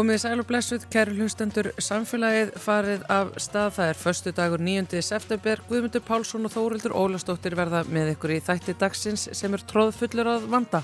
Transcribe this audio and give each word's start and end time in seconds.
Komið 0.00 0.16
sæl 0.22 0.40
og 0.40 0.46
blessuð, 0.48 0.84
kæru 0.88 1.12
hlustendur, 1.12 1.66
samfélagið 1.76 2.54
farið 2.64 3.02
af 3.12 3.34
stað. 3.36 3.74
Það 3.76 3.90
er 3.90 3.98
förstu 4.00 4.30
dagur 4.32 4.62
9. 4.64 5.02
september. 5.04 5.60
Guðmundur 5.68 6.00
Pálsson 6.06 6.48
og 6.48 6.54
Þórildur 6.54 6.94
Ólastóttir 6.96 7.52
verða 7.58 7.82
með 7.84 8.14
ykkur 8.14 8.32
í 8.32 8.38
þætti 8.46 8.78
dagsins 8.80 9.26
sem 9.36 9.52
er 9.52 9.66
tróðfullur 9.68 10.32
að 10.38 10.48
vanda. 10.54 10.80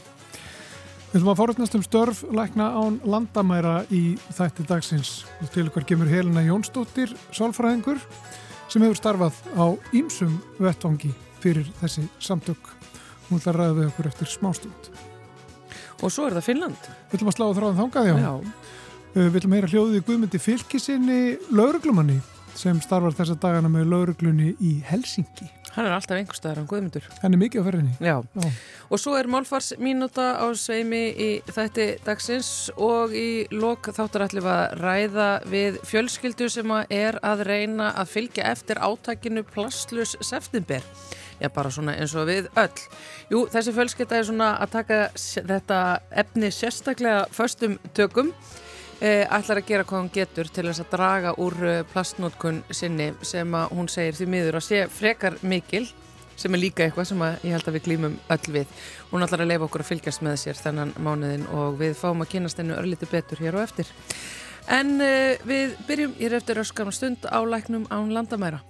Við 1.15 1.17
ætlum 1.17 1.33
að 1.33 1.41
fórhastnast 1.41 1.79
um 1.81 1.87
störf 1.89 2.23
lækna 2.29 2.69
án 2.77 3.01
landamæra 3.09 3.79
í 3.89 4.03
þætti 4.37 4.69
dagsins. 4.69 5.17
Til 5.49 5.71
ykkur 5.71 5.89
kemur 5.89 6.13
Helena 6.13 6.45
Jónsdóttir, 6.45 7.17
sálfræðingur, 7.33 8.05
sem 8.69 8.85
hefur 8.85 9.01
starfað 9.01 9.43
á 9.57 9.73
ímsum 9.97 10.43
vettvangi 10.61 11.15
fyrir 11.41 11.73
þessi 11.81 12.05
samtök. 12.21 12.75
Hún 13.31 13.41
ætlar 13.41 13.57
að 13.57 13.65
ræða 13.65 13.81
við 13.81 13.93
okkur 13.95 14.13
eftir 14.13 14.37
smástund. 14.37 14.97
Og 16.05 16.11
svo 16.13 16.29
er 16.29 16.37
það 16.37 16.51
Finnland. 16.53 16.91
Við 17.09 17.23
ætlum 17.23 17.33
að 17.33 17.41
slá 17.41 17.47
þráðan 17.57 17.87
þangað, 17.87 18.13
já. 18.13 18.19
Já. 18.21 18.77
Uh, 19.17 19.31
Við 19.33 19.47
að 19.47 19.55
heyra 19.57 19.69
hljóðið 19.73 20.03
Guðmundi 20.05 20.39
Fylkisinni 20.45 21.21
lauruglumanni 21.49 22.19
sem 22.53 22.77
starfar 22.85 23.15
þessa 23.17 23.37
dagana 23.41 23.71
með 23.73 23.87
lauruglunni 23.89 24.51
í 24.61 24.75
Helsingi. 24.85 25.47
Hann 25.73 25.87
er 25.89 25.95
alltaf 25.97 26.19
einhverstaðar 26.19 26.61
án 26.61 26.67
Guðmundur. 26.69 27.07
Hann 27.23 27.33
er 27.33 27.41
mikið 27.41 27.65
á 27.65 27.67
ferðinni. 27.67 27.95
Já. 28.05 28.17
Já. 28.21 28.51
Og 28.93 29.01
svo 29.01 29.15
er 29.17 29.29
málfars 29.33 29.71
mínúta 29.81 30.27
á 30.37 30.45
sveimi 30.57 31.01
í 31.17 31.29
þætti 31.49 31.87
dagsins 32.05 32.51
og 32.77 33.15
í 33.17 33.47
lok 33.57 33.89
þáttur 33.97 34.27
ætlum 34.27 34.51
að 34.53 34.77
ræða 34.83 35.31
við 35.49 35.81
fjölskyldu 35.89 36.51
sem 36.53 36.77
að 36.77 36.93
er 36.99 37.21
að 37.25 37.47
reyna 37.49 37.95
að 37.97 38.13
fylgja 38.19 38.51
eftir 38.53 38.83
átakinu 38.85 39.47
Plastlus 39.49 40.13
September. 40.21 40.85
Já, 41.41 41.49
bara 41.53 41.73
svona 41.73 41.97
eins 41.97 42.13
og 42.17 42.29
við 42.29 42.53
öll. 42.53 42.85
Jú, 43.33 43.47
þessi 43.53 43.77
fjölskylda 43.77 44.21
er 44.21 44.29
svona 44.29 44.53
að 44.61 44.77
taka 44.77 45.03
þetta 45.17 45.83
efni 46.25 46.53
sérstaklega 46.53 47.27
föstum 47.33 47.81
tökum. 47.97 48.33
Eh, 48.97 49.27
ætlar 49.29 49.61
að 49.61 49.67
gera 49.69 49.85
hvað 49.85 50.01
hún 50.01 50.13
getur 50.15 50.49
til 50.49 50.63
þess 50.71 50.81
að 50.81 50.93
draga 50.95 51.33
úr 51.45 51.57
eh, 51.69 51.83
plastnótkun 51.91 52.63
sinni 52.73 53.11
sem 53.21 53.51
að 53.53 53.75
hún 53.77 53.91
segir 53.93 54.17
því 54.17 54.29
miður 54.33 54.57
að 54.57 54.65
sé 54.65 54.79
frekar 54.89 55.37
mikil 55.45 55.83
sem 56.37 56.57
er 56.57 56.63
líka 56.63 56.87
eitthvað 56.87 57.11
sem 57.11 57.25
ég 57.27 57.53
held 57.53 57.69
að 57.69 57.77
við 57.77 57.85
glýmum 57.91 58.17
öll 58.33 58.55
við. 58.55 58.73
Hún 59.11 59.27
ætlar 59.27 59.45
að 59.45 59.53
leifa 59.53 59.69
okkur 59.69 59.85
að 59.85 59.91
fylgjast 59.91 60.25
með 60.25 60.39
sér 60.41 60.61
þennan 60.63 60.95
mánuðin 60.97 61.45
og 61.53 61.77
við 61.81 61.93
fáum 62.01 62.25
að 62.25 62.33
kynast 62.33 62.61
hennu 62.61 62.77
örlítið 62.77 63.13
betur 63.13 63.45
hér 63.45 63.61
og 63.61 63.67
eftir. 63.67 63.93
En 64.73 64.97
uh, 64.97 65.37
við 65.49 65.77
byrjum 65.89 66.17
í 66.17 66.33
eftir 66.33 66.61
öskamna 66.65 66.93
stund 66.93 67.29
á 67.29 67.41
læknum 67.45 67.85
án 67.93 68.13
landamæra. 68.17 68.65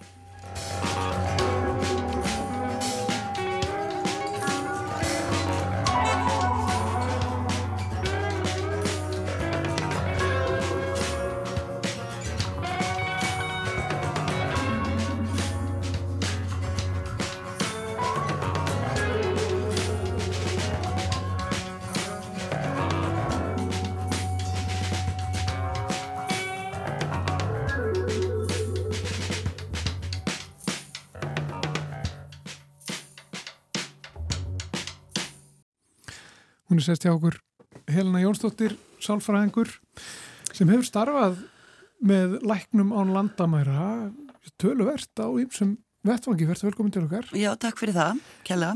Er 36.86 36.98
hjá 37.02 37.11
okkur 37.11 37.35
Helena 37.91 38.20
Jónsdóttir, 38.23 38.77
sálfræðingur 39.02 39.73
sem 40.55 40.69
hefur 40.70 40.86
starfað 40.86 41.41
með 42.07 42.36
læknum 42.47 42.92
án 42.95 43.11
landamæra 43.11 43.86
töluvert 44.63 45.11
á 45.19 45.27
ýmsum 45.27 45.73
vettvangi, 46.07 46.47
verður 46.47 46.69
velkomin 46.69 46.95
til 46.95 47.02
okkar. 47.08 47.27
Já, 47.35 47.48
takk 47.58 47.80
fyrir 47.83 47.97
það, 47.97 48.20
Kjella. 48.47 48.69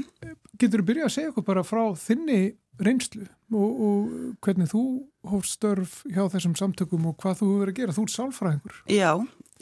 Getur 0.59 0.83
þú 0.83 0.87
byrjað 0.89 1.07
að 1.07 1.15
segja 1.15 1.31
okkur 1.31 1.47
bara 1.53 1.63
frá 1.69 1.83
þinni 2.03 2.41
reynslu 2.83 3.29
og, 3.55 3.85
og 3.87 4.11
hvernig 4.43 4.73
þú 4.73 4.83
hófst 5.31 5.61
störf 5.61 6.01
hjá 6.11 6.25
þessum 6.33 6.57
samtökum 6.59 7.07
og 7.13 7.15
hvað 7.23 7.39
þú 7.39 7.51
hefur 7.53 7.63
verið 7.63 7.77
að 7.77 7.79
gera? 7.79 7.95
Þú 7.95 8.07
ert 8.09 8.17
sálfræðingur. 8.17 8.81
Já, 8.91 9.11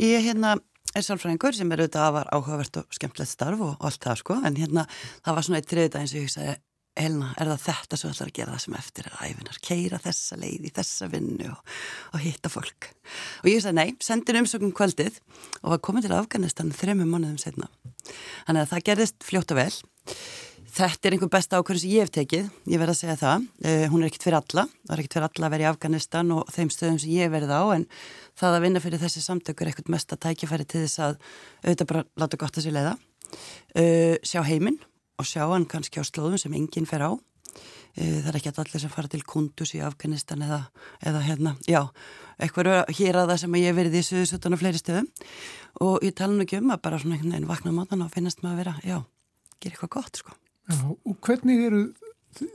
ég 0.01 0.25
hérna 0.25 0.55
er 0.97 1.05
sálfræðingur 1.05 1.59
sem 1.59 1.77
er 1.77 1.85
auðvitað 1.85 2.07
afar 2.07 2.33
áhugavert 2.33 2.81
og 2.81 2.97
skemmtilegt 2.97 3.35
starf 3.35 3.67
og 3.67 3.77
allt 3.85 4.09
það 4.09 4.23
sko, 4.23 4.39
en 4.41 4.57
hérna 4.57 4.87
það 5.21 5.37
var 5.37 5.49
svona 5.51 5.61
eitt 5.61 5.77
dag 5.77 6.01
eins 6.01 6.15
og 6.17 6.23
ég 6.23 6.31
hugsaði 6.31 6.57
Helena, 6.99 7.31
er 7.39 7.51
það 7.53 7.63
þetta 7.69 7.99
sem 7.99 8.11
ætlar 8.11 8.31
að 8.31 8.37
gera 8.39 8.55
það 8.55 8.63
sem 8.65 8.77
eftir 8.79 9.07
er 9.09 9.19
æfinar, 9.23 9.61
keira 9.63 10.01
þessa 10.03 10.39
leið 10.41 10.67
í 10.67 10.73
þessa 10.75 11.09
vinnu 11.13 11.53
og, 11.53 11.77
og 12.11 12.25
hitta 12.25 12.51
fólk. 12.51 12.91
Og 13.45 13.49
ég 13.53 13.63
sagði 13.63 13.79
nei, 13.79 13.95
sendin 14.03 14.41
umsöknum 14.43 14.75
kvöldið 14.75 15.21
og 15.63 15.73
var 15.75 15.83
komin 15.85 16.05
til 16.05 16.17
Afganistan 16.17 16.75
þremum 16.75 17.15
mánuðum 17.15 17.39
setna. 17.41 17.71
Þannig 18.49 18.65
að 18.65 18.71
það 18.73 18.85
gerðist 18.91 19.27
fljótt 19.29 19.55
og 19.55 19.61
vel. 19.61 19.73
Þetta 20.79 21.09
er 21.09 21.15
einhver 21.17 21.31
besta 21.33 21.59
ákvörðum 21.59 21.83
sem 21.83 21.95
ég 21.95 22.05
hef 22.05 22.13
tekið, 22.15 22.51
ég 22.71 22.83
verð 22.83 22.93
að 22.93 22.99
segja 23.01 23.17
það. 23.19 23.47
Uh, 23.65 23.87
hún 23.93 24.03
er 24.03 24.11
ekkit 24.11 24.27
fyrir 24.29 24.39
alla, 24.39 24.67
það 24.85 24.95
er 24.95 25.03
ekkit 25.03 25.17
fyrir 25.17 25.29
alla 25.29 25.49
að 25.49 25.55
vera 25.55 25.65
í 25.65 25.71
Afganistan 25.71 26.35
og 26.37 26.53
þeim 26.55 26.71
stöðum 26.75 27.01
sem 27.03 27.15
ég 27.15 27.33
verið 27.33 27.55
á 27.55 27.63
en 27.75 27.87
það 28.39 28.59
að 28.59 28.65
vinna 28.67 28.83
fyrir 28.85 29.03
þessi 29.03 29.25
samtök 29.25 29.63
er 29.65 29.73
ekkert 29.73 29.91
mesta 29.95 30.19
tækifæri 30.21 30.69
til 30.69 30.85
þess 30.85 31.03
að 31.07 31.17
auðvitað 31.65 31.91
bara 31.95 32.05
láta 32.21 32.41
gott 32.43 32.61
að 32.61 32.69
sér 32.69 32.77
leiða. 32.79 32.95
Uh, 33.75 34.15
sjá 34.23 34.43
heiminn 34.47 34.79
og 35.19 35.27
sjá 35.27 35.45
hann 35.51 35.67
kannski 35.69 36.01
á 36.01 36.05
slóðum 36.07 36.41
sem 36.41 36.55
enginn 36.55 36.89
fer 36.89 37.05
á. 37.05 37.11
Uh, 37.99 38.19
það 38.23 38.31
er 38.31 38.39
ekki 38.39 38.53
allir 38.53 38.83
sem 38.83 38.93
fara 38.93 39.11
til 39.11 39.23
kundus 39.27 39.75
í 39.75 39.83
Afganistan 39.83 40.45
eða, 40.47 40.61
eða 41.03 41.23
hérna, 41.27 41.55
já, 41.67 41.81
eitthvað 42.39 42.85
hér 42.95 43.19
að 43.19 43.33
það 43.33 43.41
sem 43.43 43.57
ég 43.59 43.79
verið 43.79 43.99
í 43.99 44.03
Suðusutan 44.07 44.55
og 44.55 44.61
fleiri 44.61 44.79
stöðum 44.79 45.09
og 45.83 46.05
ég 46.07 46.15
tala 46.15 46.37
nú 46.37 46.45
ekki 46.45 46.61
um 46.61 46.71
að 46.75 46.85
bara 46.85 47.01
svona 47.03 47.17
einhvern 47.17 47.35
veginn 47.35 47.49
vakna 47.51 47.73
á 47.75 47.79
mótan 47.79 48.05
og 48.05 48.13
finnast 48.15 48.45
maður 48.45 48.53
að 48.53 48.61
vera, 48.63 48.75
já, 48.85 48.99
gera 49.59 49.75
eitthvað 49.75 49.95
gott 49.97 50.21
sko. 50.23 50.37
Já, 50.69 50.79
og 50.87 51.19
hvernig 51.25 51.65
eru 51.67 51.83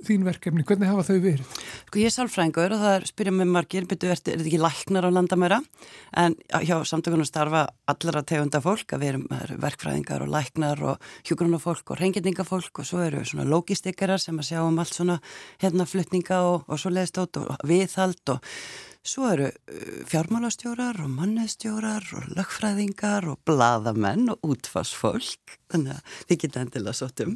þín 0.07 0.23
verkefni, 0.27 0.63
hvernig 0.67 0.89
hafa 0.89 1.05
þau 1.07 1.17
verið? 1.23 1.57
Sko 1.87 1.99
ég 1.99 2.09
er 2.09 2.13
sálfræðingur 2.13 2.75
og 2.75 2.83
það 2.83 3.07
spyrja 3.09 3.33
með 3.35 3.49
margir, 3.55 3.87
byrju, 3.89 4.11
er, 4.13 4.21
þetta 4.21 4.45
ekki 4.45 4.61
læknar 4.61 5.07
á 5.07 5.15
landamæra? 5.15 5.59
En 6.23 6.37
hjá 6.63 6.75
samtökunum 6.87 7.27
starfa 7.27 7.65
allra 7.91 8.23
tegunda 8.27 8.61
fólk, 8.63 8.95
að 8.95 9.03
við 9.03 9.11
erum 9.13 9.27
verkfræðingar 9.65 10.23
og 10.25 10.31
læknar 10.33 10.85
og 10.93 11.11
hjúgrunafólk 11.27 11.93
og 11.93 11.99
reyngjendingafólk 11.99 12.83
og 12.83 12.87
svo 12.87 13.03
eru 13.03 13.25
svona 13.27 13.49
logistikarar 13.49 14.21
sem 14.21 14.39
að 14.39 14.53
sjá 14.53 14.61
um 14.63 14.79
allt 14.79 14.95
svona 14.95 15.19
hérna 15.63 15.89
flutninga 15.89 16.41
og, 16.47 16.65
og 16.67 16.79
svo 16.79 16.93
leiðstótt 16.93 17.41
og 17.41 17.53
viðhald 17.67 18.35
og 18.35 18.53
Svo 19.03 19.25
eru 19.27 19.49
uh, 19.49 20.03
fjármálastjórar 20.07 21.01
og 21.03 21.09
mannestjórar 21.11 22.05
og 22.15 22.27
lögfræðingar 22.37 23.25
og 23.27 23.41
bladamenn 23.43 24.29
og 24.31 24.45
útfarsfólk, 24.47 25.57
þannig 25.73 25.97
að 25.97 26.13
þið 26.29 26.37
geta 26.39 26.61
endilega 26.63 26.93
sótt 26.95 27.23
um. 27.25 27.33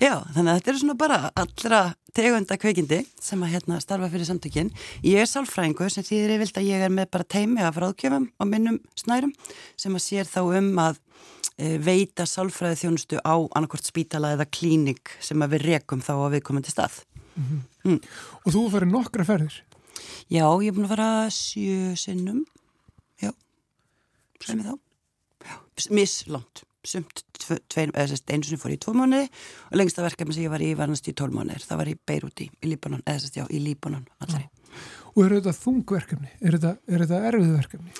Já, 0.00 0.14
þannig 0.32 0.48
að 0.48 0.56
þetta 0.56 0.70
eru 0.72 0.80
svona 0.80 0.94
bara 1.02 1.18
allra 1.42 1.80
tegunda 2.16 2.56
kveikindi 2.56 3.02
sem 3.20 3.44
að 3.44 3.52
hérna 3.52 3.80
starfa 3.84 4.08
fyrir 4.14 4.24
samtökin. 4.30 4.70
Ég 5.04 5.20
er 5.20 5.28
sálfræðingur 5.28 5.92
sem 5.92 6.06
þýðir 6.06 6.32
ég 6.32 6.40
vilt 6.46 6.60
að 6.62 6.68
ég 6.70 6.84
er 6.86 6.94
með 6.96 7.10
bara 7.12 7.28
teimi 7.34 7.60
af 7.66 7.80
ráðgjöfum 7.84 8.30
á 8.32 8.44
minnum 8.48 8.78
snærum 8.96 9.34
sem 9.76 9.92
að 9.98 10.04
sér 10.06 10.30
þá 10.30 10.40
um 10.46 10.70
að 10.80 11.02
e, 11.58 11.76
veita 11.76 12.24
sálfræði 12.24 12.78
þjónustu 12.86 13.20
á 13.20 13.36
annarkort 13.36 13.84
spítala 13.84 14.32
eða 14.38 14.48
klínik 14.48 15.12
sem 15.20 15.44
að 15.44 15.58
við 15.58 15.66
rekum 15.74 16.00
þá 16.00 16.14
á 16.24 16.32
viðkomandi 16.38 16.72
stað. 16.72 17.02
Og 18.46 18.48
þú 18.56 18.64
fyrir 18.72 18.88
nokkra 18.88 19.28
ferðir. 19.28 19.60
Já, 20.30 20.44
ég 20.62 20.70
er 20.70 20.76
búin 20.76 20.86
að 20.86 20.94
fara 20.94 21.08
sjö 21.34 21.94
sinnum. 21.98 22.44
Já, 23.22 23.32
sem 24.44 24.62
ég 24.62 24.68
þá. 24.68 24.76
Já, 25.48 25.56
mislangt. 25.90 26.64
Sumt 26.82 27.22
einu 27.78 28.42
sinni 28.42 28.58
fór 28.58 28.72
ég 28.74 28.80
tvo 28.82 28.94
mánuði 28.96 29.28
og 29.70 29.76
lengsta 29.78 30.02
verkefni 30.02 30.34
sem 30.34 30.46
ég 30.46 30.50
var 30.50 30.62
í 30.62 30.72
var 30.78 30.90
næst 30.90 31.06
í 31.10 31.14
tól 31.14 31.30
mánuðir. 31.30 31.62
Það 31.66 31.78
var 31.78 31.90
í 31.90 31.94
Beiruti, 32.10 32.48
í 32.58 32.70
Líbanon, 32.72 33.04
eða 33.06 33.22
sérst 33.22 33.38
já, 33.38 33.44
í 33.46 33.60
Líbanon 33.62 34.02
allari. 34.22 34.48
Og 35.12 35.24
eru 35.26 35.40
þetta 35.40 35.52
þungverkefni? 35.58 36.30
Er 36.40 36.56
þetta, 36.56 36.72
er 36.88 37.04
þetta 37.04 37.20
erfið 37.28 37.52
verkefni? 37.58 37.94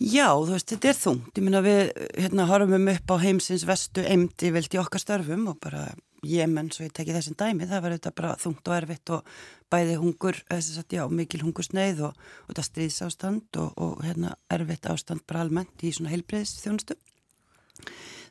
Já, 0.00 0.26
þú 0.32 0.54
veist, 0.54 0.68
þetta 0.72 0.90
er 0.90 0.96
þungt. 0.96 1.32
Ég 1.36 1.44
minna 1.44 1.64
við, 1.64 1.80
hérna, 2.16 2.46
horfum 2.48 2.92
upp 2.92 3.12
á 3.12 3.16
heimsins 3.20 3.66
vestu 3.68 4.04
eimdi 4.04 4.52
vilt 4.54 4.76
í 4.76 4.80
okkar 4.80 5.02
störfum 5.02 5.48
og 5.52 5.58
bara 5.60 5.88
Jemen, 6.20 6.66
svo 6.68 6.84
ég 6.84 6.92
teki 6.92 7.14
þessum 7.14 7.36
dæmi, 7.40 7.64
það 7.64 7.80
var 7.80 7.92
þetta 7.94 8.10
bara 8.12 8.30
þungt 8.36 8.66
og 8.68 8.74
erfitt 8.76 9.12
og 9.14 9.28
bæði 9.72 9.94
hungur, 10.02 10.36
þess 10.50 10.80
að 10.82 10.96
já, 10.98 11.02
mikil 11.08 11.40
hungursneið 11.46 12.02
og, 12.10 12.18
og 12.44 12.50
þetta 12.50 12.64
stríðsástand 12.66 13.60
og, 13.62 13.70
og 13.80 14.02
hérna 14.04 14.34
erfitt 14.52 14.88
ástand 14.90 15.24
bara 15.24 15.46
almennt 15.46 15.80
í 15.80 15.94
svona 15.96 16.12
heilbreyðs 16.12 16.58
þjónustu. 16.60 16.98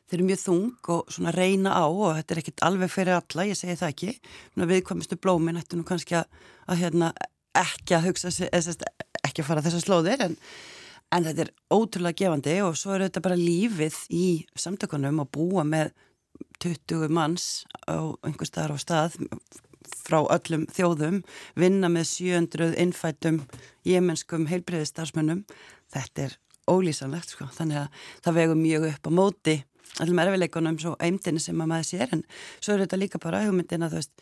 Þeir 0.06 0.20
eru 0.20 0.28
mjög 0.28 0.40
þung 0.44 0.92
og 0.94 1.10
svona 1.10 1.34
reyna 1.34 1.74
á 1.74 1.86
og 1.86 2.14
þetta 2.20 2.34
er 2.36 2.42
ekkit 2.44 2.64
alveg 2.66 2.94
fyrir 2.94 3.16
alla, 3.16 3.48
ég 3.50 3.58
segi 3.58 3.78
það 3.78 3.92
ekki. 3.96 4.14
Viðkvæmistu 4.70 5.18
blómin 5.18 5.58
ættu 5.58 5.78
nú 5.78 5.86
kannski 5.86 6.20
að, 6.20 6.30
að 6.70 6.84
hérna, 6.84 7.12
ekki 7.58 7.96
að 7.96 8.10
hugsa, 8.10 8.30
ekki 8.30 9.42
að 9.42 9.48
fara 9.48 9.64
þessar 9.64 9.84
slóðir 9.84 10.26
en, 10.26 10.36
en 11.14 11.26
þetta 11.26 11.46
er 11.46 11.54
ótrúlega 11.72 12.24
gefandi 12.24 12.60
og 12.66 12.78
svo 12.78 12.94
er 12.94 13.06
þetta 13.08 13.24
bara 13.24 13.40
lífið 13.40 13.98
í 14.14 14.26
samtökunum 14.58 15.22
og 15.24 15.32
búa 15.34 15.66
með 15.66 15.92
20 16.62 17.10
manns 17.12 17.64
á 17.88 18.14
einhver 18.26 18.48
staðar 18.48 18.76
á 18.76 18.78
stað 18.80 19.18
frá 20.04 20.20
öllum 20.22 20.66
þjóðum, 20.70 21.22
vinna 21.58 21.88
með 21.90 22.06
700 22.12 22.76
innfættum 22.78 23.40
jemenskum 23.86 24.46
heilbreyðistarsmönnum, 24.50 25.42
þetta 25.90 26.28
er 26.28 26.36
ólýsanlegt 26.70 27.34
sko, 27.34 27.48
þannig 27.56 27.82
að 27.82 28.06
það 28.24 28.38
vegur 28.38 28.60
mjög 28.60 28.86
upp 28.92 29.10
á 29.10 29.12
móti 29.16 29.56
allum 30.00 30.20
erfileikunum 30.22 30.78
svo 30.80 30.94
eimdini 31.02 31.42
sem 31.42 31.58
að 31.60 31.70
maður 31.72 31.88
sér 31.88 32.14
en 32.14 32.22
svo 32.60 32.74
er 32.74 32.84
þetta 32.84 33.00
líka 33.00 33.20
bara 33.22 33.42
hugmyndin 33.44 33.84
að 33.84 33.96
þú 33.96 34.00
veist, 34.00 34.12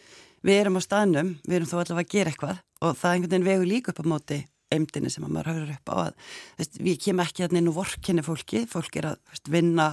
við 0.46 0.60
erum 0.60 0.78
á 0.78 0.82
staðnum, 0.84 1.34
við 1.46 1.58
erum 1.58 1.70
þó 1.70 1.76
allavega 1.80 2.06
að 2.06 2.14
gera 2.14 2.32
eitthvað 2.32 2.62
og 2.78 2.94
það 2.98 3.14
einhvern 3.14 3.34
veginn 3.34 3.48
vegur 3.48 3.70
líka 3.72 3.92
upp 3.92 4.02
á 4.02 4.10
móti 4.12 4.38
eimdini 4.74 5.10
sem 5.12 5.24
að 5.24 5.34
maður 5.34 5.50
höfður 5.52 5.74
upp 5.74 5.92
á 5.92 5.96
að 5.96 6.14
veist, 6.58 6.78
við 6.84 6.96
kemum 7.04 7.24
ekki 7.24 7.44
að 7.46 7.56
neina 7.56 7.74
vorkinni 7.74 8.24
fólki, 8.24 8.64
fólk 8.68 8.98
er 9.00 9.10
að 9.12 9.20
veist, 9.32 9.50
vinna 9.52 9.88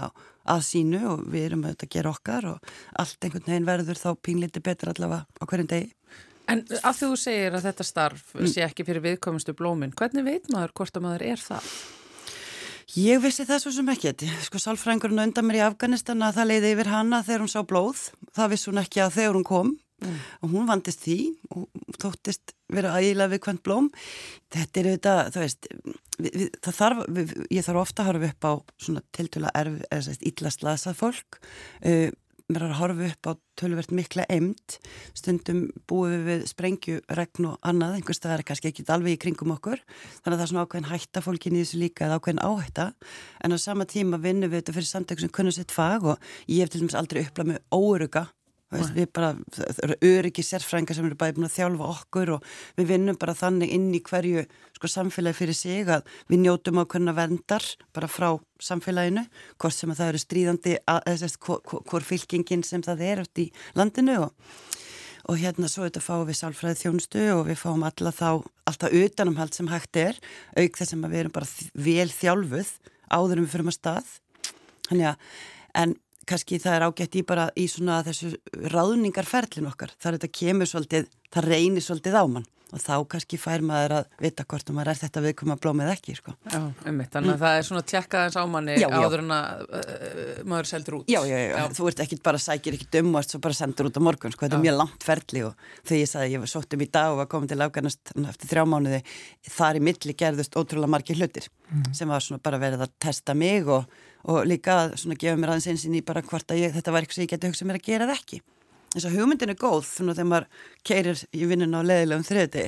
að 0.45 0.63
sínu 0.67 1.01
og 1.13 1.25
við 1.31 1.49
erum 1.49 1.65
að 1.69 1.85
gera 1.89 2.11
okkar 2.11 2.49
og 2.51 2.71
allt 3.01 3.25
einhvern 3.25 3.47
veginn 3.47 3.69
verður 3.69 4.01
þá 4.01 4.09
pínliti 4.21 4.63
betur 4.63 4.91
allavega 4.91 5.25
á 5.25 5.43
hverjum 5.47 5.69
degi. 5.71 5.93
En 6.51 6.61
að 6.85 6.99
þú 6.99 7.07
segir 7.17 7.55
að 7.57 7.69
þetta 7.71 7.85
starf 7.87 8.33
mm. 8.35 8.49
sé 8.51 8.65
ekki 8.67 8.85
fyrir 8.85 9.01
viðkomustu 9.05 9.55
blómin, 9.57 9.95
hvernig 9.97 10.27
veit 10.27 10.51
maður 10.53 10.75
hvort 10.77 10.99
að 10.99 11.07
maður 11.07 11.25
er 11.31 11.41
það? 11.41 11.71
Ég 12.95 13.23
vissi 13.23 13.47
það 13.47 13.63
svo 13.63 13.71
sem 13.73 13.87
ekki. 13.95 14.11
Sko 14.45 14.61
sálfrængurinn 14.61 15.23
undan 15.23 15.47
mér 15.47 15.57
í 15.57 15.63
Afganistan 15.65 16.21
að 16.23 16.37
það 16.37 16.51
leiði 16.51 16.69
yfir 16.75 16.91
hana 16.93 17.23
þegar 17.25 17.41
hún 17.41 17.51
sá 17.51 17.63
blóð. 17.65 18.03
Það 18.37 18.51
vissi 18.53 18.69
hún 18.69 18.83
ekki 18.83 19.01
að 19.01 19.17
þegar 19.17 19.39
hún 19.39 19.47
kom 19.47 19.73
mm. 20.03 20.17
og 20.41 20.51
hún 20.53 20.67
vandist 20.69 21.03
því 21.05 21.19
og 21.53 21.69
þóttist 22.01 22.55
vera 22.73 22.95
ægilega 22.97 23.33
við 23.35 23.43
hvern 23.45 23.61
blóm. 23.65 23.87
Þetta 24.53 24.81
er 24.81 24.91
auðvitað, 24.91 25.23
það 25.35 25.45
veist, 25.45 25.71
við, 26.17 26.35
við, 26.41 26.51
það 26.65 26.77
þarf, 26.81 27.07
við, 27.17 27.33
ég 27.53 27.65
þarf 27.69 27.81
ofta 27.85 28.03
að 28.03 28.11
horfa 28.11 28.29
upp 28.33 28.49
á 28.49 28.53
svona 28.87 29.07
tiltula 29.15 29.55
erf, 29.61 29.81
eða 29.93 30.19
illa 30.31 30.53
slasað 30.53 31.01
fólk. 31.01 31.41
Uh, 31.85 32.13
mér 32.45 32.67
er 32.67 32.73
að 32.75 32.77
horfa 32.77 33.07
upp 33.09 33.29
á 33.29 33.31
tölvert 33.57 33.93
mikla 33.95 34.25
eimt, 34.29 34.77
stundum 35.17 35.63
búið 35.89 36.25
við 36.27 36.43
sprengju, 36.51 36.99
regn 37.17 37.47
og 37.49 37.55
annað, 37.65 37.95
einhvers 37.97 38.21
það 38.21 38.35
er 38.35 38.43
kannski 38.45 38.69
ekki 38.69 38.85
alveg 38.93 39.15
í 39.15 39.21
kringum 39.23 39.55
okkur, 39.55 39.81
þannig 40.21 40.35
að 40.35 40.35
það 40.35 40.45
er 40.45 40.51
svona 40.51 40.65
ákveðin 40.67 40.89
hætta 40.91 41.23
fólkin 41.25 41.57
í 41.57 41.63
þessu 41.63 41.81
líka 41.81 42.05
eða 42.05 42.19
ákveðin 42.19 42.43
áhætta, 42.45 42.87
en 43.41 43.57
á 43.57 43.65
sama 43.65 43.89
tíma 43.89 44.21
vinnum 44.21 44.51
við 44.51 44.61
þetta 44.61 44.77
fyrir 44.77 44.91
samtök 44.91 45.23
sem 45.23 45.33
kunnum 45.33 45.57
sitt 45.57 45.73
fag 45.73 46.05
og 46.13 46.33
ég 46.45 46.61
hef 46.61 46.73
til 46.73 46.83
dæmis 46.83 46.99
aldrei 46.99 47.23
upplað 47.25 47.55
með 47.55 47.63
óöruga 47.73 48.27
Veist, 48.73 48.95
við 48.95 49.09
bara, 49.13 49.35
það 49.53 49.81
eru 49.85 49.95
öryggi 50.09 50.43
sérfrænga 50.43 50.95
sem 50.97 51.05
eru 51.05 51.17
bæði 51.19 51.35
búin 51.37 51.45
að 51.45 51.53
þjálfa 51.53 51.89
okkur 51.91 52.31
og 52.33 52.47
við 52.79 52.87
vinnum 52.89 53.17
bara 53.21 53.35
þannig 53.37 53.73
inn 53.75 53.91
í 53.93 54.01
hverju 54.03 54.41
sko, 54.73 54.89
samfélagi 54.89 55.37
fyrir 55.37 55.57
sig 55.57 55.91
að 55.93 56.07
við 56.31 56.41
njótum 56.41 56.81
á 56.81 56.83
hvernig 56.89 57.15
vendar 57.17 57.67
bara 57.93 58.09
frá 58.09 58.29
samfélaginu, 58.65 59.27
hvort 59.61 59.77
sem 59.77 59.93
að 59.93 60.01
það 60.01 60.11
eru 60.11 60.23
stríðandi, 60.23 60.75
hvort 61.45 62.09
fylkingin 62.09 62.65
sem 62.65 62.81
það 62.85 63.05
er 63.05 63.21
út 63.27 63.43
í 63.43 63.47
landinu 63.77 64.17
og, 64.25 64.55
og 65.29 65.41
hérna 65.43 65.69
svo 65.69 65.85
þetta 65.85 66.03
fáum 66.07 66.25
við 66.25 66.41
sálfræði 66.41 66.81
þjónustu 66.81 67.25
og 67.37 67.45
við 67.51 67.61
fáum 67.61 67.85
alla 67.85 68.13
þá, 68.17 68.29
alltaf 68.65 68.97
utanumhald 68.97 69.53
sem 69.53 69.69
hægt 69.69 70.01
er, 70.01 70.17
auk 70.57 70.81
þess 70.81 70.97
að 70.97 71.11
við 71.11 71.21
erum 71.21 71.37
bara 71.37 71.51
vel 71.85 72.09
þjálfuð 72.17 72.73
áður 73.13 73.43
um 73.43 73.45
við 73.45 73.53
fyrir 73.53 73.69
maður 73.69 73.77
stað, 73.83 74.15
þannig 74.89 75.11
að 75.13 75.29
en 75.75 75.95
kannski 76.29 76.59
það 76.61 76.79
er 76.79 76.87
ágætt 76.89 77.19
í 77.19 77.23
bara 77.27 77.45
í 77.57 77.67
svona 77.71 78.01
þessu 78.05 78.33
ráðningarferlin 78.73 79.69
okkar. 79.71 79.93
Þar 80.01 80.19
þetta 80.19 80.33
kemur 80.41 80.69
svolítið, 80.69 81.07
það 81.33 81.49
reynir 81.53 81.85
svolítið 81.85 82.19
á 82.19 82.25
mann. 82.25 82.51
Og 82.73 82.81
þá 82.81 82.95
kannski 83.07 83.37
fær 83.39 83.61
maður 83.63 83.93
að 83.99 84.07
vita 84.23 84.43
hvort 84.49 84.69
maður 84.73 84.89
er 84.91 84.97
þetta 84.99 85.21
viðkoma 85.23 85.55
blómið 85.61 85.91
ekki 85.91 86.15
sko. 86.17 86.33
Já, 86.49 86.57
ummitt, 86.89 87.11
þannig 87.13 87.29
að 87.29 87.35
mm. 87.35 87.41
það 87.43 87.57
er 87.57 87.67
svona 87.67 87.83
tjekkaðans 87.91 88.37
á 88.41 88.43
manni 88.49 88.77
já, 88.81 88.87
áður 88.89 89.21
en 89.21 89.33
að 89.35 89.61
uh, 89.79 90.31
maður 90.49 90.69
seldur 90.71 90.97
út. 90.97 91.11
Já, 91.13 91.19
já, 91.29 91.35
já, 91.45 91.61
þú 91.77 91.89
ert 91.91 92.01
ekki 92.03 92.17
bara 92.25 92.41
sækir 92.41 92.77
ekki 92.79 92.89
dömvart 92.97 93.31
svo 93.31 93.41
bara 93.45 93.57
sendur 93.59 93.91
út 93.91 93.99
á 94.01 94.05
morgun, 94.07 94.33
sko, 94.33 94.47
þetta 94.47 94.57
er 94.57 94.65
mjög 94.65 94.79
langt 94.81 95.05
ferli 95.07 95.45
og 95.45 95.69
þegar 95.85 96.01
ég 96.01 96.11
sagði, 96.11 96.33
ég 96.33 96.43
var 96.43 96.51
sótt 96.55 96.75
um 96.75 96.83
í 96.83 96.89
dag 96.97 97.13
og 97.13 97.21
var 97.21 97.29
komin 97.35 97.53
til 97.53 97.59
afganast 97.67 98.15
eftir 98.25 98.51
þrjá 98.51 98.65
mánuði 98.73 99.01
þar 99.59 99.79
í 99.79 99.85
milli 99.85 100.17
gerðust 100.25 100.57
ótrúlega 100.57 100.93
margir 100.97 101.21
hlutir 101.21 101.47
mm. 101.69 101.87
sem 101.95 102.11
var 102.11 102.25
svona 102.25 102.43
bara 102.43 102.59
verið 102.65 102.87
að 102.87 102.97
testa 103.05 103.37
mig 103.37 103.69
og 103.69 103.85
og 104.25 104.45
líka 104.49 104.77
svona 104.97 105.17
gefa 105.21 105.39
mér 105.39 105.53
aðeins 105.53 105.69
einsinn 105.73 105.97
í 105.97 106.03
bara 106.05 106.23
hvort 106.25 106.51
að 106.51 106.63
ég, 106.63 106.75
þetta 106.75 106.93
var 106.93 107.05
eitthvað 107.05 107.19
sem 107.19 107.25
ég 107.25 107.33
geti 107.33 107.51
hugsað 107.51 107.69
mér 107.69 107.79
að 107.79 107.89
gera 107.89 108.07
það 108.09 108.19
ekki. 108.19 108.39
Þess 108.95 109.09
að 109.09 109.17
hugmyndin 109.19 109.51
er 109.51 109.59
góð 109.59 109.89
þannig 109.89 110.13
að 110.13 110.19
þegar 110.21 110.31
maður 110.31 110.47
keirir 110.87 111.25
í 111.35 111.49
vinnuna 111.49 111.81
á 111.83 111.87
leðilegum 111.89 112.25
þriði 112.29 112.65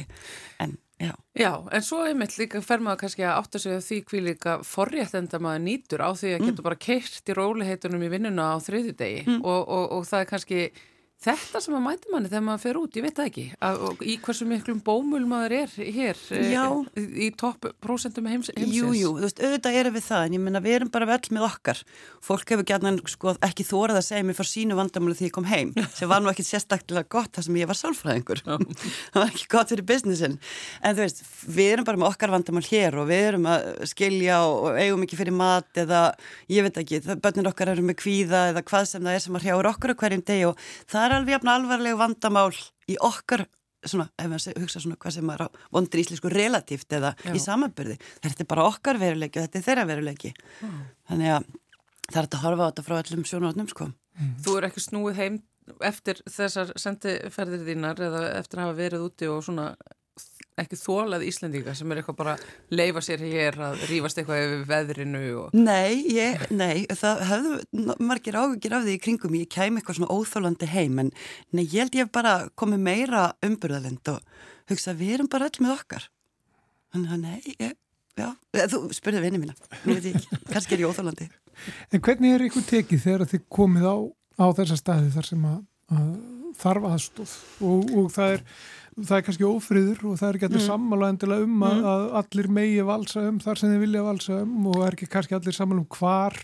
en 0.63 0.75
já. 1.00 1.13
Já, 1.38 1.51
en 1.71 1.86
svo 1.86 2.01
einmitt 2.04 2.36
líka 2.39 2.62
fer 2.65 2.83
maður 2.83 3.01
kannski 3.06 3.24
að 3.24 3.38
átta 3.38 3.62
sig 3.63 3.80
því 3.86 4.00
hví 4.09 4.21
líka 4.25 4.57
forréttenda 4.68 5.39
maður 5.44 5.63
nýtur 5.69 6.04
á 6.04 6.09
því 6.12 6.33
að 6.33 6.39
mm. 6.42 6.50
getur 6.50 6.68
bara 6.68 6.81
keirt 6.88 7.31
í 7.31 7.38
róliheitunum 7.38 8.03
í 8.03 8.12
vinnuna 8.12 8.51
á 8.53 8.56
þriði 8.65 8.94
degi 9.00 9.24
mm. 9.24 9.39
og, 9.45 9.62
og, 9.63 9.86
og 9.98 10.07
það 10.10 10.24
er 10.24 10.31
kannski 10.33 10.62
Þetta 11.18 11.60
sem 11.64 11.74
að 11.74 11.81
mæti 11.81 12.12
manni 12.14 12.30
þegar 12.30 12.44
maður 12.46 12.62
fer 12.62 12.78
út, 12.78 12.98
ég 13.00 13.04
veit 13.08 13.16
það 13.18 13.28
ekki, 13.31 13.44
að, 13.66 13.84
í 14.06 14.16
hversu 14.22 14.46
miklum 14.46 14.81
bómul 14.86 15.24
maður 15.25 15.56
er 15.64 15.72
hér 15.74 16.19
eh, 16.38 16.52
Já. 16.54 16.66
í 16.94 17.31
topp 17.34 17.66
prosentum 17.81 18.28
heims, 18.30 18.52
heimsins. 18.54 18.75
Jú, 18.78 18.92
jú, 18.94 19.14
þú 19.18 19.24
veist, 19.25 19.42
auðvitað 19.42 19.78
erum 19.80 19.96
við 19.96 20.06
það, 20.06 20.25
en 20.28 20.36
ég 20.38 20.44
menna 20.46 20.62
við 20.62 20.75
erum 20.78 20.92
bara 20.94 21.08
öll 21.16 21.31
með 21.34 21.48
okkar. 21.48 21.81
Fólk 22.22 22.54
hefur 22.54 22.68
gætna 22.69 22.92
sko, 23.10 23.34
ekki 23.48 23.66
þórað 23.66 23.98
að 23.98 24.06
segja 24.12 24.28
mér 24.28 24.38
fyrir 24.38 24.52
sínu 24.52 24.78
vandamáli 24.78 25.18
því 25.18 25.25
ég 25.31 25.34
kom 25.40 25.50
heim, 25.50 25.72
sem 25.98 26.12
var 26.12 26.22
nú 26.22 26.30
ekki 26.30 26.46
sérstaklega 26.46 27.10
gott 27.18 27.34
þar 27.34 27.48
sem 27.48 27.58
ég 27.63 27.72
var 27.74 27.80
sálfræðingur. 27.81 28.44
það 28.46 29.18
var 29.18 29.28
ekki 29.31 29.50
gott 29.56 29.74
fyrir 29.74 29.90
businessin. 29.90 30.38
En 30.86 31.00
þú 31.00 31.02
veist, 31.08 31.25
við 31.50 31.72
erum 31.74 31.90
bara 31.90 32.02
með 32.04 32.12
okkar 32.12 32.36
vandamál 32.36 32.66
hér 32.70 33.00
og 33.02 33.10
við 33.10 33.25
erum 33.31 33.50
að 33.56 33.68
skilja 33.90 34.44
og 34.46 34.78
eigum 34.78 35.08
ekki 35.08 35.18
fyrir 35.18 35.34
mat 35.34 35.81
eða, 35.81 36.06
ég 36.53 36.70
veit 36.70 36.77
ekki, 36.84 37.01
börnir 37.25 37.50
okkar 37.50 37.74
eru 37.74 37.89
með 37.89 38.00
kvíða 38.06 38.46
eða 38.53 38.65
hvað 38.70 38.89
sem 38.94 39.01
það 39.01 39.18
er 39.18 39.25
sem 39.25 39.41
að 39.41 39.48
hrjáur 39.48 39.72
okkur 39.74 39.98
það 41.08 41.16
er 41.16 41.22
alveg 41.22 41.38
jafn 41.38 41.54
alvarleg 41.54 42.00
vandamál 42.00 42.52
í 42.88 42.98
okkar 43.04 43.46
svona, 43.88 44.08
ef 44.18 44.30
maður 44.32 44.64
hugsa 44.64 44.82
svona 44.84 44.98
hvað 45.00 45.16
sem 45.18 45.30
er 45.32 45.44
vondur 45.74 46.02
íslensku 46.02 46.32
relatíft 46.34 46.96
eða 46.98 47.14
Já. 47.24 47.32
í 47.32 47.42
samanbyrði 47.42 47.98
þetta 48.24 48.44
er 48.44 48.50
bara 48.50 48.66
okkar 48.68 49.00
veruleiki 49.02 49.40
og 49.40 49.48
þetta 49.48 49.60
er 49.60 49.68
þeirra 49.68 49.86
veruleiki 49.92 50.34
mm. 50.34 50.80
þannig 51.12 51.36
að 51.36 51.48
það 52.08 52.20
er 52.22 52.28
að 52.28 52.42
horfa 52.44 52.68
á 52.68 52.70
þetta 52.70 52.88
frá 52.88 52.98
öllum 52.98 53.28
sjónarotnum 53.28 53.70
sko. 53.72 53.90
mm. 54.18 54.34
Þú 54.44 54.58
er 54.58 54.68
ekki 54.70 54.84
snúið 54.84 55.22
heim 55.22 55.40
eftir 55.84 56.22
þessar 56.32 56.74
sendiferðir 56.80 57.66
þínar 57.68 58.04
eða 58.08 58.24
eftir 58.38 58.60
að 58.60 58.68
hafa 58.68 58.78
verið 58.78 59.08
úti 59.08 59.32
og 59.32 59.42
svona 59.46 59.72
ekki 60.62 60.80
þólað 60.80 61.26
Íslendinga 61.28 61.76
sem 61.78 61.92
er 61.94 62.02
eitthvað 62.02 62.20
bara 62.20 62.36
leifa 62.74 63.04
sér 63.06 63.24
hér 63.24 63.58
að 63.70 63.84
rýfast 63.92 64.22
eitthvað 64.22 64.44
yfir 64.44 64.64
veðrinu 64.72 65.24
og... 65.44 65.58
Nei, 65.58 66.02
ég, 66.16 66.48
nei, 66.50 66.86
það 66.98 67.24
hefðu 67.32 67.98
margir 68.02 68.40
ágengir 68.40 68.78
af 68.78 68.86
því 68.86 68.98
í 68.98 69.02
kringum. 69.04 69.38
Ég 69.38 69.52
kem 69.54 69.78
eitthvað 69.78 70.00
svona 70.00 70.18
óþólandi 70.18 70.72
heim 70.74 71.02
en 71.06 71.12
nei, 71.52 71.66
ég 71.66 71.86
held 71.86 72.00
ég 72.00 72.14
bara 72.14 72.38
komið 72.58 72.86
meira 72.90 73.26
umburðalind 73.46 74.14
og 74.16 74.46
hugsa 74.72 74.98
við 74.98 75.20
erum 75.20 75.32
bara 75.32 75.52
öll 75.52 75.62
með 75.64 75.76
okkar. 75.78 76.10
Þannig 76.96 77.14
að 77.14 77.24
nei, 77.28 77.58
ég, 77.60 77.78
já 78.18 78.32
þú 78.72 78.82
spurði 78.96 79.22
vinið 79.24 79.44
mína, 79.44 79.56
nú 79.86 79.98
veit 79.98 80.08
ég 80.10 80.18
ekki 80.18 80.40
kannski 80.50 80.76
er 80.78 80.84
ég 80.84 80.92
óþólandi 80.92 81.28
En 81.94 82.02
hvernig 82.04 82.36
er 82.36 82.46
ykkur 82.48 82.66
tekið 82.68 83.04
þegar 83.04 83.30
þið 83.32 83.46
komið 83.54 83.86
á, 83.90 83.98
á 84.42 84.46
þessa 84.58 84.78
staði 84.80 85.14
þar 85.14 85.30
sem 85.30 85.46
að, 85.50 85.62
að 85.98 86.10
þarf 86.58 86.90
aðstóð 86.92 87.36
og, 87.68 87.94
og 87.98 88.12
það 88.14 88.36
er 88.36 88.44
það 88.98 89.18
er 89.18 89.25
kannski 89.27 89.46
ófriður 89.46 90.00
og 90.10 90.16
það 90.18 90.27
er 90.27 90.38
ekki 90.38 90.48
allir 90.48 90.62
mm. 90.62 90.66
sammála 90.66 91.10
endilega 91.13 91.46
um 91.46 91.66
að, 91.68 91.75
mm. 91.75 91.88
að 91.92 92.06
allir 92.22 92.50
megi 92.58 92.86
valsa 92.88 93.24
um 93.30 93.38
þar 93.44 93.62
sem 93.62 93.74
þið 93.74 93.84
vilja 93.84 94.04
valsa 94.08 94.39
um 94.42 94.70
og 94.72 94.77
er 94.88 94.98
ekki 94.98 95.10
kannski 95.13 95.38
allir 95.38 95.58
sammála 95.58 95.84
um 95.84 95.89
hvar 95.98 96.38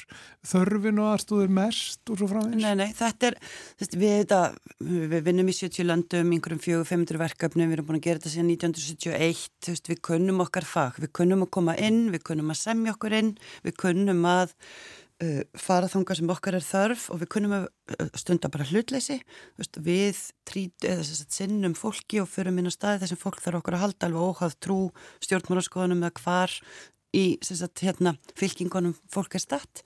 þörfin 0.51 1.01
og 1.01 1.10
aðstóður 1.10 1.53
mest 1.57 2.13
og 2.13 2.19
svo 2.19 2.29
framins. 2.29 2.62
Nei, 2.62 2.75
nei, 2.77 2.89
þetta 2.93 3.31
er 3.31 3.39
þetta, 3.81 4.00
við, 4.03 4.15
þetta, 4.22 4.41
við 5.10 5.27
vinnum 5.29 5.50
í 5.50 5.57
70 5.57 5.89
landum 5.89 6.33
einhverjum 6.38 6.63
400-500 6.67 7.24
verkefnum, 7.24 7.69
við 7.72 7.77
erum 7.79 7.89
búin 7.89 8.01
að 8.01 8.07
gera 8.07 8.22
þetta 8.22 8.33
síðan 8.36 8.51
1971, 8.53 9.69
veist, 9.69 9.93
við 9.93 10.03
kunnum 10.10 10.43
okkar 10.45 10.67
fag, 10.67 11.00
við 11.01 11.13
kunnum 11.22 11.48
að 11.48 11.53
koma 11.57 11.77
inn, 11.79 12.03
við 12.13 12.25
kunnum 12.29 12.53
að 12.53 12.62
semja 12.62 12.93
okkur 12.93 13.17
inn, 13.17 13.33
við 13.65 13.79
kunnum 13.81 14.27
að 14.29 14.53
uh, 15.23 15.41
faraþunga 15.57 16.17
sem 16.19 16.31
okkar 16.33 16.57
er 16.59 16.65
þörf 16.67 17.07
og 17.13 17.21
við 17.23 17.31
kunnum 17.35 17.55
að 17.57 17.67
uh, 17.95 18.07
stunda 18.19 18.51
bara 18.53 18.67
hlutleysi. 18.69 19.19
Veist, 19.59 19.79
við 19.85 20.19
trítu 20.49 20.89
eða 20.91 21.07
sagt, 21.07 21.35
sinnum 21.35 21.75
fólki 21.77 22.21
og 22.23 22.29
förum 22.31 22.59
inn 22.59 22.69
á 22.69 22.73
staði 22.73 23.03
þessum 23.05 23.21
fólk 23.23 23.43
þarf 23.43 23.61
okkur 23.61 23.77
að 23.79 23.85
halda 23.87 24.09
alveg 24.09 24.27
óháð 24.29 24.57
trú 24.63 24.79
stjórnmálaskoðunum 25.25 26.03
eða 26.03 26.23
hvar 26.23 26.57
í 27.13 27.25
sagt, 27.45 27.83
hérna, 27.85 28.15
fylkingunum 28.39 28.97
fólk 29.13 29.37
er 29.37 29.43
statt. 29.43 29.85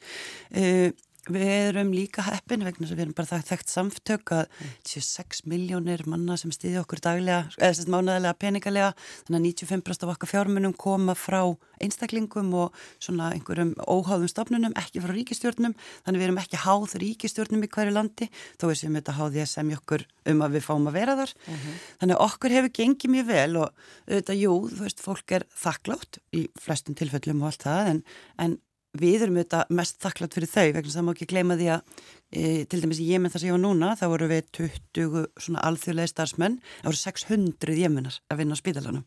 Uh, 0.52 0.90
Við 1.28 1.50
erum 1.52 1.92
líka 1.92 2.24
heppin 2.24 2.64
vegna 2.64 2.88
að 2.88 2.94
við 2.96 3.04
erum 3.06 3.16
bara 3.18 3.40
þekkt 3.44 3.72
samftök 3.72 4.32
að 4.36 4.46
þessu 4.86 5.02
6 5.04 5.42
miljónir 5.52 6.04
manna 6.08 6.38
sem 6.40 6.54
stýði 6.56 6.80
okkur 6.82 7.02
daglega, 7.04 7.50
eða 7.60 7.84
að 7.84 7.92
mánaðilega 7.92 8.38
peningalega, 8.40 8.92
þannig 9.28 9.40
að 9.40 9.48
95% 9.68 10.06
af 10.06 10.14
okkar 10.14 10.32
fjármunum 10.32 10.76
koma 10.78 11.16
frá 11.18 11.42
einstaklingum 11.84 12.54
og 12.58 12.78
svona 13.04 13.32
einhverjum 13.36 13.74
óháðum 13.86 14.32
stofnunum, 14.32 14.76
ekki 14.80 15.04
frá 15.04 15.14
ríkistjórnum, 15.14 15.76
þannig 16.06 16.22
við 16.22 16.28
erum 16.30 16.42
ekki 16.42 16.62
háð 16.64 16.96
ríkistjórnum 17.04 17.66
í 17.66 17.72
hverju 17.76 17.94
landi, 17.94 18.30
þó 18.58 18.70
er 18.72 18.80
sem 18.80 18.98
þetta 18.98 19.18
háði 19.20 19.44
að 19.44 19.52
semja 19.52 19.82
okkur 19.82 20.06
um 20.32 20.46
að 20.46 20.58
við 20.58 20.66
fáum 20.68 20.90
að 20.90 20.98
vera 21.02 21.18
þar. 21.20 21.34
Uh 21.46 21.52
mhm. 21.54 21.66
-huh. 21.68 21.82
Þannig 22.00 22.16
að 22.16 22.26
okkur 22.28 22.56
hefur 22.58 22.74
gengið 22.80 23.14
mjög 23.14 23.28
vel 23.28 23.58
og 23.58 23.68
auðvitað, 24.08 24.42
jú, 24.42 24.54
þú 24.72 24.82
veist, 24.86 25.04
fólk 25.04 25.32
er 25.32 25.46
þakklátt 25.54 26.22
í 26.34 26.48
flestum 26.60 26.96
tilfellum 26.96 27.44
og 27.44 27.52
allt 27.52 27.68
það, 27.68 27.92
en, 27.92 28.04
en 28.38 28.58
við 29.00 29.26
erum 29.26 29.40
auðvitað 29.40 29.74
mest 29.78 29.98
þakklátt 30.04 30.36
fyrir 30.38 30.50
þau 30.52 30.68
vegna 30.76 30.94
það 30.94 31.06
má 31.08 31.12
ekki 31.14 31.28
gleyma 31.32 31.58
því 31.60 31.68
að 31.74 32.04
e, 32.32 32.44
til 32.70 32.80
dæmis 32.84 33.02
í 33.04 33.08
Jemen 33.12 33.34
þar 33.34 33.44
sem 33.44 33.50
ég 33.50 33.56
var 33.56 33.64
núna 33.64 33.90
þá 34.00 34.04
voru 34.12 34.30
við 34.32 34.52
20 34.58 35.26
svona 35.46 35.64
alþjóðlega 35.70 36.12
starfsmenn 36.12 36.60
það 36.62 36.90
voru 36.90 37.02
600 37.02 37.80
Jemenar 37.82 38.20
að 38.28 38.42
vinna 38.42 38.58
á 38.58 38.62
spítalanum. 38.62 39.04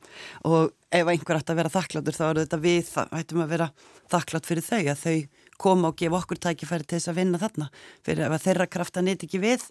Og 0.49 0.75
ef 1.01 1.13
einhver 1.15 1.41
ætti 1.41 1.55
að 1.55 1.63
vera 1.63 1.75
þakkláttur 1.77 2.19
þá 2.19 2.27
eru 2.29 2.45
þetta 2.45 2.61
við 2.67 2.83
það 2.91 3.17
ættum 3.21 3.45
að 3.45 3.55
vera 3.55 3.71
þakklátt 4.11 4.51
fyrir 4.51 4.67
þau 4.67 4.83
að 4.83 5.03
þau 5.05 5.17
koma 5.61 5.91
og 5.91 5.99
gefa 6.01 6.21
okkur 6.23 6.41
tækifæri 6.41 6.87
til 6.89 6.99
þess 6.99 7.13
að 7.13 7.19
vinna 7.21 7.41
þarna. 7.41 7.71
Fyrir 8.07 8.31
að 8.31 8.45
þeirra 8.47 8.71
krafta 8.71 9.05
nýtt 9.05 9.27
ekki 9.27 9.43
við 9.43 9.67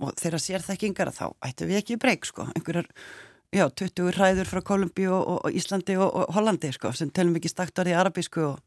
og 0.00 0.14
þeirra 0.16 0.40
sérþekkingar 0.40 1.10
þá 1.12 1.26
ættum 1.44 1.68
við 1.68 1.82
ekki 1.82 2.00
breyk 2.00 2.24
sko. 2.28 2.48
Einhverjar 2.54 2.88
Já, 3.50 3.64
20 3.66 4.12
ræður 4.14 4.46
frá 4.46 4.60
Kolumbi 4.62 5.08
og, 5.10 5.24
og, 5.26 5.46
Íslandi 5.50 5.96
og, 5.98 6.06
og 6.06 6.36
Hollandi 6.36 6.68
sko, 6.70 6.92
sem 6.94 7.10
telum 7.10 7.34
ekki 7.34 7.50
stakt 7.50 7.80
orðið 7.82 7.96
arabísku 7.98 8.44
og 8.46 8.60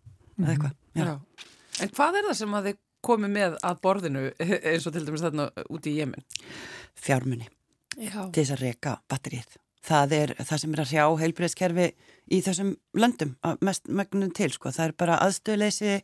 mm 0.44 0.50
-hmm. 0.50 0.54
eitthvað. 0.54 0.74
Já. 0.94 1.20
En 1.82 1.90
hvað 1.90 2.20
er 2.20 2.30
það 2.30 2.38
sem 2.38 2.54
að 2.54 2.70
þið 2.70 2.80
komið 3.04 3.30
með 3.30 3.58
að 3.64 3.82
borðinu 3.84 4.24
eins 4.40 4.88
og 4.88 4.94
til 4.94 5.06
dæmis 5.06 5.26
þarna 5.26 5.50
úti 5.70 5.92
í 5.92 6.00
Jemen? 6.00 6.24
Fjármunni 6.96 7.50
til 7.98 8.44
þess 8.44 8.56
að 8.56 8.64
reyka 8.64 8.98
batterið 9.10 9.58
það 9.84 10.16
er 10.18 10.34
það 10.40 10.62
sem 10.62 10.74
er 10.74 10.82
að 10.84 10.92
sjá 10.94 11.04
heilbreyðskerfi 11.20 11.88
í 12.32 12.40
þessum 12.44 12.70
löndum 12.96 13.34
mest 13.66 13.90
megnum 13.92 14.32
til 14.36 14.48
sko, 14.54 14.72
það 14.72 14.86
er 14.86 14.94
bara 15.04 15.18
aðstöðleysi 15.26 15.98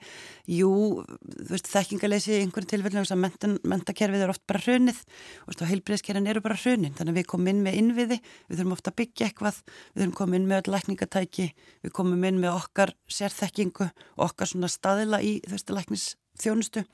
jú, 0.51 0.71
þú 1.05 1.47
veist 1.53 1.69
þekkingaleysi 1.71 2.33
í 2.35 2.41
einhverjum 2.43 2.71
tilfellum, 2.73 3.05
þess 3.07 3.15
að 3.15 3.55
mentakerfið 3.71 4.25
er 4.25 4.33
oft 4.33 4.43
bara 4.49 4.61
hrunið. 4.65 4.99
Og 5.47 5.63
heilbreyðskerfin 5.69 6.27
eru 6.29 6.43
bara 6.43 6.59
hrunin, 6.59 6.95
þannig 6.97 7.15
að 7.15 7.21
við 7.21 7.29
komum 7.31 7.51
inn 7.53 7.63
með 7.63 7.79
innviði, 7.79 8.19
við 8.49 8.59
þurfum 8.59 8.75
ofta 8.75 8.91
að 8.91 8.99
byggja 8.99 9.29
eitthvað 9.29 9.61
við 9.63 10.03
þurfum 10.03 10.15
komum 10.19 10.39
inn 10.39 10.49
með 10.49 10.61
öll 10.61 10.75
lækningatæki 10.75 11.49
við 11.85 11.95
komum 11.95 12.27
inn 12.27 12.41
með 12.43 12.59
okkar 12.59 12.95
sérþekkingu 13.07 13.87
og 13.87 14.25
okkar 14.27 14.51
svona 14.51 14.71
staðila 14.71 15.23
í 15.23 15.37
þú 15.47 15.55
veist, 15.55 15.75
læknisþjónustu 15.79 16.85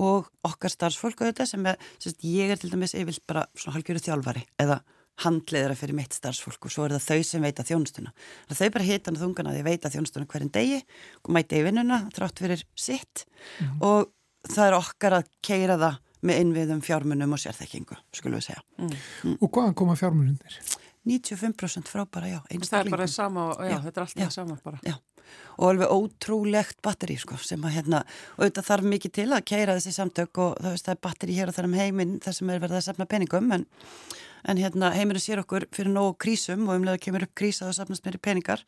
og 0.00 0.28
okkar 0.44 0.72
starfsfólk 0.72 1.22
og 1.22 1.30
þetta 1.30 1.48
sem 1.48 1.68
er, 1.68 1.80
sérst, 2.00 2.24
ég 2.24 2.52
er 2.52 2.60
til 2.60 2.72
dæmis 2.72 2.96
yfir 2.96 3.20
bara 3.28 3.46
svona 3.56 3.78
halgjöru 3.78 4.02
þjálfari 4.04 4.44
eða 4.60 4.80
handleðara 5.24 5.76
fyrir 5.78 5.96
mitt 5.96 6.16
starfsfólk 6.16 6.68
og 6.68 6.72
svo 6.72 6.86
er 6.86 6.96
það 6.96 7.06
þau 7.06 7.28
sem 7.30 7.46
veita 7.46 7.64
þjónustuna. 7.66 8.12
Þau 8.52 8.68
bara 8.74 8.88
hitan 8.88 9.16
og 9.16 9.22
þungan 9.22 9.50
að 9.50 9.58
því 9.58 9.66
veita 9.70 9.92
þjónustuna 9.94 10.28
hverjum 10.30 10.52
degi 10.54 10.80
og 11.22 11.32
mæti 11.36 11.60
í 11.60 11.66
vinnuna 11.66 12.02
þrátt 12.16 12.42
fyrir 12.44 12.64
sitt 12.76 13.24
mm. 13.62 13.78
og 13.80 14.10
það 14.46 14.66
er 14.66 14.78
okkar 14.80 15.18
að 15.20 15.30
keira 15.44 15.78
það 15.80 16.02
með 16.26 16.42
innviðum 16.42 16.82
fjármunum 16.84 17.34
og 17.36 17.40
sérþekkingu, 17.40 17.96
skulum 18.14 18.40
við 18.40 18.48
segja. 18.48 18.62
Mm. 18.80 18.94
Mm. 19.22 19.38
Og 19.40 19.50
hvaðan 19.52 19.76
koma 19.78 19.96
fjármununir? 19.98 20.60
95% 21.06 21.90
frábara, 21.90 22.30
já. 22.32 22.40
Það 22.50 22.80
er 22.80 22.90
bara 22.90 23.06
sama, 23.10 23.50
já, 23.60 23.70
já, 23.70 23.76
þetta 23.84 24.00
er 24.00 24.06
alltaf 24.06 24.24
já, 24.24 24.30
sama 24.34 24.56
bara. 24.64 24.80
Já, 24.82 24.96
og 25.56 25.68
alveg 25.70 25.92
ótrúlegt 25.94 26.80
batteri, 26.82 27.14
sko, 27.22 27.38
sem 27.38 27.62
að 27.66 27.76
hérna, 27.78 28.02
og 28.36 28.48
þetta 28.48 28.64
þarf 28.66 28.88
mikið 28.90 29.14
til 29.20 29.28
að 29.30 29.44
keira 29.52 29.76
þessi 29.78 29.94
samtök 29.94 30.42
og 30.42 30.56
það, 30.58 30.72
veist, 30.74 30.88
það 30.88 30.96
er 30.96 31.02
batteri 31.06 31.36
hér 31.38 31.52
og 31.52 31.56
þar 31.56 31.68
um 31.70 31.78
heiminn, 31.78 32.16
það 32.24 32.38
sem 32.40 32.50
er 32.50 32.64
verið 32.64 32.80
að 32.80 32.86
safna 32.88 33.08
peningum, 33.12 33.54
en 33.54 33.68
en 34.46 34.60
hérna 34.60 34.92
heiminu 34.94 35.22
sér 35.22 35.42
okkur 35.42 35.68
fyrir 35.74 35.92
nógu 35.92 36.16
krísum 36.22 36.68
og 36.68 36.78
umlega 36.78 37.02
kemur 37.02 37.26
upp 37.26 37.34
krísa 37.38 37.68
og 37.68 37.76
sapnast 37.76 38.06
meiri 38.06 38.22
peningar 38.22 38.64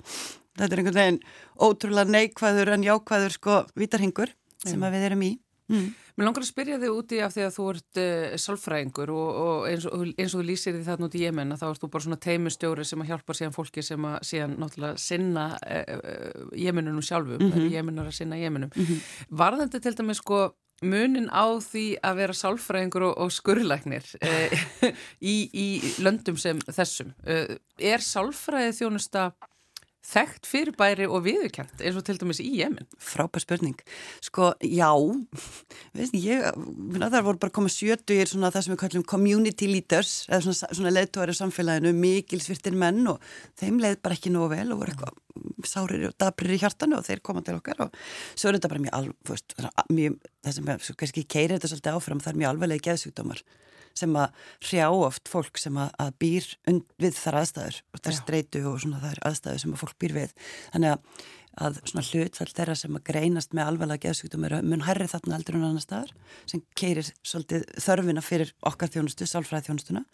þetta 0.59 0.73
er 0.73 0.83
einhvern 0.83 1.01
veginn 1.01 1.21
ótrúlega 1.57 2.15
neikvæður 2.15 2.75
en 2.75 2.87
jákvæður 2.89 3.39
sko 3.39 3.61
vitarhingur 3.79 4.35
sem 4.65 4.83
við 4.83 5.09
erum 5.11 5.23
í 5.23 5.33
mm. 5.71 5.89
Mér 6.19 6.27
langar 6.27 6.43
að 6.43 6.49
spyrja 6.49 6.77
þig 6.83 6.95
úti 6.99 7.19
af 7.23 7.31
því 7.31 7.43
að 7.47 7.53
þú 7.55 7.65
ert 7.71 7.99
uh, 8.03 8.33
sálfræðingur 8.43 9.11
og, 9.15 9.29
og 9.39 9.67
eins, 9.69 9.85
og 9.87 10.01
eins 10.09 10.33
og 10.35 10.41
þú 10.41 10.47
lýsir 10.49 10.75
því 10.75 10.81
það 10.89 11.05
núti 11.05 11.21
í 11.21 11.27
Jemen 11.29 11.55
að 11.55 11.61
þá 11.61 11.67
ert 11.69 11.85
þú 11.85 11.91
bara 11.93 12.07
svona 12.07 12.19
teimustjóri 12.25 12.87
sem 12.89 13.05
að 13.05 13.13
hjálpa 13.13 13.37
síðan 13.39 13.55
fólki 13.55 13.85
sem 13.87 14.09
að 14.11 14.17
síðan 14.27 14.57
náttúrulega 14.59 14.99
sinna 14.99 15.45
uh, 15.63 15.93
uh, 15.95 16.49
Jemenunum 16.59 17.07
sjálfum, 17.07 17.39
mm 17.39 17.53
-hmm. 17.53 17.69
Jemenar 17.77 18.11
að 18.11 18.19
sinna 18.19 18.41
Jemenum. 18.41 18.73
Mm 18.75 18.85
-hmm. 18.85 18.99
Var 19.31 19.59
þetta 19.61 19.81
til 19.81 19.95
dæmis 19.95 20.19
sko 20.19 20.41
munin 20.85 21.29
á 21.33 21.47
því 21.63 21.85
að 22.07 22.21
vera 22.23 22.37
sálfræðingur 22.37 23.07
og, 23.11 23.15
og 23.25 23.33
skurðlæknir 23.35 24.07
eh, 24.29 24.93
í, 25.21 25.37
í 25.53 25.69
löndum 26.05 26.39
sem 26.41 26.61
þessum. 26.69 27.15
Eh, 27.27 27.57
er 27.79 28.05
sálfræðið 28.05 28.83
þjónusta 28.83 29.31
þekkt 30.09 30.49
fyrirbæri 30.49 31.07
og 31.09 31.23
viðurkjent 31.27 31.83
eins 31.83 31.99
og 31.99 32.05
til 32.07 32.17
dæmis 32.21 32.41
í 32.41 32.49
Jemen? 32.59 32.89
Frábær 33.03 33.43
spurning. 33.45 33.77
Sko, 34.25 34.51
já, 34.65 34.89
veist, 35.99 36.17
ég, 36.17 36.47
það 36.97 37.19
voru 37.27 37.43
bara 37.43 37.55
komað 37.59 37.75
sjötu 37.77 38.17
í 38.17 38.25
svona 38.29 38.53
það 38.55 38.67
sem 38.67 38.75
við 38.75 38.83
kallum 38.85 39.07
community 39.13 39.71
leaders, 39.71 40.15
eða 40.31 40.43
svona, 40.47 40.73
svona 40.81 40.95
leðtóri 40.95 41.37
samfélaginu, 41.37 41.93
mikil 41.97 42.41
svirtir 42.45 42.77
menn 42.79 43.05
og 43.13 43.23
þeim 43.61 43.81
leið 43.85 44.01
bara 44.05 44.19
ekki 44.19 44.33
nógu 44.33 44.53
vel 44.55 44.69
og 44.73 44.83
voru 44.83 44.95
eitthvað 44.95 45.69
sárir 45.69 46.09
og 46.09 46.17
dabrir 46.19 46.57
í 46.57 46.61
hjartanu 46.63 46.99
og 46.99 47.07
þeir 47.07 47.23
koma 47.25 47.45
til 47.47 47.59
okkar 47.59 47.85
og 47.87 47.95
svo 48.35 48.51
er 48.51 48.59
þetta 48.59 48.73
bara 48.73 48.85
mjög 48.85 48.99
alveg, 48.99 50.19
það 50.49 50.59
sem 50.59 50.99
kannski 50.99 51.27
keirir 51.29 51.57
þetta 51.59 51.71
svolítið 51.75 51.99
áfram, 51.99 52.23
það 52.25 52.33
er 52.33 52.41
mjög 52.43 52.55
alveglega 52.55 52.87
geðsjúkdómar 52.89 53.45
sem 53.99 54.19
að 54.19 54.45
hrjá 54.69 54.85
oft 54.93 55.31
fólk 55.31 55.59
sem 55.61 55.81
að, 55.81 55.91
að 56.03 56.13
býr 56.23 56.47
við 57.03 57.19
þar 57.19 57.41
aðstæður 57.43 57.81
og 57.83 58.03
það 58.03 58.13
er 58.13 58.21
streitu 58.21 58.63
og 58.69 58.79
svona 58.85 59.03
það 59.03 59.17
er 59.17 59.25
aðstæður 59.31 59.65
sem 59.65 59.75
að 59.75 59.83
fólk 59.83 59.99
býr 60.03 60.15
við. 60.17 60.37
Þannig 60.75 60.95
að, 60.95 61.27
að 61.67 61.81
svona 61.91 62.07
hlutfall 62.09 62.49
þeirra 62.53 62.79
sem 62.79 63.01
að 63.01 63.05
greinast 63.11 63.59
með 63.59 63.73
alveglega 63.73 64.05
geðsvíktum 64.07 64.47
er 64.49 64.57
mun 64.63 64.87
herri 64.87 65.11
þarna 65.11 65.41
eldur 65.41 65.59
en 65.59 65.67
annar 65.69 65.85
staðar 65.85 66.15
sem 66.51 66.63
keirir 66.79 67.11
svolítið 67.27 67.67
þörfina 67.83 68.25
fyrir 68.25 68.55
okkar 68.71 68.95
þjónustu, 68.95 69.29
sálfræð 69.29 69.69
þjónustuna 69.69 70.05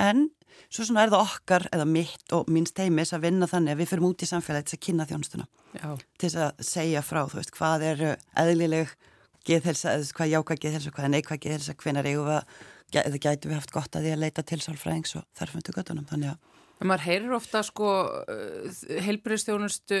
en 0.00 0.28
svo 0.70 0.86
svona 0.86 1.04
er 1.04 1.12
það 1.12 1.22
okkar 1.28 1.68
eða 1.74 1.86
mitt 1.88 2.34
og 2.36 2.50
minnst 2.52 2.78
heimis 2.82 3.14
að 3.16 3.28
vinna 3.28 3.48
þannig 3.50 3.74
að 3.74 3.80
við 3.82 3.92
fyrir 3.92 4.08
út 4.10 4.24
í 4.24 4.28
samfélagi 4.28 4.70
til 4.70 4.78
að 4.78 4.84
kynna 4.86 5.06
þjónustuna. 5.08 5.46
Já. 5.70 5.94
til 6.18 6.32
að 6.34 6.64
segja 6.66 7.00
frá 7.06 7.22
þú 7.30 7.38
veist 7.38 7.54
hvað 7.54 7.84
er 7.86 8.00
eðlileg 8.42 8.90
geðhelsa, 9.46 9.94
hvað 10.16 10.34
jáka 10.34 10.56
geðhelsa, 10.60 10.92
hvað 10.94 11.06
er 11.06 11.14
neikvað 11.14 11.42
geðhelsa, 11.46 11.76
hvenar 11.80 12.08
eigum 12.08 12.28
við 12.28 12.38
að 12.40 12.60
eða 12.94 13.22
gætu 13.22 13.50
við 13.50 13.60
haft 13.60 13.74
gott 13.74 13.96
að 13.96 14.08
því 14.08 14.14
að 14.16 14.22
leita 14.24 14.42
til 14.42 14.60
sálfræðings 14.64 15.16
og 15.20 15.26
þarfum 15.38 15.62
til 15.66 15.76
göttunum, 15.76 16.08
þannig 16.10 16.34
að 16.34 16.50
En 16.80 16.88
maður 16.88 17.02
heyrir 17.10 17.32
ofta 17.36 17.60
sko 17.64 17.88
uh, 18.08 18.84
heilbriðstjónustu, 19.04 19.98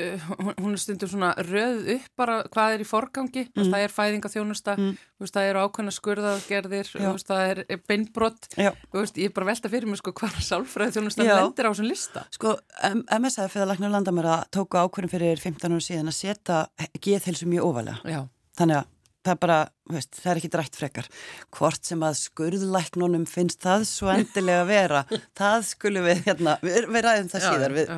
hún 0.62 0.72
er 0.72 0.80
stundum 0.80 1.10
svona 1.12 1.34
röð 1.44 1.90
upp 1.96 2.06
bara 2.16 2.38
hvað 2.48 2.76
er 2.76 2.84
í 2.84 2.86
forgangi, 2.88 3.42
mm. 3.50 3.66
það 3.66 3.84
er 3.84 3.92
fæðingaþjónusta, 3.92 4.76
mm. 4.80 4.94
það 5.20 5.48
eru 5.50 5.64
ákveðna 5.66 5.92
skurðagerðir, 5.92 6.92
það 7.28 7.42
er 7.50 7.82
beinbrott, 7.84 8.48
ég 8.56 9.26
er 9.26 9.34
bara 9.36 9.50
velta 9.50 9.72
fyrir 9.72 9.92
mig 9.92 10.00
sko 10.00 10.14
hvað 10.16 10.40
sálfræðiþjónusta 10.48 11.26
lendir 11.28 11.68
á 11.68 11.70
þessum 11.74 11.90
lista. 11.90 12.24
Sko 12.32 12.54
MSF 12.80 13.58
eða 13.60 13.68
Læknar 13.74 13.92
Landamæra 13.98 14.38
tóku 14.48 14.80
ákveðin 14.80 15.12
fyrir 15.12 15.44
15 15.44 15.76
ára 15.76 15.84
síðan 15.84 16.14
að 16.14 16.16
setja 16.22 16.62
geðhilsu 16.96 17.50
mjög 17.50 17.68
óvalega, 17.68 18.24
þannig 18.56 18.80
að 18.80 18.88
það 19.24 19.32
er 19.34 19.40
bara, 19.42 19.58
veist, 19.92 20.10
það 20.16 20.32
er 20.32 20.40
ekki 20.40 20.50
drætt 20.54 20.78
frekar. 20.80 21.08
Hvort 21.56 21.88
sem 21.88 22.04
að 22.06 22.18
skurðlæknunum 22.22 23.26
finnst 23.30 23.62
það 23.64 23.86
svo 23.90 24.10
endilega 24.14 24.66
vera 24.68 25.04
það 25.40 25.66
skulum 25.70 26.08
við, 26.08 26.22
hérna, 26.28 26.56
við, 26.64 26.90
við 26.90 27.06
ræðum 27.06 27.32
það 27.32 27.46
já, 27.46 27.48
síðar. 27.48 27.78
Við, 27.78 27.94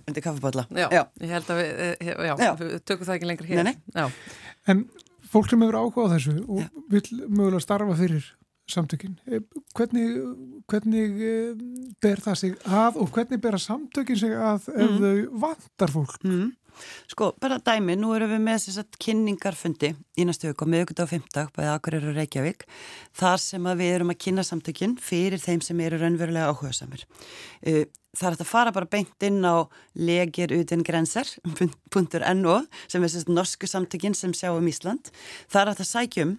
undir 0.00 0.26
kaffepotla 0.26 0.66
já, 0.70 0.86
já, 0.86 1.04
ég 1.24 1.36
held 1.36 1.54
að 1.54 1.62
við, 1.62 1.70
eh, 1.86 2.10
já, 2.10 2.34
já. 2.44 2.50
við 2.62 2.76
tökum 2.84 3.08
það 3.08 3.16
ekki 3.18 3.30
lengur 3.32 3.50
hér. 3.50 3.64
Nei, 3.66 3.74
nei. 3.96 4.06
En 4.70 4.84
fólk 5.30 5.50
sem 5.50 5.64
hefur 5.64 5.80
áhuga 5.80 6.06
á 6.06 6.12
þessu 6.16 6.36
og 6.46 6.84
vil 6.92 7.04
mögulega 7.26 7.64
starfa 7.64 7.98
fyrir 7.98 8.30
samtökin, 8.70 9.16
eh, 9.26 9.42
hvernig 9.74 10.20
hvernig 10.70 11.22
eh, 11.26 11.62
ber 12.02 12.22
það 12.22 12.36
sig 12.38 12.56
að 12.68 12.98
og 13.02 13.10
hvernig 13.14 13.40
ber 13.42 13.56
að 13.58 13.64
samtökin 13.64 14.18
sig 14.20 14.34
að 14.36 14.68
ef 14.70 14.92
mm. 14.92 15.00
þau 15.00 15.40
vantar 15.44 15.94
fólk? 15.94 16.16
Mm. 16.22 16.46
Sko, 17.10 17.30
bara 17.42 17.60
dæmi, 17.64 17.96
nú 18.00 18.12
erum 18.16 18.32
við 18.34 18.42
með 18.44 18.58
þess 18.64 18.82
að 18.82 18.98
kynningarfundi 19.04 19.92
í 20.20 20.26
næstu 20.28 20.50
vöku, 20.50 20.68
miðugut 20.70 21.02
á 21.02 21.06
fymtag, 21.10 21.52
bæðið 21.56 21.72
Akureyri 21.74 22.10
og 22.10 22.18
Reykjavík, 22.18 22.66
þar 23.20 23.40
sem 23.44 23.70
við 23.70 23.94
erum 23.94 24.12
að 24.14 24.20
kynna 24.26 24.44
samtökinn 24.46 24.98
fyrir 25.00 25.42
þeim 25.42 25.64
sem 25.64 25.80
eru 25.86 26.00
raunverulega 26.00 26.52
áhuga 26.52 26.74
samir. 26.76 27.06
Uh, 27.64 27.84
það 28.16 28.28
er 28.32 28.44
að 28.44 28.50
fara 28.50 28.74
bara 28.74 28.90
beint 28.90 29.26
inn 29.26 29.40
á 29.46 29.66
legir 29.94 30.54
utan 30.58 30.84
grensar, 30.86 31.30
punktur 31.94 32.26
NO, 32.36 32.60
sem 32.86 33.02
er 33.02 33.12
þess 33.12 33.28
að 33.28 33.34
norsku 33.38 33.70
samtökinn 33.70 34.18
sem 34.18 34.36
sjáum 34.36 34.70
Ísland. 34.70 35.12
Það 35.50 35.62
er 35.62 35.74
að 35.74 35.82
það 35.82 35.92
sækjum 35.94 36.38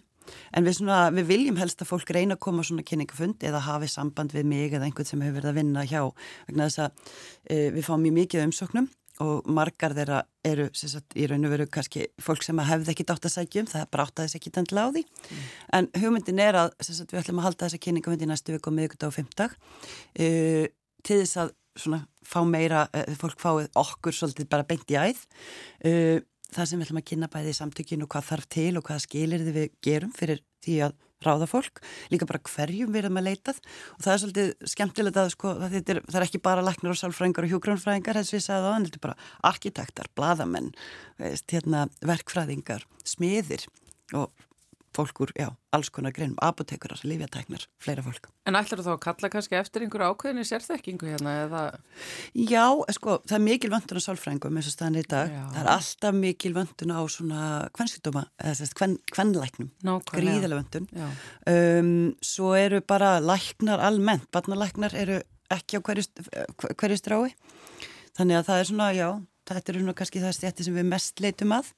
En 0.55 0.67
við, 0.67 0.77
svona, 0.79 0.99
við 1.15 1.29
viljum 1.31 1.59
helst 1.59 1.81
að 1.83 1.91
fólk 1.91 2.11
reyna 2.13 2.37
að 2.37 2.43
koma 2.45 2.65
svona 2.67 2.85
kynningafund 2.87 3.43
eða 3.47 3.63
hafi 3.65 3.89
samband 3.91 4.35
við 4.35 4.47
mig 4.51 4.75
eða 4.75 4.87
einhvern 4.87 5.09
sem 5.09 5.23
hefur 5.23 5.39
verið 5.39 5.51
að 5.51 5.59
vinna 5.61 5.85
hjá 5.87 6.01
vegna 6.47 6.67
þess 6.67 6.83
að 6.85 7.05
e, 7.45 7.57
við 7.77 7.87
fáum 7.87 8.03
mjög 8.05 8.17
mikið 8.19 8.45
umsóknum 8.47 8.89
og 9.21 9.47
margar 9.49 9.95
þeirra 9.97 10.23
eru 10.47 10.67
sagt, 10.73 11.15
í 11.15 11.27
raun 11.29 11.45
og 11.47 11.53
veru 11.53 11.67
kannski 11.71 12.07
fólk 12.21 12.45
sem 12.45 12.59
hefði 12.65 12.93
ekki 12.95 13.05
dátt 13.09 13.27
að 13.27 13.35
sækjum, 13.35 13.69
það 13.71 13.87
brátaðis 13.93 14.37
ekki 14.39 14.53
tendla 14.53 14.87
á 14.87 14.93
því, 14.95 15.03
mm. 15.05 15.49
en 15.77 15.89
hugmyndin 16.01 16.43
er 16.43 16.59
að 16.63 16.73
sagt, 16.81 17.13
við 17.13 17.21
ætlum 17.21 17.41
að 17.41 17.49
halda 17.49 17.67
þessa 17.67 17.81
kynningafundi 17.85 18.29
næstu 18.29 18.55
viku 18.55 18.71
og 18.71 18.77
miðugut 18.77 19.05
á 19.05 19.09
fymtag 19.13 19.55
uh, 19.55 20.65
til 21.05 21.21
þess 21.21 21.41
að 21.45 21.53
svona, 21.79 22.01
fá 22.27 22.41
meira, 22.47 22.87
uh, 22.89 23.15
fólk 23.21 23.39
fáið 23.41 23.69
okkur 23.79 24.17
svolítið 24.17 24.51
bara 24.51 24.67
beint 24.67 24.91
í 24.91 24.99
æð 24.99 25.21
uh, 25.21 26.17
það 26.51 26.67
sem 26.67 26.81
við 26.81 26.87
ætlum 26.87 27.01
að 27.01 27.07
kynna 27.11 27.31
bæði 27.31 27.53
í 27.53 27.59
samtökinu 27.59 28.07
og 28.07 28.11
hvað 28.15 28.27
þarf 28.31 28.49
til 28.51 28.71
og 28.79 28.87
hvað 28.87 29.05
skilir 29.05 29.45
við 29.47 29.71
gerum 29.83 30.11
fyrir 30.15 30.43
því 30.65 30.81
að 30.87 30.97
ráða 31.25 31.47
fólk, 31.49 31.81
líka 32.13 32.27
bara 32.29 32.41
hverjum 32.51 32.91
við 32.93 33.03
erum 33.03 33.19
að 33.21 33.27
leitað. 33.29 33.61
Og 33.95 34.05
það 34.05 34.13
er 34.13 34.21
svolítið 34.23 34.69
skemmtilegt 34.73 35.19
að 35.21 35.33
sko, 35.35 35.55
það, 35.61 35.79
er, 35.81 36.03
það 36.07 36.19
er 36.19 36.27
ekki 36.27 36.43
bara 36.49 36.65
læknir 36.65 36.93
og 36.93 37.01
sálfræðingar 37.01 37.47
og 37.47 37.55
hjúgrunfræðingar, 37.55 38.21
þess 38.21 38.33
að 38.33 38.37
við 38.37 38.45
sagðum 38.47 38.69
það, 38.71 38.87
þetta 38.87 39.01
er 39.01 39.05
bara 39.07 39.51
arkitektar, 39.51 40.11
bladamenn, 40.17 40.71
veist, 41.21 41.47
hérna, 41.53 41.85
verkfræðingar, 42.11 42.87
smiðir 43.15 43.67
og 44.17 44.31
fólk 44.95 45.21
úr, 45.23 45.31
já, 45.37 45.47
alls 45.71 45.89
konar 45.93 46.11
greinum, 46.15 46.35
apotekurar, 46.43 46.99
livjatæknar, 47.07 47.63
fleira 47.81 48.03
fólk. 48.03 48.27
En 48.49 48.57
ætlar 48.59 48.81
þú 48.81 48.85
þá 48.87 48.91
að 48.93 49.01
kalla 49.05 49.29
kannski 49.31 49.57
eftir 49.59 49.85
einhverju 49.85 50.09
ákveðinni 50.11 50.45
sérþekkingu 50.47 51.07
hérna 51.07 51.35
eða? 51.45 51.61
Já, 52.35 52.65
sko, 52.97 53.17
það 53.23 53.37
er 53.37 53.43
mikil 53.45 53.71
vöndun 53.71 54.01
á 54.01 54.05
sálfræðingum 54.07 54.59
eins 54.59 54.69
og 54.71 54.75
staðan 54.75 54.99
í 54.99 55.05
dag. 55.13 55.31
Já. 55.31 55.43
Það 55.53 55.61
er 55.61 55.71
alltaf 55.75 56.17
mikil 56.17 56.53
vöndun 56.57 56.95
á 56.95 57.01
svona 57.15 57.43
kvennsýtoma, 57.77 58.25
eða 58.41 58.57
þess 58.59 58.75
að 58.75 58.97
kvennlæknum, 59.15 59.71
gríðilega 60.11 60.59
vöndun. 60.59 60.89
Um, 61.47 61.93
svo 62.25 62.51
eru 62.59 62.81
bara 62.83 63.13
læknar 63.23 63.83
almennt, 63.87 64.27
barnalæknar 64.35 64.97
eru 64.99 65.21
ekki 65.51 65.79
á 65.79 65.85
hverju, 65.87 66.07
hverju 66.75 66.99
strái. 66.99 67.31
Þannig 68.17 68.41
að 68.41 68.49
það 68.49 68.59
er 68.61 68.67
svona, 68.67 68.89
já, 68.95 69.07
þetta 69.47 69.71
eru 69.71 69.85
svona 69.85 69.95
kannski 70.01 70.23
það 70.23 70.35
stjætti 70.35 70.67
sem 70.67 70.75
við 70.75 70.91
mest 70.91 71.23
leitum 71.23 71.55
að. 71.55 71.71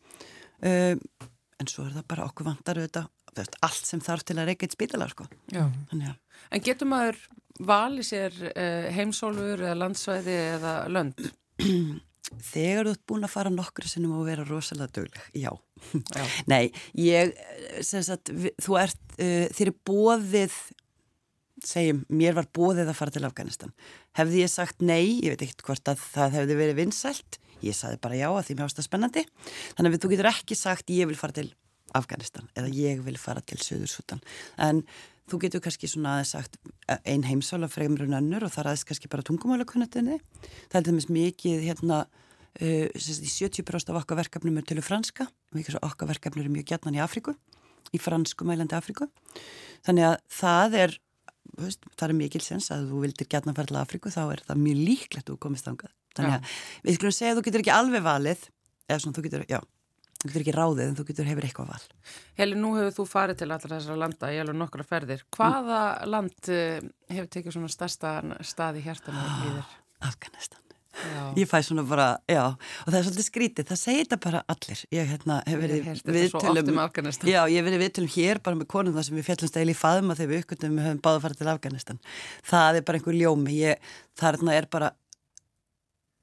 Um, 0.63 1.01
en 1.61 1.69
svo 1.69 1.85
er 1.87 1.95
það 1.97 2.09
bara 2.13 2.27
okkur 2.29 2.47
vantar 2.47 2.79
auðvitað 2.79 3.11
allt 3.65 3.87
sem 3.87 4.01
þarf 4.03 4.25
til 4.27 4.37
að 4.37 4.51
reyka 4.51 4.67
eitt 4.67 4.75
spítala 4.75 5.07
sko. 5.09 5.27
En 5.53 6.63
getur 6.63 6.89
maður 6.89 7.19
valið 7.63 8.07
sér 8.07 8.39
uh, 8.49 8.89
heimsólfur 8.93 9.61
eða 9.61 9.77
landsvæði 9.81 10.37
eða 10.57 10.73
lönd? 10.93 11.23
Þegar 12.53 12.87
þú 12.87 12.93
ert 12.95 13.03
búin 13.09 13.27
að 13.27 13.33
fara 13.33 13.51
nokkru 13.53 13.89
sinnum 13.89 14.15
og 14.17 14.25
vera 14.25 14.45
rosalega 14.47 14.95
dögleg, 14.95 15.25
já. 15.37 15.51
já. 15.91 16.23
Nei, 16.53 16.71
ég, 16.97 17.35
sagt, 17.85 18.31
þú 18.63 18.79
ert, 18.81 19.01
uh, 19.19 19.45
þér 19.53 19.73
er 19.73 19.77
bóðið, 19.89 20.57
segjum, 21.63 22.01
mér 22.09 22.37
var 22.39 22.49
bóðið 22.55 22.89
að 22.89 22.99
fara 22.99 23.13
til 23.13 23.25
Afganistan. 23.27 23.75
Hefði 24.17 24.41
ég 24.41 24.51
sagt 24.51 24.81
nei, 24.83 25.19
ég 25.21 25.35
veit 25.35 25.45
ekkert 25.45 25.65
hvort 25.67 25.93
að 25.93 26.01
það 26.15 26.39
hefði 26.39 26.59
verið 26.63 26.79
vinsælt, 26.81 27.39
ég 27.63 27.77
saði 27.77 27.99
bara 28.03 28.19
já 28.19 28.29
að 28.29 28.45
því 28.47 28.57
mér 28.59 28.69
ást 28.69 28.81
að 28.81 28.87
spennandi. 28.89 29.25
Þannig 29.77 29.97
að 29.97 30.03
þú 30.03 30.13
getur 30.13 30.31
ekki 30.33 30.57
sagt 30.59 30.93
ég 30.93 31.09
vil 31.09 31.19
fara 31.19 31.37
til 31.39 31.49
Afganistan 31.97 32.49
eða 32.57 32.71
ég 32.73 33.01
vil 33.05 33.17
fara 33.21 33.41
til 33.45 33.59
Suðursútan 33.61 34.21
en 34.61 34.81
þú 35.29 35.39
getur 35.45 35.63
kannski 35.63 35.87
svona 35.89 36.17
aðeins 36.17 36.33
sagt 36.35 36.57
e, 36.89 36.97
ein 37.13 37.25
heimsála 37.27 37.69
fremur 37.71 38.05
en 38.07 38.17
önnur 38.17 38.47
og 38.47 38.53
það 38.53 38.63
er 38.63 38.69
aðeins 38.71 38.87
kannski 38.89 39.11
bara 39.11 39.25
tungumálakunnatinni 39.27 40.19
það 40.71 40.79
er 40.79 40.87
þess 40.89 41.11
mikið 41.13 41.63
hérna 41.67 42.01
uh, 42.03 42.87
í 42.89 43.31
70% 43.31 43.93
af 43.93 44.01
okkar 44.01 44.19
verkefnum 44.23 44.59
er 44.59 44.67
til 44.67 44.83
franska, 44.85 45.29
mikið 45.55 45.77
svo 45.77 45.83
okkar 45.87 46.11
verkefnum 46.11 46.45
er 46.45 46.53
mjög 46.57 46.69
gætnan 46.73 46.97
í 46.97 47.01
Afriku, 47.03 47.35
í 47.93 48.01
fransku 48.01 48.47
mælandi 48.47 48.77
Afriku, 48.77 49.09
þannig 49.85 50.09
að 50.09 50.17
það 50.41 50.79
er 50.81 50.97
veist, 51.61 51.89
það 51.95 52.07
er 52.09 52.19
mikil 52.19 52.43
sens 52.43 52.71
að 52.73 52.89
þú 52.91 53.03
vildir 53.05 53.29
gætna 53.29 53.55
fara 53.57 53.71
til 53.71 53.81
Afriku 53.81 54.13
þá 54.13 54.23
er 54.25 54.45
það 54.49 54.65
mjög 54.65 54.85
líklegt 54.89 55.27
að 55.27 55.35
þú 55.35 55.41
komist 55.47 55.69
ángað 55.69 55.93
þannig 56.17 56.35
að 56.37 56.57
við 56.83 56.99
skulum 56.99 57.15
segja 57.19 57.33
að 57.33 57.39
þú 57.39 57.45
getur 57.47 57.63
ekki 57.63 57.77
alveg 57.77 58.05
valið 58.05 58.49
eða 58.87 58.99
svona 59.03 59.17
þú 59.17 59.25
getur, 59.27 59.45
já 59.49 59.59
þú 60.23 60.31
getur 60.31 60.45
ekki 60.45 60.55
ráðið 60.55 60.85
en 60.87 60.97
þú 60.97 61.05
getur 61.09 61.27
hefur 61.27 61.47
eitthvað 61.49 61.71
val. 61.73 61.85
Heli, 62.39 62.57
nú 62.59 62.73
hefur 62.77 62.95
þú 62.95 63.05
farið 63.11 63.41
til 63.41 63.49
allra 63.51 63.75
þessara 63.75 63.99
landa 63.99 64.31
í 64.31 64.39
alveg 64.39 64.59
nokkra 64.59 64.87
ferðir. 64.87 65.23
Hvaða 65.35 65.79
mm. 65.91 66.11
land 66.13 66.51
eh, 66.53 66.89
hefur 67.11 67.31
tekið 67.35 67.57
svona 67.57 67.71
stærsta 67.73 68.17
stað 68.39 68.79
í 68.79 68.85
hjertan 68.87 69.19
og 69.19 69.39
líður? 69.43 69.79
Afganistan. 70.03 70.63
Já. 70.93 71.33
ég 71.33 71.47
fæ 71.49 71.57
svona 71.65 71.81
bara, 71.89 72.19
já 72.29 72.53
og 72.53 72.85
það 72.85 72.97
er 72.99 73.05
svolítið 73.07 73.25
skrítið, 73.25 73.65
það 73.65 73.79
segir 73.81 74.03
þetta 74.03 74.17
bara 74.21 74.41
allir. 74.53 74.81
Ég 74.93 75.07
hérna, 75.09 75.37
hef 75.49 75.61
verið 75.63 75.87
viðtölum 76.05 76.69
um 76.69 76.81
já, 77.25 77.39
ég 77.49 77.55
hef 77.57 77.65
verið 77.65 77.81
viðtölum 77.81 78.11
hér 78.13 78.41
bara 78.45 78.59
með 78.59 78.69
konum 78.69 78.93
þar 78.93 79.07
sem 79.07 79.17
við 79.17 79.25
fjallumst 79.31 79.57
eil 79.57 79.73
í 79.73 79.75
faðma 79.77 80.17
þegar 80.19 80.29
við 80.29 80.43
uppgöndum 80.43 80.77
við 80.77 80.87
höfum 80.87 81.01
báða 81.07 81.23
farið 81.23 81.41
til 81.41 81.49
Afganistan. 81.49 82.01
Það 82.45 82.77
er 82.77 82.85
bara 82.85 83.01
einhver 83.01 83.17
ljómi. 83.17 83.57
Ég, 83.57 83.89
það 84.21 84.53
er 84.53 84.69
bara 84.77 84.91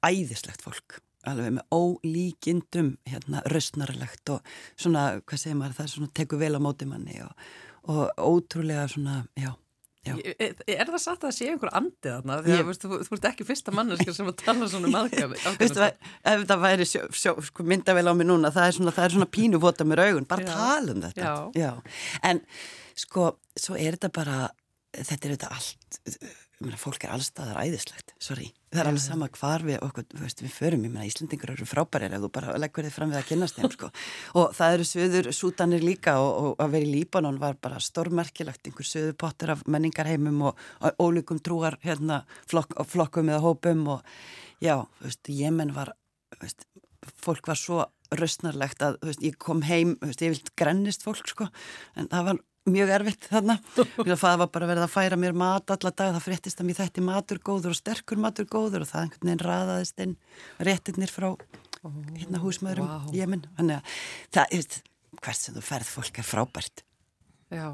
æðislegt 0.05 0.65
fólk 0.65 0.99
alveg 1.27 1.57
með 1.57 1.75
ólíkindum 1.75 2.95
hérna 3.05 3.43
röstnarlegt 3.53 4.31
og 4.33 4.53
svona, 4.73 5.21
hvað 5.21 5.43
segir 5.43 5.59
maður, 5.59 5.75
það 5.77 5.91
svona 5.95 6.13
teku 6.17 6.39
vel 6.41 6.55
á 6.57 6.61
móti 6.61 6.87
manni 6.89 7.19
og, 7.21 7.43
og 7.93 8.07
ótrúlega 8.17 8.87
svona, 8.89 9.23
já 9.37 9.53
Er, 10.01 10.55
er 10.65 10.89
það 10.89 10.97
satt 10.97 11.19
að 11.19 11.27
það 11.27 11.33
sé 11.35 11.47
einhver 11.51 11.69
andið 11.77 12.07
þarna? 12.15 12.37
Því 12.41 12.53
að 12.55 12.69
þú, 12.81 12.97
þú 13.05 13.17
ert 13.19 13.25
ekki 13.29 13.45
fyrsta 13.45 13.73
manneska 13.77 14.13
sem 14.17 14.29
að 14.31 14.39
tala 14.39 14.69
svona 14.71 14.89
um 14.89 14.95
aðgjafi. 15.03 15.37
Ef 16.31 16.45
það 16.49 16.63
væri 16.63 16.87
sjó, 16.89 17.03
sjó, 17.13 17.33
sko, 17.45 17.65
myndavel 17.69 18.09
á 18.09 18.13
mig 18.17 18.25
núna, 18.25 18.49
það 18.55 18.65
er 18.65 18.77
svona, 18.79 18.93
það 18.95 19.05
er 19.05 19.15
svona 19.15 19.27
pínu 19.37 19.59
vota 19.61 19.85
með 19.85 20.01
raugun, 20.01 20.25
bara 20.31 20.47
Já. 20.47 20.49
tala 20.55 20.95
um 20.95 21.03
þetta. 21.05 21.35
Já. 21.53 21.61
Já. 21.61 22.01
En 22.31 22.41
sko, 23.03 23.27
svo 23.53 23.77
er 23.77 23.99
þetta 23.99 24.09
bara, 24.17 24.39
þetta 24.97 25.21
er 25.21 25.35
þetta 25.35 25.51
allt 25.59 26.01
meina, 26.65 26.79
fólk 26.79 27.05
er 27.05 27.13
allstaðar 27.15 27.59
æðislegt, 27.61 28.13
sorry. 28.21 28.49
Það 28.71 28.81
er 28.81 28.89
alveg 28.89 29.03
sama 29.03 29.27
hvar 29.35 29.63
við 29.67 29.77
okkur, 29.85 30.05
veist, 30.21 30.41
við 30.43 30.53
förum, 30.55 30.85
ég 30.87 30.93
meina 30.93 31.07
Íslandingur 31.07 31.53
eru 31.53 31.67
frábærir 31.67 32.15
ef 32.15 32.23
þú 32.23 32.29
bara 32.37 32.57
leggur 32.61 32.87
þið 32.87 32.95
fram 32.95 33.11
við 33.11 33.19
að 33.19 33.27
kynast 33.29 33.57
þeim 33.59 33.71
sko. 33.75 33.89
og 34.41 34.53
það 34.57 34.75
eru 34.77 34.87
söður 34.89 35.31
sútanir 35.35 35.85
líka 35.85 36.17
og, 36.23 36.31
og 36.41 36.65
að 36.65 36.75
vera 36.77 36.87
í 36.87 36.91
Líbanon 36.95 37.39
var 37.41 37.57
bara 37.61 37.81
stórmerkilagt, 37.83 38.63
einhver 38.67 38.87
söður 38.87 39.17
pottur 39.25 39.55
af 39.55 39.65
menningarheimum 39.67 40.45
og, 40.51 40.67
og 40.81 41.03
ólíkum 41.03 41.41
trúar 41.43 41.79
hérna, 41.85 42.21
flokk, 42.51 42.77
flokkum 42.93 43.33
eða 43.33 43.43
hópum 43.47 43.87
og 43.97 44.05
já, 44.63 44.77
veist, 45.01 45.25
Jemen 45.27 45.75
var 45.75 45.95
veist, 46.39 46.67
fólk 47.21 47.49
var 47.49 47.59
svo 47.59 47.83
röstnarlegt 48.11 48.83
að 48.83 48.99
ég 49.23 49.37
kom 49.39 49.63
heim, 49.65 49.95
ég 50.03 50.33
vilt 50.33 50.53
grennist 50.59 51.05
fólk 51.05 51.29
sko, 51.31 51.47
en 51.95 52.09
það 52.11 52.27
var 52.27 52.41
mjög 52.69 52.93
erfitt 52.97 53.27
þarna. 53.31 53.57
Það 53.73 54.37
var 54.43 54.49
bara 54.53 54.69
verið 54.69 54.85
að 54.85 54.93
færa 54.93 55.17
mér 55.19 55.35
mat 55.37 55.73
alla 55.73 55.91
dag 55.91 56.13
það 56.15 56.25
fréttist 56.27 56.61
að 56.61 56.69
mér 56.69 56.79
þetta 56.81 57.03
matur 57.05 57.41
góður 57.41 57.73
og 57.73 57.79
sterkur 57.79 58.21
matur 58.21 58.47
góður 58.49 58.85
og 58.85 58.91
það 58.91 59.05
einhvern 59.05 59.31
veginn 59.31 59.45
raðaðist 59.47 60.03
inn 60.05 60.15
réttirnir 60.61 61.13
frá 61.13 61.29
hérna 61.81 62.41
húsmaðurum 62.43 62.89
wow. 62.89 63.13
Jemen. 63.15 63.45
Þannig 63.57 63.79
að 63.79 63.95
það 64.37 64.57
er 64.57 64.81
hvert 65.21 65.39
sem 65.39 65.55
þú 65.57 65.63
ferð 65.65 65.95
fólk 65.95 66.21
er 66.21 66.27
frábært. 66.27 66.83
Já, 67.51 67.65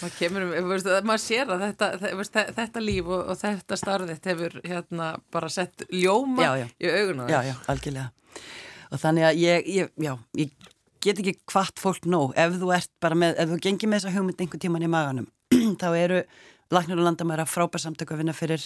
það 0.00 0.18
kemur 0.18 0.44
um 0.46 0.74
maður 1.08 1.22
sér 1.24 1.54
að 1.54 1.64
þetta, 1.68 1.88
þetta, 2.02 2.44
þetta 2.58 2.84
líf 2.84 3.08
og, 3.08 3.24
og 3.32 3.40
þetta 3.40 3.80
starðitt 3.80 4.28
hefur 4.30 4.60
hérna 4.64 5.14
bara 5.34 5.50
sett 5.52 5.86
ljóma 5.90 6.44
já, 6.44 6.52
já. 6.62 6.68
í 6.78 6.92
auguna 6.92 7.26
Já, 7.32 7.40
já, 7.48 7.54
algjörlega. 7.72 8.44
Og 8.92 9.00
þannig 9.02 9.26
að 9.26 9.40
ég, 9.42 9.68
ég 9.74 10.04
já, 10.04 10.12
ég 10.38 10.70
get 11.04 11.20
ekki 11.20 11.36
hvart 11.52 11.80
fólk 11.80 12.08
nóg. 12.08 12.34
Ef 12.40 12.56
þú 12.60 12.72
ert 12.74 12.90
bara 13.02 13.18
með, 13.18 13.38
ef 13.42 13.52
þú 13.52 13.60
gengir 13.68 13.90
með 13.90 14.02
þessa 14.02 14.16
hugmynd 14.16 14.42
einhver 14.42 14.62
tíman 14.62 14.86
í 14.86 14.90
maganum, 14.90 15.30
þá 15.82 15.88
eru 15.92 16.24
Læknir 16.72 16.96
og 16.96 17.04
landamæra 17.04 17.44
frábær 17.46 17.82
samtök 17.82 18.14
að 18.14 18.22
vinna 18.22 18.32
fyrir. 18.34 18.62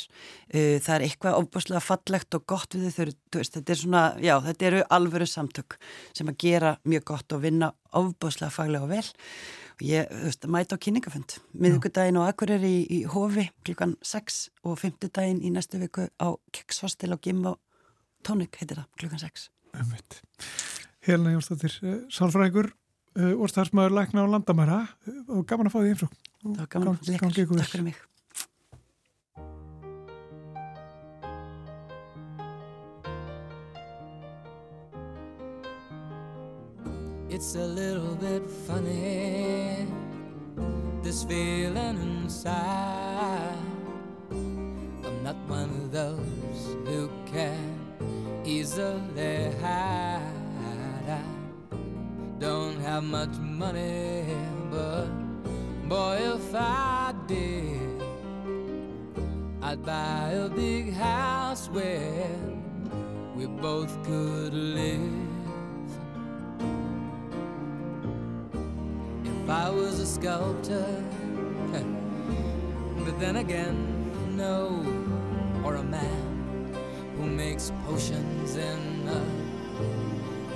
Uh, 0.54 0.78
það 0.78 0.92
er 0.94 1.04
eitthvað 1.08 1.38
ofbúslega 1.40 1.80
fallegt 1.82 2.36
og 2.38 2.44
gott 2.48 2.76
við 2.78 2.94
þau, 2.94 3.10
þetta 3.34 3.74
er 3.74 3.80
svona, 3.80 4.02
já, 4.22 4.36
þetta 4.46 4.68
eru 4.70 4.82
alvöru 4.96 5.26
samtök 5.28 5.76
sem 6.16 6.30
að 6.30 6.38
gera 6.44 6.76
mjög 6.88 7.08
gott 7.10 7.34
og 7.36 7.42
vinna 7.42 7.72
ofbúslega 7.98 8.54
faglega 8.54 8.86
og 8.86 8.92
vel. 8.94 9.04
Og 9.78 9.84
ég, 9.86 10.08
þú 10.10 10.24
veist, 10.30 10.48
mæta 10.54 10.78
á 10.78 10.82
kyningafönd 10.86 11.36
miðugudaginn 11.54 12.18
og 12.22 12.30
akkur 12.30 12.54
er 12.56 12.64
í, 12.66 12.76
í 12.86 13.04
Hófi 13.10 13.48
klukkan 13.66 13.94
6 14.02 14.40
og 14.66 14.78
fymtudaginn 14.80 15.42
í 15.42 15.52
næstu 15.54 15.78
viku 15.82 16.08
á 16.18 16.28
Kekshostel 16.54 17.14
og 17.14 17.22
Gim 17.22 17.44
og 17.46 17.60
Tónik 18.26 18.58
heitir 18.58 18.80
það, 18.80 18.90
klukkan 18.98 19.22
6 19.22 19.48
Umvitt 19.78 20.22
Helena 21.08 21.32
Jónsdóttir, 21.32 21.72
eh, 21.82 22.00
sálfræðingur 22.12 22.68
eh, 23.16 23.32
og 23.32 23.48
starfsmæður 23.48 23.94
lækna 23.96 24.24
á 24.24 24.26
landamæra. 24.28 24.78
Eh, 25.08 25.22
og 25.32 25.46
gaman 25.48 25.70
að 25.70 25.72
fá 25.72 25.80
því 25.80 25.92
eins 25.94 26.04
og 26.04 26.12
Það 26.38 26.58
var 26.58 26.68
gaman 26.74 26.88
að 26.88 27.08
leika, 27.08 27.28
takk 27.56 27.72
fyrir 27.72 27.84
mig. 27.88 27.96
It's 37.30 37.54
a 37.54 37.66
little 37.66 38.16
bit 38.16 38.42
funny 38.66 39.86
This 41.02 41.24
feeling 41.24 41.96
inside. 42.02 43.56
I'm 44.30 45.22
not 45.22 45.36
one 45.48 45.70
of 45.70 45.92
those 45.92 46.76
who 46.84 47.08
can 47.26 47.78
easily 48.44 49.54
hide 49.62 50.47
I 51.08 51.22
don't 52.38 52.78
have 52.80 53.02
much 53.02 53.34
money, 53.38 54.26
but 54.70 55.06
boy, 55.88 56.18
if 56.36 56.54
I 56.54 57.14
did, 57.26 58.02
I'd 59.62 59.82
buy 59.86 60.32
a 60.32 60.50
big 60.50 60.92
house 60.92 61.68
where 61.68 62.28
we 63.34 63.46
both 63.46 63.90
could 64.04 64.52
live. 64.52 65.00
If 69.24 69.48
I 69.48 69.70
was 69.70 69.98
a 69.98 70.06
sculptor, 70.06 70.86
but 73.04 73.18
then 73.18 73.36
again, 73.36 74.36
no, 74.36 74.84
or 75.64 75.76
a 75.76 75.82
man 75.82 76.74
who 77.16 77.24
makes 77.24 77.72
potions 77.86 78.56
in 78.56 79.08
a 79.08 80.17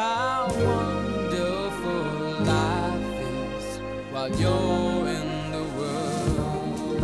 How 0.00 0.48
wonderful 0.66 2.04
life 2.52 3.18
is 3.20 3.66
while 4.12 4.32
you're 4.40 5.08
in 5.18 5.28
the 5.54 5.64
world. 5.76 7.02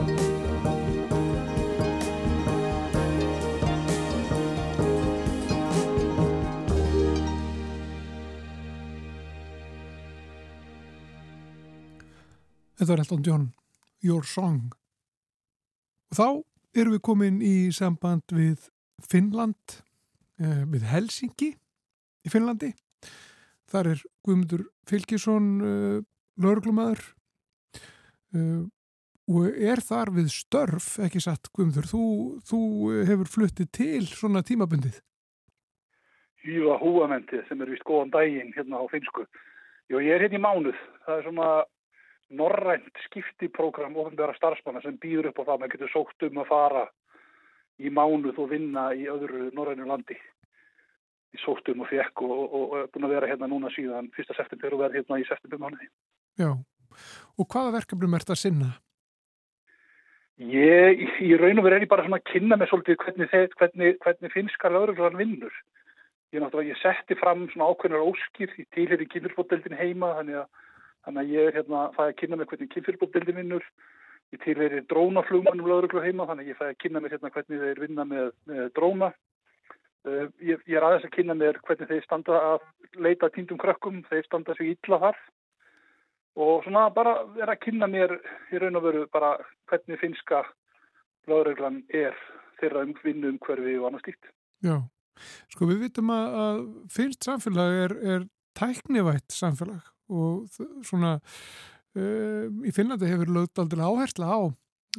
Þetta 12.76 12.90
var 12.92 12.98
Elton 13.04 13.22
John, 13.26 13.44
Your 14.00 14.24
Song. 14.24 14.72
Og 16.12 16.16
þá 16.16 16.28
erum 16.80 16.96
við 16.96 17.04
komin 17.11 17.44
í 17.44 17.54
samband 17.76 18.24
við 18.32 18.70
Finnland, 19.04 19.82
eh, 20.40 20.64
við 20.64 20.88
Helsingi 20.94 21.52
í 22.24 22.32
Finnlandi. 22.32 22.72
Þar 23.70 23.90
er 23.92 24.02
Guðmundur 24.26 24.64
Fylkisson 24.87 25.46
eh, 25.66 25.98
lögreglumæður 26.42 27.02
eh, 28.37 28.64
og 29.26 29.59
er 29.59 29.83
þar 29.83 30.12
við 30.14 30.31
störf, 30.31 30.92
ekki 31.02 31.22
satt 31.22 31.50
Guðmundur. 31.50 31.88
Þú, 31.90 32.05
þú 32.46 32.61
hefur 33.09 33.33
fluttið 33.33 33.72
til 33.74 34.05
svona 34.07 34.44
tímabundið. 34.46 35.00
Júa 36.46 36.76
húamentið 36.79 37.42
sem 37.48 37.62
er 37.62 37.72
vist 37.74 37.87
góðan 37.87 38.12
daginn 38.14 38.52
hérna 38.55 38.79
á 38.79 38.87
finsku. 38.92 39.24
Jó, 39.90 39.98
ég 39.98 40.14
er 40.14 40.22
hérna 40.22 40.38
í 40.38 40.44
mánuð. 40.44 40.79
Það 41.07 41.18
er 41.18 41.26
svona 41.26 41.48
norrænt 42.38 43.02
skiptiprógram 43.07 43.98
ofinbæra 43.98 44.35
starfsmanna 44.38 44.83
sem 44.83 44.98
býður 45.02 45.33
upp 45.33 45.42
á 45.42 45.46
það. 45.48 45.61
Man 45.61 45.74
getur 45.74 45.90
sókt 45.90 46.26
um 46.26 46.40
að 46.42 46.48
fara 46.50 46.85
í 47.83 47.90
mánuð 47.90 48.38
og 48.42 48.50
vinna 48.50 48.88
í 48.94 49.07
öðru 49.11 49.50
norrænu 49.55 49.87
landi. 49.90 50.16
Ég 51.37 51.42
sókt 51.44 51.68
um 51.68 51.85
og 51.85 51.90
fekk 51.90 52.25
og, 52.25 52.33
og, 52.33 52.55
og 52.57 52.75
er 52.81 52.90
búin 52.94 53.05
að 53.05 53.14
vera 53.18 53.29
hérna 53.29 53.49
núna 53.51 53.68
síðan 53.75 54.09
1. 54.16 54.33
september 54.33 54.72
og 54.72 54.83
verð 54.87 54.96
hérna 54.96 55.20
í 55.20 55.29
september 55.29 55.61
mánuði. 55.61 55.88
Já, 56.40 56.51
og 57.37 57.49
hvaða 57.53 57.75
verkefnum 57.75 58.16
ert 58.16 58.33
að 58.33 58.40
sinna? 58.40 58.70
Ég, 60.37 61.03
í 61.25 61.33
raun 61.40 61.61
og 61.61 61.64
veru 61.64 61.79
er 61.79 61.85
ég 61.85 61.90
bara 61.92 62.05
svona 62.05 62.18
að 62.20 62.29
kynna 62.29 62.57
mig 62.61 62.68
svolítið 62.68 62.99
hvernig, 63.01 63.29
þeir, 63.33 63.53
hvernig, 63.57 63.99
hvernig 64.05 64.33
finskar 64.33 64.72
lögreglan 64.72 65.16
vinnur. 65.16 65.61
Ég 66.35 66.42
náttúrulega, 66.42 66.75
ég 66.75 66.81
setti 66.83 67.16
fram 67.16 67.46
svona 67.53 67.70
ákveðnar 67.72 68.05
óskir, 68.05 68.53
ég 68.61 68.68
tilheri 68.77 69.07
kynfyrirbótdeldin 69.09 69.79
heima, 69.79 70.14
þannig 70.18 70.40
að, 70.42 70.66
þannig 71.07 71.22
að 71.22 71.33
ég 71.37 71.49
er 71.49 71.57
hérna, 71.57 71.85
fæði 71.96 72.12
að 72.12 72.18
kynna 72.20 72.40
mig 72.40 72.51
hvernig 72.51 72.72
kynfyrirbótdeldin 72.75 73.40
vinnur. 73.40 73.68
Ég 74.35 74.42
tilheri 74.42 74.83
drónaflugmannum 74.90 75.70
lögreglu 75.70 76.05
heima, 76.05 76.29
þannig 76.29 76.49
að 76.49 76.53
ég 76.53 76.61
fæði 76.61 76.75
að 76.75 76.81
kynna 76.85 77.05
mig 77.05 77.16
hérna 77.16 77.33
hvernig 77.37 77.64
þeir 77.64 77.83
vinna 77.87 78.09
með, 78.12 78.29
með 78.51 78.68
dróna. 78.77 79.12
Uh, 80.07 80.29
ég, 80.38 80.61
ég 80.71 80.77
er 80.79 80.87
aðeins 80.87 81.09
að 81.09 81.16
kynna 81.16 81.35
mér 81.35 81.59
hvernig 81.66 81.90
þeir 81.90 82.05
standa 82.05 82.38
að 82.53 82.66
leita 83.03 83.31
týndum 83.35 83.59
krökkum, 83.59 84.05
þeir 84.07 84.27
standa 84.29 84.55
sig 84.55 84.77
illa 84.77 85.01
þar. 85.03 85.19
Og 86.37 86.66
svona 86.66 86.85
bara 86.95 87.16
er 87.40 87.51
að 87.51 87.62
kynna 87.64 87.88
mér 87.90 88.12
í 88.53 88.61
raun 88.61 88.79
og 88.79 88.85
veru 88.85 89.07
bara 89.12 89.33
hvernig 89.71 89.99
finska 90.03 90.45
lögreglan 91.27 91.81
er 91.90 92.14
þeirra 92.61 92.85
um 92.87 92.92
vinnu 93.03 93.33
um 93.33 93.40
hverfi 93.42 93.75
og 93.81 93.88
annað 93.88 94.05
slíkt. 94.05 94.31
Já, 94.64 94.77
sko 95.53 95.69
við 95.71 95.83
vitum 95.87 96.12
að, 96.14 96.38
að 96.45 96.61
finnst 96.92 97.27
samfélag 97.27 97.81
er, 97.87 97.97
er 98.14 98.29
tæknivætt 98.57 99.35
samfélag 99.35 99.90
og 100.12 100.47
svona 100.87 101.16
uh, 101.19 102.47
í 102.47 102.73
Finnlandi 102.75 103.11
hefur 103.11 103.33
lögt 103.40 103.59
aldrei 103.59 103.83
áhersla 103.83 104.31
á, 104.31 104.40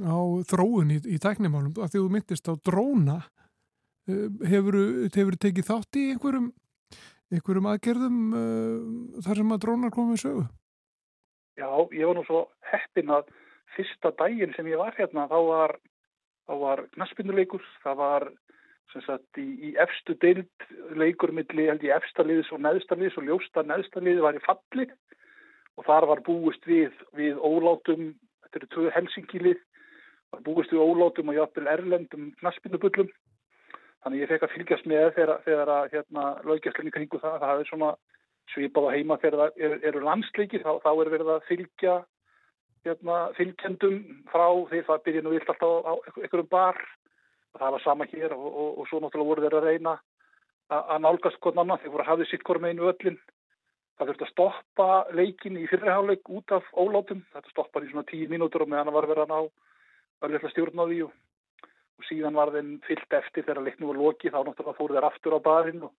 á 0.04 0.18
þróun 0.52 0.94
í, 0.98 1.00
í 1.16 1.18
tæknimálum 1.22 1.78
að 1.78 1.94
því 1.94 2.04
þú 2.04 2.12
myndist 2.18 2.52
á 2.52 2.54
dróna 2.60 3.22
hefur, 4.08 4.78
hefur 5.14 5.38
tekið 5.42 5.68
þátt 5.68 6.00
í 6.00 6.06
einhverjum, 6.14 6.48
einhverjum 7.34 7.70
aðgerðum 7.74 8.18
uh, 8.32 9.22
þar 9.26 9.42
sem 9.42 9.54
að 9.56 9.62
drónar 9.66 9.94
komið 9.96 10.24
sögu? 10.24 10.48
Já, 11.58 11.70
ég 11.98 12.06
var 12.06 12.18
nú 12.18 12.24
svo 12.28 12.44
heppin 12.72 13.14
að 13.14 13.32
fyrsta 13.76 14.14
daginn 14.20 14.54
sem 14.56 14.68
ég 14.70 14.80
var 14.80 14.96
hérna 14.98 15.26
þá 15.30 15.38
var, 15.48 15.78
var 16.48 16.84
knaspinduleikur, 16.96 17.64
það 17.84 17.98
var 18.02 18.30
sagt 19.06 19.38
í, 19.38 19.46
í 19.68 19.70
efstu 19.78 20.16
deild 20.24 20.68
leikur 20.98 21.34
milli 21.36 21.68
held 21.68 21.84
ég 21.86 21.94
efsta 21.98 22.24
liðis 22.26 22.50
og 22.56 22.64
neðsta 22.64 22.96
liðis 22.98 23.18
og 23.20 23.28
ljósta 23.28 23.64
neðsta 23.68 24.02
liði 24.02 24.24
var 24.24 24.38
í 24.38 24.42
falli. 24.46 24.88
Og 25.78 25.86
þar 25.86 26.08
var 26.10 26.24
búist 26.26 26.64
við, 26.66 26.94
við 27.14 27.38
ólátum, 27.38 28.16
þetta 28.46 28.58
eru 28.58 28.70
tvö 28.74 28.94
helsingilið, 28.96 29.60
var 30.34 30.42
búist 30.48 30.74
við 30.74 30.82
ólátum 30.82 31.30
og 31.30 31.38
játtil 31.38 31.68
erlendum 31.70 32.32
knaspinubullum 32.40 33.12
Þannig 34.06 34.22
ég 34.24 34.30
fekk 34.32 34.46
að 34.46 34.54
fylgjast 34.54 34.86
með 34.90 35.08
þegar, 35.16 35.40
þegar 35.46 35.72
að 35.74 35.88
hérna, 35.96 36.26
löggjastlinni 36.48 36.94
kringu 36.96 37.20
það, 37.24 37.40
það 37.44 37.62
er 37.62 37.70
svona 37.72 37.90
svipað 38.54 38.88
á 38.88 38.96
heima 38.96 39.18
þegar 39.22 39.40
það 39.42 39.64
er, 39.66 39.74
eru 39.90 40.04
landsleiki, 40.06 40.62
þá, 40.64 40.70
þá 40.84 40.92
er 40.94 41.12
verið 41.14 41.32
að 41.34 41.48
fylgja 41.48 41.96
hérna, 42.88 43.18
fylgjendum 43.38 43.98
frá 44.32 44.46
því 44.70 44.84
það 44.88 45.04
byrja 45.08 45.24
nú 45.26 45.34
vilt 45.34 45.52
alltaf 45.54 45.90
á 45.90 45.94
einhverjum 46.22 46.52
bar. 46.52 46.80
Það 47.58 47.74
var 47.74 47.84
sama 47.84 48.06
hér 48.12 48.36
og, 48.36 48.46
og, 48.48 48.70
og 48.78 48.88
svo 48.88 49.02
náttúrulega 49.02 49.32
voru 49.32 49.44
þeir 49.44 49.58
að 49.58 49.68
reyna 49.68 49.98
að 50.68 51.00
nálgast 51.02 51.40
hvern 51.42 51.62
annan, 51.64 51.80
þeir 51.82 51.94
voru 51.94 52.04
að 52.04 52.12
hafið 52.12 52.30
sitt 52.32 52.44
hvort 52.46 52.62
með 52.62 52.76
einu 52.76 52.90
öllin. 52.92 53.20
Það 53.98 54.10
þurfti 54.12 54.26
að 54.28 54.34
stoppa 54.34 54.88
leikin 55.18 55.58
í 55.58 55.64
fyrirháleik 55.72 56.30
út 56.30 56.54
af 56.54 56.68
ólátum, 56.78 57.24
þetta 57.34 57.54
stoppar 57.54 57.86
í 57.88 57.90
svona 57.90 58.06
tíu 58.12 58.28
mínútur 58.30 58.66
og 58.66 58.70
meðan 58.70 58.92
það 58.92 58.98
var 59.00 59.08
verið 59.10 59.24
að 59.24 59.32
ná 59.32 59.40
öll 60.28 60.52
stjórn 60.52 60.84
á 60.84 60.86
því 60.86 61.00
og 61.08 61.16
og 61.98 62.06
síðan 62.06 62.38
var 62.38 62.52
þeim 62.54 62.76
fyllt 62.86 63.16
eftir 63.20 63.46
þegar 63.46 63.66
leiknum 63.66 63.92
var 63.92 64.02
lokið 64.04 64.34
þá 64.34 64.40
náttúrulega 64.46 64.78
fóru 64.78 64.98
þeir 64.98 65.08
aftur 65.08 65.38
á 65.38 65.40
barinn 65.48 65.86
og 65.88 65.94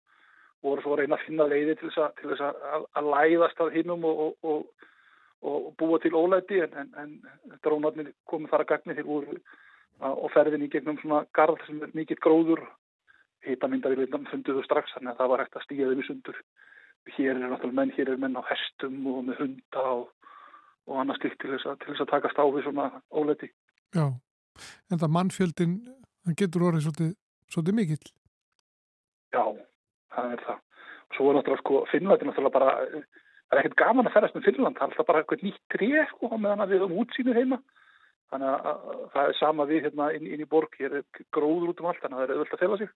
voru 0.65 0.83
svo 0.83 0.95
að 0.95 1.01
reyna 1.03 1.19
að 1.19 1.25
finna 1.27 1.47
leiði 1.47 1.77
til 1.79 1.91
þess 1.91 2.43
að, 2.43 2.61
að, 2.75 2.85
að 2.99 3.09
læðast 3.15 3.63
að 3.63 3.73
hinnum 3.77 4.05
og, 4.09 4.21
og, 4.27 4.53
og, 4.53 4.91
og 5.49 5.71
búa 5.79 6.01
til 6.03 6.15
ólæti. 6.19 6.61
En, 6.67 6.77
en, 6.99 7.15
en 7.47 7.57
drónarnir 7.65 8.13
komið 8.31 8.55
þar 8.55 8.65
að 8.65 8.71
gagni 8.73 8.99
þegar 8.99 9.11
voru 9.11 9.41
og 10.09 10.31
ferðin 10.31 10.67
í 10.67 10.71
gegnum 10.71 10.99
svona 11.03 11.25
garð 11.35 11.63
sem 11.67 11.83
er 11.83 11.95
mikill 11.99 12.21
gróður. 12.23 12.63
Hitamindar 13.47 13.95
í 13.95 14.01
leitum 14.01 14.27
funduðu 14.31 14.65
strax 14.67 14.95
þannig 14.97 15.15
að 15.15 15.21
það 15.23 15.33
var 15.33 15.43
hægt 15.45 15.59
að 15.59 15.67
stíða 15.67 15.91
þeim 15.91 16.03
í 16.03 16.07
sundur. 16.09 16.41
Hér 17.17 17.35
er 17.35 17.45
náttúrulega 17.47 17.79
menn, 17.79 17.93
hér 17.97 18.13
er 18.13 18.23
menn 18.23 18.39
á 18.39 18.43
hestum 18.51 18.97
og 19.09 19.21
með 19.29 19.45
hunda 19.45 19.85
og 19.95 20.97
annars 20.99 21.23
til 21.23 21.33
þess 21.39 21.69
að, 21.71 21.79
til 21.83 21.93
þess 21.93 22.05
að 22.05 22.11
takast 22.15 22.43
á 22.43 22.45
við 22.51 22.67
svona 22.67 22.89
ólæti. 23.15 23.51
Já 23.95 24.11
en 24.91 25.01
það 25.01 25.15
mannfjöldin, 25.17 25.75
hann 26.27 26.39
getur 26.39 26.67
orðið 26.69 26.87
svolítið, 26.87 27.13
svolítið 27.53 27.79
mikill. 27.79 28.13
Já, 29.35 29.45
það 30.15 30.35
er 30.35 30.45
það. 30.47 30.63
Og 31.09 31.17
svo 31.17 31.29
er 31.29 31.39
náttúrulega 31.39 31.63
sko, 31.63 31.83
Finnland 31.93 32.23
er 32.23 32.31
náttúrulega 32.31 32.57
bara, 32.57 32.73
það 33.49 33.57
er 33.57 33.63
ekkert 33.63 33.79
gaman 33.83 34.09
að 34.09 34.17
ferast 34.17 34.39
með 34.39 34.49
Finnland, 34.49 34.79
það 34.79 34.87
er 34.87 34.95
alltaf 34.95 35.11
bara 35.11 35.23
eitthvað 35.23 35.45
nýtt 35.47 35.63
tref 35.75 36.15
sko, 36.15 36.33
meðan 36.37 36.65
við 36.71 36.83
höfum 36.85 36.99
útsýnu 37.03 37.37
heima. 37.37 37.61
Þannig 38.29 38.51
að, 38.53 38.67
að 38.69 38.99
það 39.15 39.31
er 39.31 39.39
sama 39.39 39.69
við 39.69 39.87
hérna 39.87 40.11
inn, 40.17 40.27
inn 40.29 40.43
í 40.45 40.49
borg, 40.49 40.75
hér 40.81 40.99
er 41.01 41.23
gróður 41.33 41.73
út 41.73 41.81
um 41.81 41.89
allt, 41.89 42.03
þannig 42.03 42.19
að 42.19 42.21
það 42.21 42.29
er 42.29 42.35
auðvöld 42.35 42.57
að 42.57 42.65
fela 42.65 42.81
sig. 42.83 42.91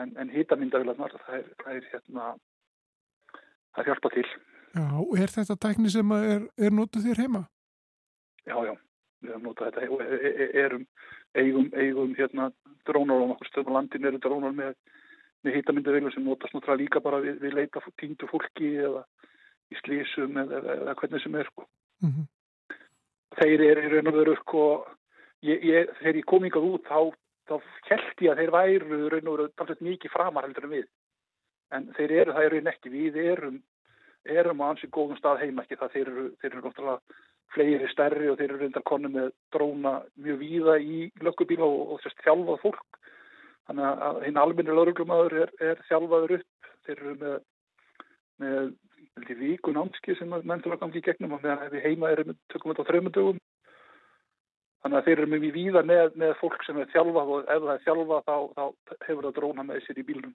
En, 0.00 0.14
en 0.16 0.32
hýtamyndavilarnar, 0.32 1.18
það 1.26 1.50
það 1.60 1.74
er 1.74 1.90
hérna, 1.90 2.30
það 3.76 3.90
hjálpa 3.90 4.12
til. 4.14 4.24
Já, 4.72 4.86
og 5.02 5.12
er 5.20 5.34
þetta 5.34 5.58
tækni 5.60 5.92
sem 5.92 6.16
er, 6.16 6.46
er 6.56 6.72
nótuð 6.72 7.10
þér 7.10 7.20
heima? 7.26 7.44
Já, 8.48 8.56
já 8.70 8.72
við 9.22 9.34
höfum 9.34 9.48
notað 9.48 9.70
þetta 9.70 9.94
og 9.94 10.02
e, 10.02 10.18
e, 10.18 10.32
e, 10.32 10.48
erum 10.64 10.84
eigum, 11.38 11.68
eigum 11.74 12.14
hérna 12.18 12.50
drónar 12.88 13.22
á 13.22 13.26
nokkur 13.30 13.50
stöðum 13.50 13.72
á 13.72 13.76
landin 13.78 14.08
eru 14.10 14.20
drónar 14.22 14.54
með, 14.56 14.74
með 15.42 15.58
hýtamyndavilur 15.58 16.14
sem 16.14 16.26
notast 16.26 16.54
náttúrulega 16.54 16.82
líka 16.82 17.04
bara 17.04 17.22
við, 17.24 17.38
við 17.42 17.56
leita 17.58 17.82
týndu 18.00 18.28
fólki 18.30 18.74
eða 18.88 19.04
í 19.72 19.78
slísum 19.80 20.38
eða, 20.42 20.62
eða 20.76 20.96
hvernig 21.00 21.22
sem 21.24 21.36
er 21.40 21.50
sko. 21.50 21.66
Mm 22.02 22.10
-hmm. 22.12 22.78
Þeir 23.40 23.66
eru 23.70 23.82
í 23.82 23.92
raun 23.92 24.10
og 24.10 24.16
veru 24.18 24.36
sko, 24.42 24.62
ég, 25.40 25.64
ég, 25.64 25.92
þegar 26.00 26.16
ég 26.20 26.28
kom 26.28 26.44
yngað 26.44 26.68
út 26.68 26.88
þá, 26.88 27.00
þá 27.48 27.54
held 27.88 28.26
ég 28.26 28.32
að 28.32 28.40
þeir 28.42 28.52
væru 28.58 29.08
raun 29.08 29.28
og 29.28 29.36
veru 29.38 29.48
talveg 29.56 29.80
mikið 29.80 30.12
framar 30.12 30.44
heldur 30.44 30.68
en 30.68 30.76
við 30.76 30.88
en 31.72 31.86
þeir 31.96 32.12
eru, 32.12 32.32
það 32.32 32.46
eru 32.46 32.60
nekki, 32.60 32.90
við 32.92 33.16
erum 33.16 33.62
erum 34.24 34.62
á 34.62 34.70
ansi 34.70 34.88
góðum 34.92 35.18
stað 35.18 35.42
heima 35.42 35.64
ekki 35.64 35.78
það 35.80 35.94
þeir 35.94 36.10
eru, 36.12 36.24
þeir 36.40 36.52
eru 36.52 36.62
náttúrulega 36.66 37.16
fleiri 37.52 37.88
stærri 37.92 38.30
og 38.30 38.38
þeir 38.38 38.50
eru 38.50 38.60
reyndar 38.62 38.84
konu 38.88 39.10
með 39.12 39.32
dróna 39.54 39.98
mjög 40.16 40.38
víða 40.40 40.76
í 40.80 41.08
löggubíla 41.20 41.66
og, 41.66 41.94
og 41.94 42.04
þess 42.04 42.20
þjálfað 42.24 42.62
fólk. 42.62 43.00
Þannig 43.68 44.04
að 44.06 44.22
hinn 44.26 44.40
alminni 44.42 44.76
lauruglumæður 44.76 45.36
er, 45.44 45.52
er 45.60 45.82
þjálfaður 45.88 46.36
upp. 46.38 46.70
Þeir 46.86 47.02
eru 47.02 47.14
með, 47.20 47.36
með 48.42 49.34
víkun 49.42 49.80
ánski 49.84 50.16
sem 50.18 50.32
nefndur 50.32 50.76
að 50.76 50.82
gangi 50.82 51.02
í 51.02 51.04
gegnum 51.06 51.36
og 51.36 51.44
meðan 51.44 51.70
við 51.74 51.86
heima 51.86 52.10
erum 52.10 52.34
tökum 52.52 52.72
þetta 52.72 52.86
á 52.86 52.88
þrejumundugum. 52.90 53.42
Þannig 54.82 54.98
að 54.98 55.06
þeir 55.06 55.20
eru 55.20 55.30
mjög 55.30 55.44
víða 55.54 55.82
með, 55.86 56.16
með 56.18 56.32
fólk 56.40 56.64
sem 56.66 56.80
er 56.82 56.90
þjálfað 56.90 57.36
og 57.36 57.44
ef 57.54 57.62
það 57.62 57.74
er 57.74 57.84
þjálfað 57.84 58.24
þá, 58.26 58.36
þá 58.56 58.94
hefur 59.06 59.26
það 59.28 59.36
dróna 59.36 59.66
með 59.68 59.84
sér 59.84 60.00
í 60.02 60.06
bílunum. 60.08 60.34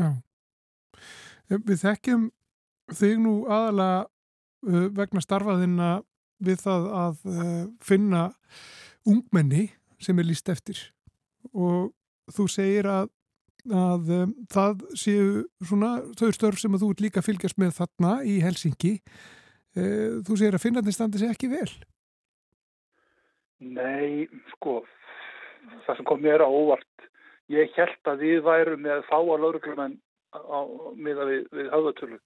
Já. 0.00 0.08
Við 1.52 1.82
þekkjum 1.82 2.28
þig 2.96 3.18
nú 3.20 3.34
aðalega 3.52 3.98
uh, 4.06 4.86
vegna 4.96 5.22
starfaðina 5.24 5.90
við 6.42 6.62
það 6.64 6.88
að 7.00 7.20
uh, 7.32 7.62
finna 7.84 8.22
ungmenni 9.06 9.70
sem 10.02 10.18
er 10.18 10.28
líst 10.28 10.48
eftir. 10.52 10.80
Og 11.54 11.92
þú 12.34 12.46
segir 12.50 12.88
að, 12.90 13.10
að 13.70 14.12
um, 14.18 14.34
það 14.52 14.84
séu 14.98 15.28
svona 15.64 15.96
þau 16.18 16.30
störf 16.34 16.60
sem 16.60 16.74
að 16.76 16.84
þú 16.84 16.92
líka 17.06 17.24
fylgjast 17.24 17.60
með 17.62 17.76
þarna 17.80 18.16
í 18.26 18.38
Helsingi 18.44 18.96
uh, 18.98 20.22
þú 20.26 20.36
segir 20.36 20.58
að 20.58 20.64
finnarnir 20.66 20.96
standi 20.96 21.22
sér 21.22 21.36
ekki 21.36 21.52
vel? 21.52 21.70
Nei, 23.64 24.26
sko 24.52 24.82
það 25.86 25.96
sem 25.96 26.08
kom 26.08 26.20
mér 26.22 26.44
á 26.44 26.48
óvart 26.50 27.08
ég 27.52 27.72
held 27.78 28.10
að 28.10 28.24
við 28.26 28.42
værum 28.44 28.82
með 28.84 29.06
fáa 29.08 29.38
lauruglumenn 29.38 29.96
með 31.00 31.20
að 31.22 31.28
við, 31.30 31.44
við 31.56 31.68
höfðatölu. 31.72 32.18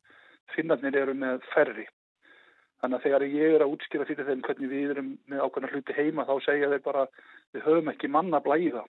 Finnarnir 0.57 0.97
eru 0.99 1.13
með 1.15 1.45
ferri 1.53 1.85
Þannig 2.81 2.97
að 2.97 3.05
þegar 3.05 3.25
ég 3.29 3.55
er 3.55 3.65
að 3.65 3.75
útskýra 3.75 4.07
fyrir 4.09 4.27
þeim 4.29 4.43
hvernig 4.47 4.71
við 4.71 4.93
erum 4.95 5.11
með 5.29 5.43
ákveðna 5.45 5.71
hluti 5.75 5.97
heima 5.99 6.27
þá 6.29 6.35
segja 6.47 6.71
þeir 6.73 6.83
bara 6.87 7.07
við 7.53 7.67
höfum 7.67 7.93
ekki 7.93 8.09
manna 8.09 8.41
blæða. 8.45 8.85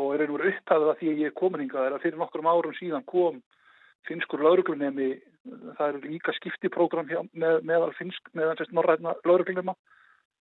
Og 0.00 0.14
er 0.14 0.24
einhver 0.24 0.46
upptæðið 0.48 0.92
að 0.92 1.00
því 1.00 1.14
ég 1.20 1.28
er 1.28 1.36
kominingað 1.36 1.88
er 1.88 1.96
að 1.96 2.04
fyrir 2.06 2.20
nokkrum 2.22 2.48
árum 2.48 2.76
síðan 2.78 3.04
kom 3.10 3.42
finskur 4.08 4.40
lauruglunemi, 4.40 5.10
það 5.76 5.86
eru 5.90 6.00
líka 6.06 6.32
skiptiprógram 6.38 7.08
með, 7.32 7.60
meðal 7.68 7.92
finsk, 7.98 8.30
meðan 8.36 8.56
sérst 8.56 8.72
norræðna 8.76 9.12
lauruglunema 9.28 9.74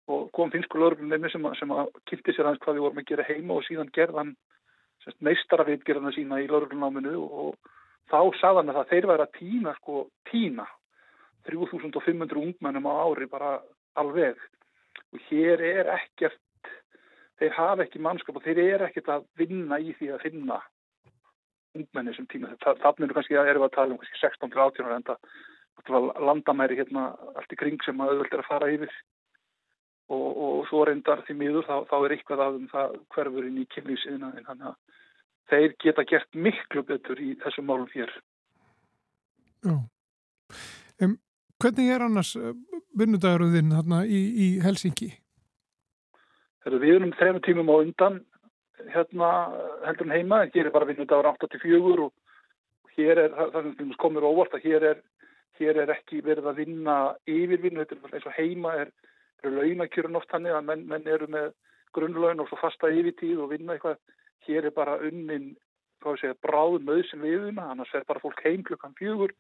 og 0.09 0.31
kom 0.37 0.53
finskur 0.53 0.81
lauruglunemi 0.81 1.31
sem, 1.33 1.45
sem 1.59 1.73
að 1.77 1.93
kilti 2.09 2.33
sér 2.33 2.49
hans 2.49 2.61
hvað 2.65 2.79
við 2.79 2.87
vorum 2.87 3.03
að 3.03 3.11
gera 3.11 3.29
heima 3.29 3.59
og 3.59 3.67
síðan 3.69 3.93
gerðan 3.93 4.35
meistarafitgerðana 5.25 6.13
sína 6.17 6.41
í 6.41 6.49
lauruglunáminu 6.49 7.15
og 7.21 7.57
þá 8.09 8.21
sagðan 8.41 8.73
að 8.73 8.89
þeir 8.93 9.09
væri 9.11 9.27
að 9.27 9.37
tína 9.39 9.75
sko 9.81 10.07
tína 10.31 10.67
3500 11.49 12.41
ungmennum 12.41 12.89
á 12.89 12.93
ári 13.05 13.29
bara 13.29 13.59
alveg. 14.01 14.39
Og 15.13 15.21
hér 15.29 15.61
er 15.61 15.91
ekkert 15.95 16.41
þeir 17.41 17.57
hafa 17.57 17.85
ekki 17.85 18.03
mannskap 18.03 18.37
og 18.39 18.45
þeir 18.45 18.61
eru 18.63 18.87
ekkert 18.89 19.11
að 19.11 19.27
vinna 19.39 19.79
í 19.83 19.95
því 19.99 20.13
að 20.15 20.25
finna 20.27 20.61
ungmenni 21.75 22.15
sem 22.15 22.27
tíma. 22.31 22.55
Þannig 22.63 23.09
er 23.09 23.17
kannski 23.17 23.39
að 23.39 23.51
erum 23.51 23.65
við 23.65 23.71
að 23.71 23.77
tala 23.77 23.97
um 23.97 24.07
16-18 24.21 24.87
ára 24.87 24.99
en 25.01 25.09
það 25.09 26.11
landamæri 26.29 26.79
hérna 26.79 27.09
allt 27.35 27.53
í 27.53 27.59
kring 27.59 27.83
sem 27.85 28.01
að 28.01 28.15
auðvöld 28.15 28.37
er 28.37 28.45
að 28.45 28.51
fara 28.51 28.71
yfir. 28.75 28.95
Og, 30.13 30.27
og 30.45 30.59
svo 30.69 30.83
reyndar 30.85 31.23
því 31.25 31.35
miður 31.41 31.65
þá, 31.65 31.77
þá 31.89 31.97
er 31.97 32.15
eitthvað 32.15 32.45
af 32.45 32.59
um 32.59 32.69
það 32.69 32.97
hverfur 33.15 33.47
inn 33.49 33.63
í 33.63 33.69
kynlýsiðina 33.73 34.35
en 34.37 34.47
þannig 34.51 34.67
að 34.69 35.03
þeir 35.51 35.77
geta 35.81 36.05
gert 36.11 36.39
miklu 36.47 36.85
betur 36.87 37.23
í 37.25 37.33
þessum 37.41 37.69
málum 37.71 37.89
hér. 37.95 38.13
Já 39.65 39.75
Hvernig 41.65 41.87
er 41.89 42.03
annars 42.05 42.35
eh, 42.37 42.53
vinnudagurðinn 43.01 43.71
hérna 43.73 44.03
í, 44.05 44.19
í 44.37 44.47
Helsingi? 44.61 45.15
Þegar 46.61 46.83
við 46.83 46.95
erum 46.99 47.15
þrejum 47.17 47.39
tímum 47.47 47.71
á 47.73 47.77
undan 47.79 48.19
hérna 48.93 49.31
heldur 49.87 50.11
en 50.11 50.13
heima, 50.13 50.43
hér 50.53 50.69
er 50.69 50.75
bara 50.75 50.89
vinnudagur 50.89 51.31
84 51.31 52.05
og 52.05 52.93
hér 52.99 53.23
er, 53.23 53.33
það 53.55 53.71
sem 53.79 53.95
komur 54.03 54.27
óvart 54.29 54.57
að 54.59 54.67
hér 54.69 54.87
er, 54.91 55.01
hér 55.61 55.81
er 55.85 55.95
ekki 55.95 56.21
verið 56.27 56.51
að 56.51 56.61
vinna 56.61 56.97
yfirvinnu, 57.25 57.81
þetta 57.81 58.11
er 58.11 58.19
eins 58.19 58.29
og 58.29 58.37
heima 58.37 58.75
er, 58.83 58.93
er 59.41 59.57
launakjörun 59.57 60.21
oft 60.21 60.37
hann 60.37 60.51
eða 60.51 60.61
menn, 60.69 60.85
menn 60.91 61.09
eru 61.09 61.31
með 61.33 61.53
grunnlaun 61.97 62.45
og 62.45 62.51
svo 62.51 62.61
fasta 62.61 62.93
yfirtíð 62.93 63.45
og 63.45 63.55
vinna 63.55 63.79
eitthvað, 63.79 64.01
hér 64.49 64.69
er 64.69 64.77
bara 64.77 64.99
unnin, 65.01 65.55
hvað 66.05 66.21
sé 66.21 66.33
ég, 66.33 66.41
bráðum 66.45 66.93
auðsinn 66.93 67.25
viðuna, 67.25 67.71
annars 67.73 67.95
er 67.97 68.05
bara 68.09 68.21
fólk 68.21 68.45
heim 68.45 68.67
klukkan 68.67 68.97
fjögur, 69.01 69.33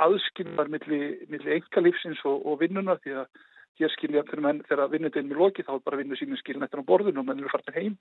hér 0.00 0.08
aðskilnar 0.08 0.68
millir 0.68 1.26
milli 1.28 1.56
engalífsins 1.58 2.20
og, 2.24 2.46
og 2.46 2.60
vinnuna 2.60 2.96
því 3.04 3.16
að 3.20 3.26
hér 3.80 3.92
skilja 3.94 4.24
fyrir 4.28 4.42
menn 4.44 4.62
þegar 4.68 4.90
vinnutinn 4.90 5.30
er 5.30 5.40
lokið 5.40 5.66
þá 5.66 5.74
er 5.74 5.84
bara 5.84 6.00
vinnu 6.00 6.16
sínum 6.16 6.40
skilin 6.40 6.64
eftir 6.64 6.80
á 6.80 6.88
borðinu 6.88 7.20
og 7.20 7.26
menn 7.28 7.40
eru 7.40 7.52
farin 7.52 7.76
heim. 7.76 7.96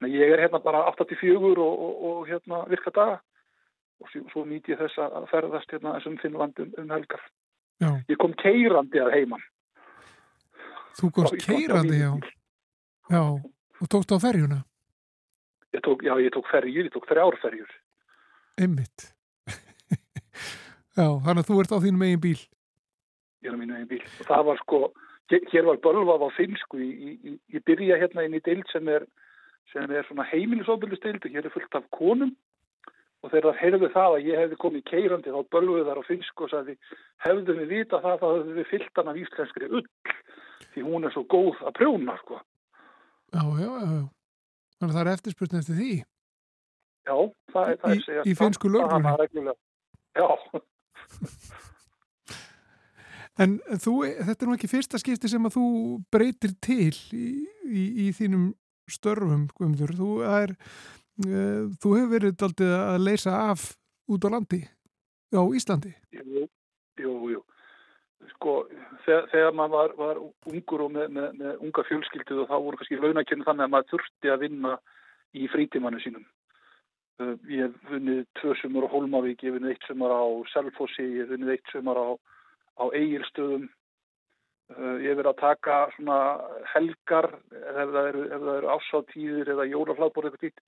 Að 0.00 0.14
ég 0.16 0.32
er 0.32 0.40
hérna 0.40 0.62
bara 0.62 0.86
84 0.88 1.36
og, 1.36 1.60
og, 1.60 1.94
og 2.08 2.28
hérna 2.28 2.64
virka 2.70 2.90
daga 2.94 3.20
og 4.00 4.08
svo 4.32 4.46
nýti 4.48 4.72
ég 4.72 4.80
þess 4.80 4.98
að 5.02 5.28
ferðast 5.30 5.72
hérna 5.74 5.98
þessum 5.98 6.18
Finnlandum 6.22 6.72
um 6.80 6.90
helgar. 6.94 7.22
Já. 7.80 7.90
Ég 8.08 8.16
kom 8.20 8.32
keirandi 8.40 9.00
að 9.00 9.12
heimann. 9.12 9.44
Þú 10.96 11.10
komst 11.16 11.36
keirandi, 11.44 12.00
já. 12.00 12.12
Já, 13.10 13.22
og 13.36 13.92
tókst 13.92 14.12
á 14.14 14.18
ferjuna? 14.22 14.62
Ég 15.76 15.84
tók, 15.84 16.02
já, 16.02 16.14
ég 16.18 16.32
tók 16.32 16.48
ferjur, 16.50 16.88
ég 16.88 16.92
tók 16.94 17.06
þrjárferjur. 17.10 17.70
Einmitt. 18.60 19.10
Já, 20.96 21.06
þannig 21.06 21.42
að 21.42 21.48
þú 21.50 21.60
ert 21.62 21.74
á 21.74 21.82
þínum 21.84 22.04
eigin 22.06 22.24
bíl. 22.26 22.40
Ég 23.40 23.50
er 23.50 23.56
á 23.56 23.60
mínu 23.60 23.78
eigin 23.78 23.90
bíl. 23.90 24.02
Og 24.20 24.28
það 24.28 24.44
var 24.50 24.60
sko, 24.60 24.82
hér 25.30 25.66
var 25.68 25.82
bölvað 25.86 26.26
á 26.26 26.28
finsku. 26.36 26.80
Ég 26.80 27.64
byrja 27.68 27.98
hérna 28.00 28.26
inn 28.26 28.38
í 28.38 28.44
deild 28.44 28.68
sem 28.72 28.88
er, 28.92 29.06
sem 29.72 29.90
er 29.90 30.06
svona 30.08 30.28
heimilisofbildusteild 30.30 31.24
og 31.24 31.34
hér 31.36 31.48
er 31.48 31.54
fullt 31.54 31.78
af 31.78 31.88
konum. 31.96 32.34
Og 33.20 33.28
þegar 33.28 33.50
það 33.50 33.60
heyrðu 33.60 33.88
það 33.92 34.14
að 34.16 34.26
ég 34.30 34.38
hefði 34.40 34.56
komið 34.62 34.84
keirandi 34.88 35.32
þá 35.34 35.40
bölguðu 35.52 35.88
þar 35.90 35.98
á 36.00 36.08
finsku 36.08 36.46
og 36.46 36.52
sagði 36.54 36.76
hefðu 37.20 37.56
við 37.58 37.74
vita 37.74 38.00
það 38.00 38.22
þá 38.22 38.28
hefðu 38.30 38.54
við 38.56 38.70
fyllt 38.70 38.96
hann 38.96 39.10
af 39.12 39.18
íslenskri 39.20 39.68
ull 39.68 39.82
því 40.70 40.84
hún 40.86 41.04
er 41.04 41.12
svo 41.12 41.26
góð 41.28 41.60
að 41.68 41.74
prjóna 41.76 42.14
sko. 42.22 42.40
Já, 43.34 43.42
já, 43.60 43.68
já, 43.68 43.90
já. 43.98 44.06
Þannig 44.80 44.94
að 44.94 44.96
það 44.96 45.02
er 45.02 45.12
eftirspurning 45.12 45.60
eftir 45.60 45.76
því. 45.76 45.90
Já, 47.10 47.16
það 47.52 47.70
er 47.70 47.78
það 47.82 47.92
í, 47.92 48.02
segja. 48.06 48.24
Í 48.24 48.34
finsku 48.40 48.72
lögurni. 48.72 49.54
Já. 50.16 50.28
En 53.40 53.56
þú, 53.80 53.94
þetta 54.20 54.44
er 54.44 54.48
nú 54.48 54.56
ekki 54.56 54.68
fyrsta 54.68 54.98
skipti 55.00 55.30
sem 55.30 55.46
að 55.48 55.54
þú 55.56 55.66
breytir 56.12 56.52
til 56.60 56.92
í, 57.16 57.28
í, 57.64 57.84
í 58.04 58.08
þínum 58.16 58.50
störfum, 58.90 59.46
Guðmundur. 59.56 59.94
Þú, 59.96 60.10
er, 60.28 60.52
uh, 61.24 61.70
þú 61.80 61.94
hefur 61.96 62.10
verið 62.10 62.44
aldrei 62.48 62.72
að 62.74 63.06
leysa 63.06 63.36
af 63.52 63.70
út 64.10 64.26
á 64.26 64.28
landi, 64.34 64.60
á 65.32 65.42
Íslandi. 65.56 65.94
Jú, 66.16 66.44
jú, 67.00 67.14
jú. 67.36 67.44
Sko, 68.34 68.56
þegar, 69.06 69.30
þegar 69.32 69.56
maður 69.56 69.76
var, 69.76 69.94
var 70.00 70.20
ungur 70.50 70.84
og 70.84 70.92
með, 70.96 71.08
með, 71.16 71.30
með 71.40 71.64
unga 71.64 71.84
fjölskyldu 71.88 72.42
og 72.42 72.50
þá 72.50 72.56
voru 72.58 72.80
kannski 72.80 73.00
launakjörnum 73.00 73.48
þannig 73.48 73.66
að 73.66 73.72
maður 73.74 73.90
þurfti 73.94 74.32
að 74.32 74.44
vinna 74.44 74.74
í 75.32 75.48
frítimannu 75.52 76.02
sínum. 76.02 76.26
Uh, 77.20 77.34
ég 77.52 77.66
hef 77.66 77.90
vunnið 77.90 78.22
tvö 78.38 78.54
sumar 78.56 78.86
á 78.88 78.92
Hólmavík, 78.94 79.42
ég 79.44 79.50
hef 79.50 79.58
vunnið 79.58 79.74
eitt 79.74 79.86
sumar 79.88 80.14
á 80.16 80.24
Selfossi, 80.54 81.04
ég 81.04 81.26
hef 81.26 81.32
vunnið 81.34 81.52
eitt 81.52 81.72
sumar 81.72 82.00
á, 82.00 82.08
á 82.80 82.84
Egilstöðum. 82.96 83.66
Uh, 84.70 84.96
ég 85.02 85.10
hef 85.10 85.18
verið 85.18 85.32
að 85.34 85.42
taka 85.42 85.76
helgar 86.72 87.28
ef 87.50 87.92
það 87.92 88.08
eru, 88.12 88.24
eru 88.38 88.72
ásáttíðir 88.72 89.52
eða 89.52 89.68
jólaflaðbor 89.68 90.30
eitthvað 90.30 90.46
dýtt. 90.46 90.64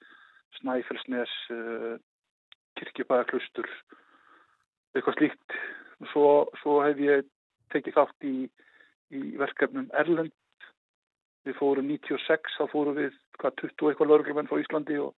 Snæfellsnes, 0.59 1.33
uh, 1.57 1.95
kirkjubæðaklustur, 2.77 3.73
eitthvað 4.93 5.19
slíkt. 5.23 5.59
Svo, 6.13 6.27
svo 6.61 6.83
hef 6.85 7.01
ég 7.01 7.25
tekið 7.73 7.97
þátt 7.97 8.29
í, 8.29 8.37
í 9.17 9.25
verkefnum 9.41 9.89
Erlend. 9.97 10.37
Við 11.49 11.57
fórum 11.59 11.89
96, 11.89 12.61
þá 12.61 12.65
fórum 12.71 12.99
við 13.01 13.17
hvað 13.41 13.57
20 13.65 13.89
eitthvað 13.89 14.13
lauruglumenn 14.13 14.51
frá 14.51 14.61
Íslandi 14.61 15.01
og, 15.01 15.15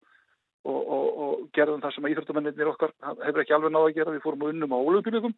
og, 0.64 0.80
og, 0.80 1.06
og 1.26 1.46
gerðum 1.56 1.84
það 1.84 1.96
sem 1.96 2.10
íþróttamennir 2.10 2.72
okkar 2.72 2.94
hefur 3.04 3.44
ekki 3.44 3.56
alveg 3.58 3.74
náða 3.74 3.92
að 3.92 3.96
gera. 4.00 4.16
Við 4.16 4.26
fórum 4.26 4.46
að 4.46 4.54
unnum 4.54 4.76
á 4.76 4.80
ólöfbyrjum 4.80 5.34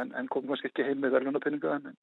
en, 0.00 0.12
en 0.18 0.28
komum 0.32 0.52
kannski 0.52 0.70
ekki 0.70 0.86
heim 0.88 1.02
með 1.02 1.16
verðlunarpenninga 1.18 1.78
en 1.78 1.94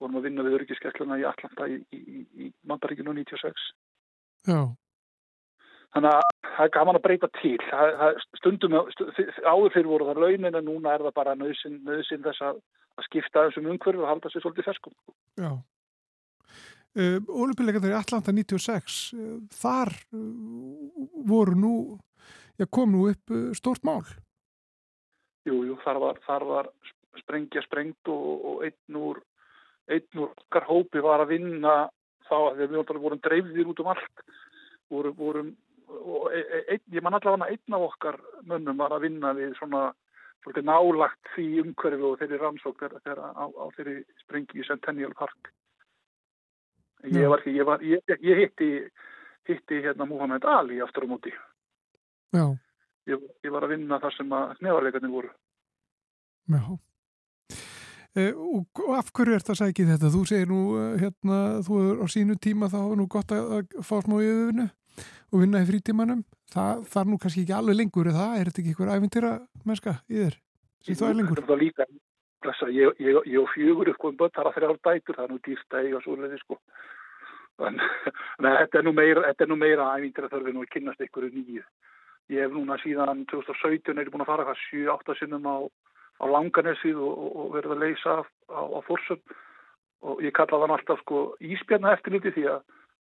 vorum 0.00 0.20
að 0.20 0.28
vinna 0.28 0.44
við 0.46 0.58
öryggiskessluna 0.60 1.20
í 1.20 1.26
Atlanta 1.28 1.68
í, 1.68 1.80
í, 1.92 2.00
í, 2.00 2.22
í 2.46 2.52
Mandaríkinu 2.68 3.14
96. 3.20 3.66
Já. 4.48 4.60
Þannig 5.90 6.16
að 6.16 6.26
það 6.54 6.64
er 6.64 6.74
gaman 6.76 6.96
að 6.96 7.04
breyta 7.04 7.28
til. 7.40 7.56
Það, 7.66 7.94
það 8.00 8.20
stundum 8.38 8.76
áður 8.80 9.72
fyrir 9.74 9.90
voru 9.90 10.06
það 10.08 10.20
launin 10.24 10.54
en 10.54 10.68
núna 10.68 10.94
er 10.94 11.04
það 11.08 11.16
bara 11.18 11.38
nöðsinn 11.38 11.82
þess 12.24 12.44
að 12.46 12.60
að 13.00 13.08
skipta 13.08 13.44
þessum 13.48 13.68
umhverju 13.72 14.04
og 14.04 14.10
halda 14.10 14.30
sér 14.32 14.44
svolítið 14.44 14.68
ferskum. 14.68 14.96
Já. 15.40 15.52
Uh, 16.90 17.20
Ólupillegandur 17.30 17.92
í 17.92 17.94
Atlanta 17.94 18.32
96, 18.34 18.94
uh, 19.14 19.34
þar 19.54 19.92
uh, 20.10 21.04
voru 21.28 21.54
nú, 21.54 21.74
já 22.58 22.66
kom 22.66 22.90
nú 22.90 23.04
upp 23.12 23.30
stórt 23.54 23.84
mál. 23.86 24.02
Jú, 25.46 25.62
jú, 25.68 25.76
þar 25.84 26.00
var, 26.02 26.18
þar 26.26 26.46
var 26.48 26.70
sprengja 27.22 27.62
sprengt 27.64 28.10
og, 28.10 28.26
og 28.50 28.64
einn 28.66 28.98
úr, 28.98 29.22
einn 29.90 30.20
úr 30.20 30.34
okkar 30.34 30.66
hópi 30.68 31.02
var 31.04 31.22
að 31.22 31.36
vinna 31.36 31.76
þá 32.26 32.36
að 32.40 32.60
við 32.64 32.76
vorum 32.90 33.22
dreifðir 33.22 33.70
út 33.70 33.82
um 33.82 33.90
allt, 33.94 34.24
vorum, 34.90 35.16
vorum 35.18 35.48
e, 36.34 36.40
e, 36.42 36.60
ein, 36.74 36.84
ég 36.94 37.06
man 37.06 37.16
allavega 37.18 37.50
einn 37.50 37.78
af 37.78 37.86
okkar 37.88 38.20
mönnum 38.50 38.82
var 38.82 38.94
að 38.94 39.06
vinna 39.06 39.32
við 39.38 39.54
svona 39.58 39.90
nálagt 40.64 41.32
því 41.34 41.46
umhverfi 41.64 42.06
og 42.06 42.20
þeirri 42.20 42.38
rannsók 42.40 42.82
þeirra 42.82 43.32
á, 43.36 43.44
á 43.46 43.64
þeirri 43.76 43.98
sprengi 44.22 44.62
í 44.62 44.66
Centennial 44.68 45.12
Park. 45.18 45.52
Ég, 47.08 47.28
var, 47.28 47.42
ég, 47.48 47.62
var, 47.64 47.82
ég, 47.82 48.16
ég 48.20 48.42
hitti, 48.44 48.70
hitti 49.48 49.80
hérna 49.80 50.04
Muhammed 50.08 50.44
Ali 50.44 50.80
aftur 50.84 51.06
á 51.06 51.08
móti. 51.08 51.32
Já. 52.36 52.44
Ég 53.08 53.50
var 53.50 53.64
að 53.64 53.74
vinna 53.74 53.98
þar 54.02 54.14
sem 54.14 54.34
að 54.36 54.60
neðarleikarnir 54.60 55.14
voru. 55.14 55.30
Já. 56.50 56.62
E, 58.18 58.26
og, 58.34 58.66
og 58.82 58.96
af 58.98 59.12
hverju 59.14 59.38
ert 59.38 59.52
að 59.52 59.60
sækja 59.60 59.86
þetta? 59.92 60.10
Þú 60.12 60.20
segir 60.26 60.50
nú, 60.50 60.60
hérna, 61.00 61.38
þú 61.66 61.80
er 61.80 62.02
á 62.02 62.06
sínu 62.10 62.36
tíma 62.42 62.68
þá 62.72 62.80
er 62.82 62.96
nú 62.98 63.06
gott 63.10 63.32
að, 63.34 63.50
að 63.60 63.74
fá 63.86 63.96
smá 64.02 64.16
yfirvinnu 64.18 64.66
og 65.30 65.42
vinna 65.44 65.62
í 65.62 65.68
frítímanum. 65.68 66.24
Það 66.50 66.84
þarf 66.90 67.10
nú 67.10 67.18
kannski 67.22 67.44
ekki 67.44 67.54
alveg 67.54 67.78
lengur, 67.78 68.10
eða 68.10 68.28
er 68.36 68.50
þetta 68.50 68.62
ekki 68.62 68.72
eitthvað 68.74 68.94
æfintýra 68.96 69.32
mennska 69.64 69.96
í 70.10 70.24
þér? 70.24 70.38
Það 70.90 71.06
er 71.08 71.18
lengur. 71.20 71.42
Það 71.44 71.54
er 71.54 71.62
líka, 71.62 71.86
ég, 72.48 72.94
ég, 72.98 73.20
ég 73.26 73.40
og 73.40 73.50
fjögur 73.54 73.90
uppkvæm 73.92 74.16
börn 74.16 74.32
þar 74.36 74.50
að 74.50 74.56
þrjár 74.56 74.78
dætur, 74.86 75.16
það 75.16 75.24
er 75.24 75.32
nú 75.32 75.38
dýrt 75.44 75.74
að 75.74 75.84
eiga 75.86 76.00
svoleiði 76.04 76.40
sko. 76.40 76.58
En, 77.60 77.80
en 78.40 78.48
þetta 78.48 78.80
er 78.80 78.86
nú 78.86 78.94
meira, 78.96 79.34
meira 79.56 79.92
ævindir 79.96 80.26
að 80.26 80.34
þörfi 80.36 80.54
nú 80.56 80.64
að 80.64 80.72
kynast 80.74 81.04
einhverju 81.04 81.30
nýju. 81.34 81.64
Ég 82.30 82.46
hef 82.46 82.52
núna 82.54 82.78
síðan 82.80 83.24
2017 83.30 83.98
er 83.98 84.10
búin 84.10 84.24
að 84.24 84.30
fara 84.30 84.46
hvað 84.48 84.60
7-8 84.70 85.18
sinnum 85.18 85.48
á, 85.50 85.56
á 86.22 86.24
langanessið 86.30 86.98
og, 87.02 87.14
og, 87.18 87.30
og 87.42 87.54
verið 87.56 87.74
að 87.74 87.82
leysa 87.84 88.18
á, 88.22 88.60
á 88.62 88.80
fórsum 88.86 89.20
og 90.00 90.22
ég 90.24 90.32
kalla 90.32 90.60
þann 90.62 90.76
alltaf 90.76 91.00
sko 91.02 91.24
íspjarna 91.44 91.96
eftirliti 91.96 92.32
því 92.36 92.44
að 92.54 92.60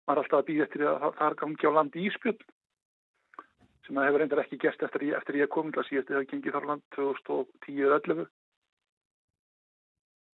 maður 0.10 0.18
er 0.18 0.24
alltaf 0.24 0.40
að 0.40 0.48
býða 0.50 0.66
eftir 0.66 0.86
að 0.90 1.04
það 1.06 1.28
er 1.28 1.38
gangi 1.44 1.70
á 1.70 1.78
landi 1.78 2.08
íspjörn 2.10 2.42
sem 3.86 3.96
það 3.96 4.08
hefur 4.08 4.24
reyndar 4.24 4.42
ekki 4.44 4.60
gert 4.62 4.84
eftir, 4.86 5.06
eftir 5.18 5.38
ég 5.40 5.52
komið 5.54 5.80
að 5.80 5.88
síðast 5.90 6.12
eða 6.14 6.28
gengið 6.30 6.56
þar 6.58 6.68
land 6.70 6.84
2010-11 6.98 8.26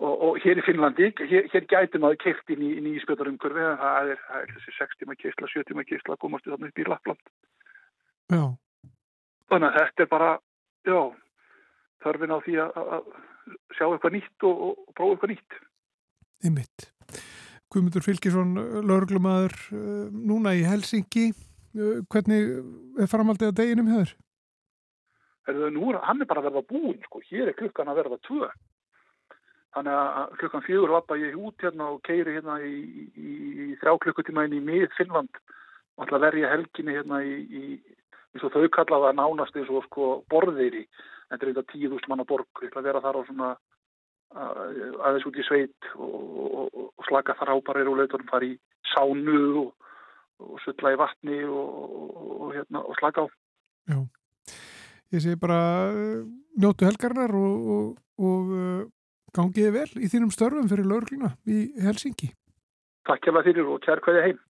og, 0.01 0.13
og 0.25 0.37
hér 0.41 0.59
í 0.59 0.65
Finnlandi, 0.65 1.11
hér, 1.29 1.47
hér 1.53 1.67
gæti 1.69 2.01
maður 2.01 2.21
keift 2.23 2.53
inn 2.53 2.63
í, 2.65 2.71
í 2.81 2.93
íspjöðarumkurfi 2.99 3.65
en 3.65 3.79
það 3.81 4.13
er, 4.13 4.21
það 4.27 4.45
er 4.45 4.53
þessi 4.55 4.75
6 4.77 5.01
tíma 5.01 5.17
keistla, 5.19 5.49
7 5.53 5.67
tíma 5.69 5.85
keistla 5.87 6.15
að 6.15 6.23
komast 6.23 6.47
þarna 6.49 6.71
upp 6.71 6.81
í 6.81 6.87
Lappland. 6.87 7.33
Já. 8.31 8.43
Þannig 9.51 9.67
að 9.67 9.77
þetta 9.77 10.05
er 10.05 10.09
bara, 10.15 10.31
já, 10.87 11.01
þörfin 12.05 12.33
á 12.33 12.39
því 12.47 12.57
að, 12.63 12.81
að 12.97 13.11
sjá 13.77 13.85
eitthvað 13.89 14.17
nýtt 14.17 14.47
og, 14.49 14.65
og, 14.69 14.81
prófa 14.97 15.13
eitthvað 15.13 15.33
nýtt. 15.35 15.59
Í 16.41 16.53
mitt. 16.55 16.87
Guðmundur 17.71 18.03
Fylkisson, 18.03 18.57
lauruglumæður, 18.87 19.55
eh, 19.77 20.03
núna 20.31 20.55
í 20.57 20.65
Helsingi. 20.67 21.29
Eh, 21.71 22.01
hvernig 22.11 22.57
er 22.99 23.11
framhaldið 23.11 23.51
að 23.51 23.57
deginum 23.61 23.93
höfður? 23.93 24.17
Nú 25.73 25.89
hann 25.97 26.21
er 26.21 26.27
bara 26.29 26.41
að 26.41 26.49
verða 26.49 26.67
búin, 26.69 26.99
sko. 27.05 27.19
Hér 27.27 27.49
er 27.51 27.57
klukkan 27.57 27.89
að 27.89 28.03
verða 28.03 28.17
tvö. 28.27 28.49
Þannig 29.71 29.95
að 29.95 30.35
klukkan 30.41 30.63
fjögur 30.65 30.91
lappa 30.91 31.15
ég 31.19 31.35
út 31.39 31.63
hérna 31.63 31.87
og 31.93 32.01
keiri 32.03 32.35
hérna 32.35 32.57
í, 32.59 32.75
í, 33.15 33.35
í 33.63 33.67
þrjá 33.79 33.93
klukkutíma 34.03 34.43
inn 34.47 34.57
í 34.57 34.65
mið 34.67 34.89
Finnland 34.97 35.31
og 35.95 36.05
ætla 36.05 36.19
að 36.19 36.25
verja 36.25 36.51
helginni 36.51 36.95
hérna 36.97 37.21
í, 37.23 37.77
eins 38.33 38.45
og 38.47 38.51
þau 38.51 38.67
kallaða 38.75 39.13
nánast 39.15 39.55
eins 39.55 39.71
og 39.71 39.85
sko 39.87 40.09
borðeiri, 40.31 40.83
þetta 41.31 41.45
er 41.45 41.51
eitthvað 41.51 41.69
tíðust 41.71 42.09
manna 42.11 42.27
borg, 42.27 42.49
ég 42.59 42.71
ætla 42.71 42.83
að 42.83 42.89
vera 42.89 43.03
þar 43.05 43.19
á 43.19 43.21
svona 43.29 43.51
aðeins 44.31 45.27
út 45.27 45.39
í 45.39 45.47
sveit 45.47 45.89
og, 45.95 46.19
og, 46.63 46.83
og 46.95 47.07
slaka 47.07 47.35
þar 47.39 47.55
ábarir 47.55 47.91
og 47.91 47.99
leitur 47.99 48.23
um 48.23 48.31
fara 48.31 48.47
í 48.47 48.53
sánu 48.93 49.39
og, 49.65 49.89
og 50.39 50.55
sulla 50.63 50.93
í 50.95 50.99
vatni 50.99 51.43
og 51.47 52.51
hérna 52.55 52.83
og 52.83 52.95
slaka 52.99 53.23
á. 53.23 53.27
Já, 53.91 53.99
ég 55.15 55.23
segi 55.23 55.39
bara 55.39 55.59
njótu 56.55 56.87
helgarnar 56.87 57.35
og 57.35 57.99
Gangiði 59.35 59.71
vel 59.71 59.89
í 59.95 60.07
þínum 60.11 60.31
störfum 60.33 60.67
fyrir 60.67 60.87
laurugluna 60.87 61.35
í 61.47 61.71
Helsingi. 61.79 62.33
Takk 63.07 63.23
hjá 63.23 63.33
það 63.37 63.45
fyrir 63.47 63.69
og 63.71 63.83
kjær 63.85 64.01
hvaðið 64.03 64.25
heim. 64.27 64.41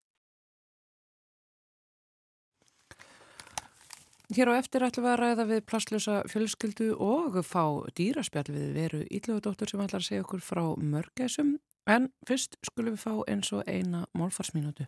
Hér 4.31 4.47
á 4.47 4.53
eftir 4.55 4.85
ætlum 4.85 5.03
við 5.03 5.11
að 5.11 5.19
ræða 5.19 5.45
við 5.49 5.61
plastlösa 5.67 6.17
fjölskyldu 6.31 6.85
og 7.03 7.41
fá 7.43 7.65
dýraspjall 7.99 8.47
við 8.47 8.69
veru 8.77 9.01
ítlögudóttur 9.11 9.67
sem 9.67 9.83
ætlar 9.83 9.99
að 9.99 10.07
segja 10.07 10.23
okkur 10.23 10.43
frá 10.45 10.63
mörgæsum. 10.79 11.57
En 11.89 12.07
fyrst 12.29 12.55
skulum 12.63 12.95
við 12.95 13.03
fá 13.03 13.13
eins 13.27 13.51
og 13.51 13.67
eina 13.67 14.05
málfarsminútu. 14.15 14.87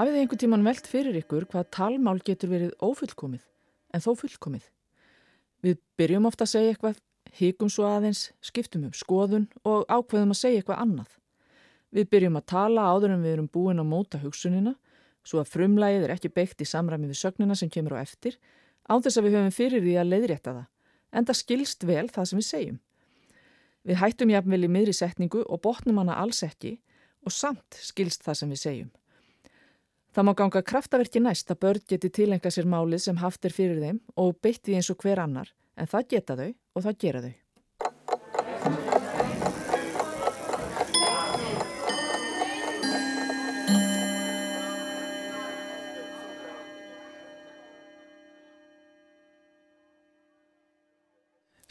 Hafið 0.00 0.14
þið 0.14 0.22
einhvern 0.22 0.40
tíman 0.40 0.62
velt 0.64 0.86
fyrir 0.88 1.16
ykkur 1.18 1.44
hvað 1.50 1.66
talmál 1.76 2.20
getur 2.24 2.48
verið 2.48 2.70
ófullkomið 2.80 3.42
en 3.92 4.00
þó 4.00 4.14
fullkomið? 4.16 4.62
Við 5.60 5.74
byrjum 6.00 6.28
ofta 6.30 6.46
að 6.46 6.52
segja 6.54 6.70
eitthvað 6.72 7.00
híkum 7.36 7.68
svo 7.68 7.84
aðeins, 7.84 8.22
skiptum 8.40 8.86
um 8.88 8.94
skoðun 8.96 9.44
og 9.60 9.82
ákveðum 9.92 10.30
að 10.32 10.38
segja 10.38 10.62
eitthvað 10.62 10.80
annað. 10.86 11.10
Við 11.92 12.08
byrjum 12.14 12.38
að 12.40 12.46
tala 12.48 12.86
áður 12.88 13.12
en 13.12 13.26
við 13.26 13.34
erum 13.34 13.50
búin 13.52 13.82
að 13.82 13.90
móta 13.90 14.20
hugsunina, 14.22 14.72
svo 15.20 15.42
að 15.42 15.50
frumlægið 15.52 16.06
er 16.06 16.14
ekki 16.14 16.30
beitt 16.32 16.64
í 16.64 16.68
samræmi 16.70 17.10
við 17.10 17.20
sögnina 17.20 17.58
sem 17.60 17.68
kemur 17.68 17.98
á 17.98 18.00
eftir, 18.00 18.38
á 18.88 18.96
þess 18.96 19.20
að 19.20 19.28
við 19.28 19.36
höfum 19.36 19.56
fyrir 19.58 19.84
því 19.84 19.98
að 20.00 20.14
leiðrétta 20.14 20.54
það, 20.54 20.70
en 21.12 21.28
það 21.28 21.40
skilst 21.42 21.84
vel 21.90 22.06
það 22.08 22.30
sem 22.30 22.40
við 22.40 22.48
segjum. 22.48 22.80
Við 23.84 24.00
hættum 24.00 24.32
jafnvel 24.32 24.62
í 24.64 24.72
miðri 24.78 24.96
setningu 24.96 25.44
og 25.44 25.60
botnum 25.60 26.00
hana 26.00 26.16
alls 26.24 26.40
ekki 26.48 26.78
og 27.20 27.36
samt 27.36 27.82
skilst 27.84 28.24
það 28.24 28.40
sem 28.40 28.56
við 28.56 28.62
segjum. 28.64 28.90
Það 30.10 30.26
má 30.26 30.32
ganga 30.34 30.62
kraftaverki 30.66 31.20
næst 31.22 31.52
að 31.54 31.60
börn 31.64 31.84
geti 31.92 32.10
tilenga 32.10 32.50
sér 32.50 32.66
málið 32.66 33.04
sem 33.04 33.20
haft 33.22 33.46
er 33.46 33.54
fyrir 33.54 33.78
þeim 33.78 34.00
og 34.18 34.40
beitti 34.42 34.74
eins 34.74 34.90
og 34.90 34.98
hver 35.04 35.22
annar, 35.22 35.52
en 35.78 35.86
það 35.86 36.08
geta 36.16 36.38
þau 36.40 36.50
og 36.50 36.88
það 36.88 37.02
gera 37.04 37.26
þau. 37.28 38.89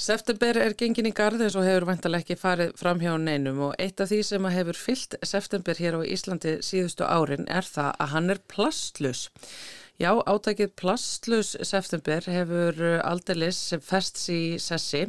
September 0.10 0.58
er 0.58 0.74
gengin 0.74 1.06
í 1.06 1.12
garð 1.14 1.44
eins 1.46 1.56
og 1.60 1.68
hefur 1.68 1.84
vantalega 1.86 2.24
ekki 2.24 2.38
farið 2.42 2.72
fram 2.80 2.98
hjá 3.04 3.12
neinum 3.22 3.60
og 3.68 3.76
eitt 3.78 4.02
af 4.02 4.10
því 4.10 4.18
sem 4.26 4.48
hefur 4.50 4.80
fyllt 4.82 5.14
september 5.22 5.78
hér 5.78 6.00
á 6.00 6.02
Íslandi 6.02 6.54
síðustu 6.66 7.06
árin 7.06 7.46
er 7.46 7.68
það 7.68 7.92
að 8.02 8.10
hann 8.16 8.34
er 8.34 8.42
plastlus. 8.50 9.28
Já, 10.02 10.10
átækið 10.18 10.74
plastlus 10.82 11.52
september 11.62 12.26
hefur 12.26 12.82
aldeilis 13.06 13.60
sem 13.70 13.84
fest 13.86 14.24
í 14.34 14.58
sessi, 14.58 15.04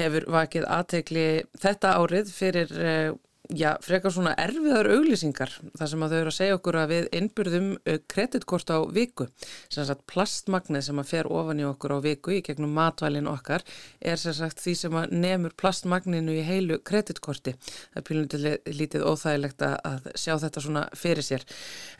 hefur 0.00 0.24
vakið 0.32 0.64
aðtegli 0.72 1.26
þetta 1.60 1.92
árið 2.00 2.32
fyrir 2.32 2.72
eh, 2.80 3.10
já, 3.56 3.70
frekar 3.84 4.12
svona 4.14 4.32
erfiðar 4.40 4.88
auglýsingar 4.94 5.52
þar 5.78 5.90
sem 5.92 6.04
að 6.04 6.12
þau 6.12 6.18
eru 6.20 6.32
að 6.32 6.36
segja 6.36 6.56
okkur 6.58 6.78
að 6.80 6.92
við 6.94 7.08
innbyrðum 7.20 7.68
uh, 7.78 7.98
kreditkort 8.10 8.72
á 8.72 8.78
viku. 8.94 9.26
Sem 9.72 9.86
sagt 9.88 10.04
plastmagnið 10.10 10.86
sem 10.86 11.02
að 11.02 11.10
fer 11.10 11.30
ofan 11.30 11.62
í 11.62 11.66
okkur 11.68 11.96
á 11.96 11.98
viku 12.04 12.34
í 12.36 12.40
gegnum 12.46 12.74
matvælin 12.76 13.30
okkar 13.30 13.64
er 14.00 14.20
sem 14.20 14.36
sagt 14.36 14.62
því 14.62 14.74
sem 14.82 14.98
að 15.00 15.14
nefnur 15.24 15.56
plastmagninu 15.60 16.36
í 16.38 16.44
heilu 16.46 16.80
kreditkorti 16.86 17.56
það 17.60 18.00
er 18.00 18.06
pílundir 18.06 18.46
lítið 18.80 19.06
óþægilegt 19.06 19.64
að 19.66 20.10
sjá 20.14 20.34
þetta 20.44 20.64
svona 20.64 20.84
fyrir 20.98 21.26
sér. 21.26 21.46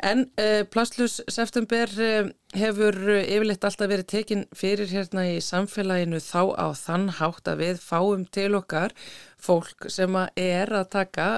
En 0.06 0.26
uh, 0.40 0.62
Plastlus 0.70 1.20
September 1.30 1.90
uh, 1.98 2.30
hefur 2.56 2.96
yfirleitt 3.20 3.64
alltaf 3.64 3.90
verið 3.90 4.08
tekin 4.10 4.44
fyrir 4.56 4.90
hérna 4.90 5.26
í 5.30 5.38
samfélaginu 5.44 6.18
þá 6.24 6.42
á 6.58 6.66
þann 6.74 7.08
hátt 7.20 7.48
að 7.50 7.62
við 7.64 7.82
fáum 7.84 8.26
til 8.26 8.50
okkar 8.58 8.94
fólk 9.40 9.86
sem 9.92 10.16
að 10.18 10.42
er 10.42 10.72
að 10.80 10.90
taka 10.96 11.30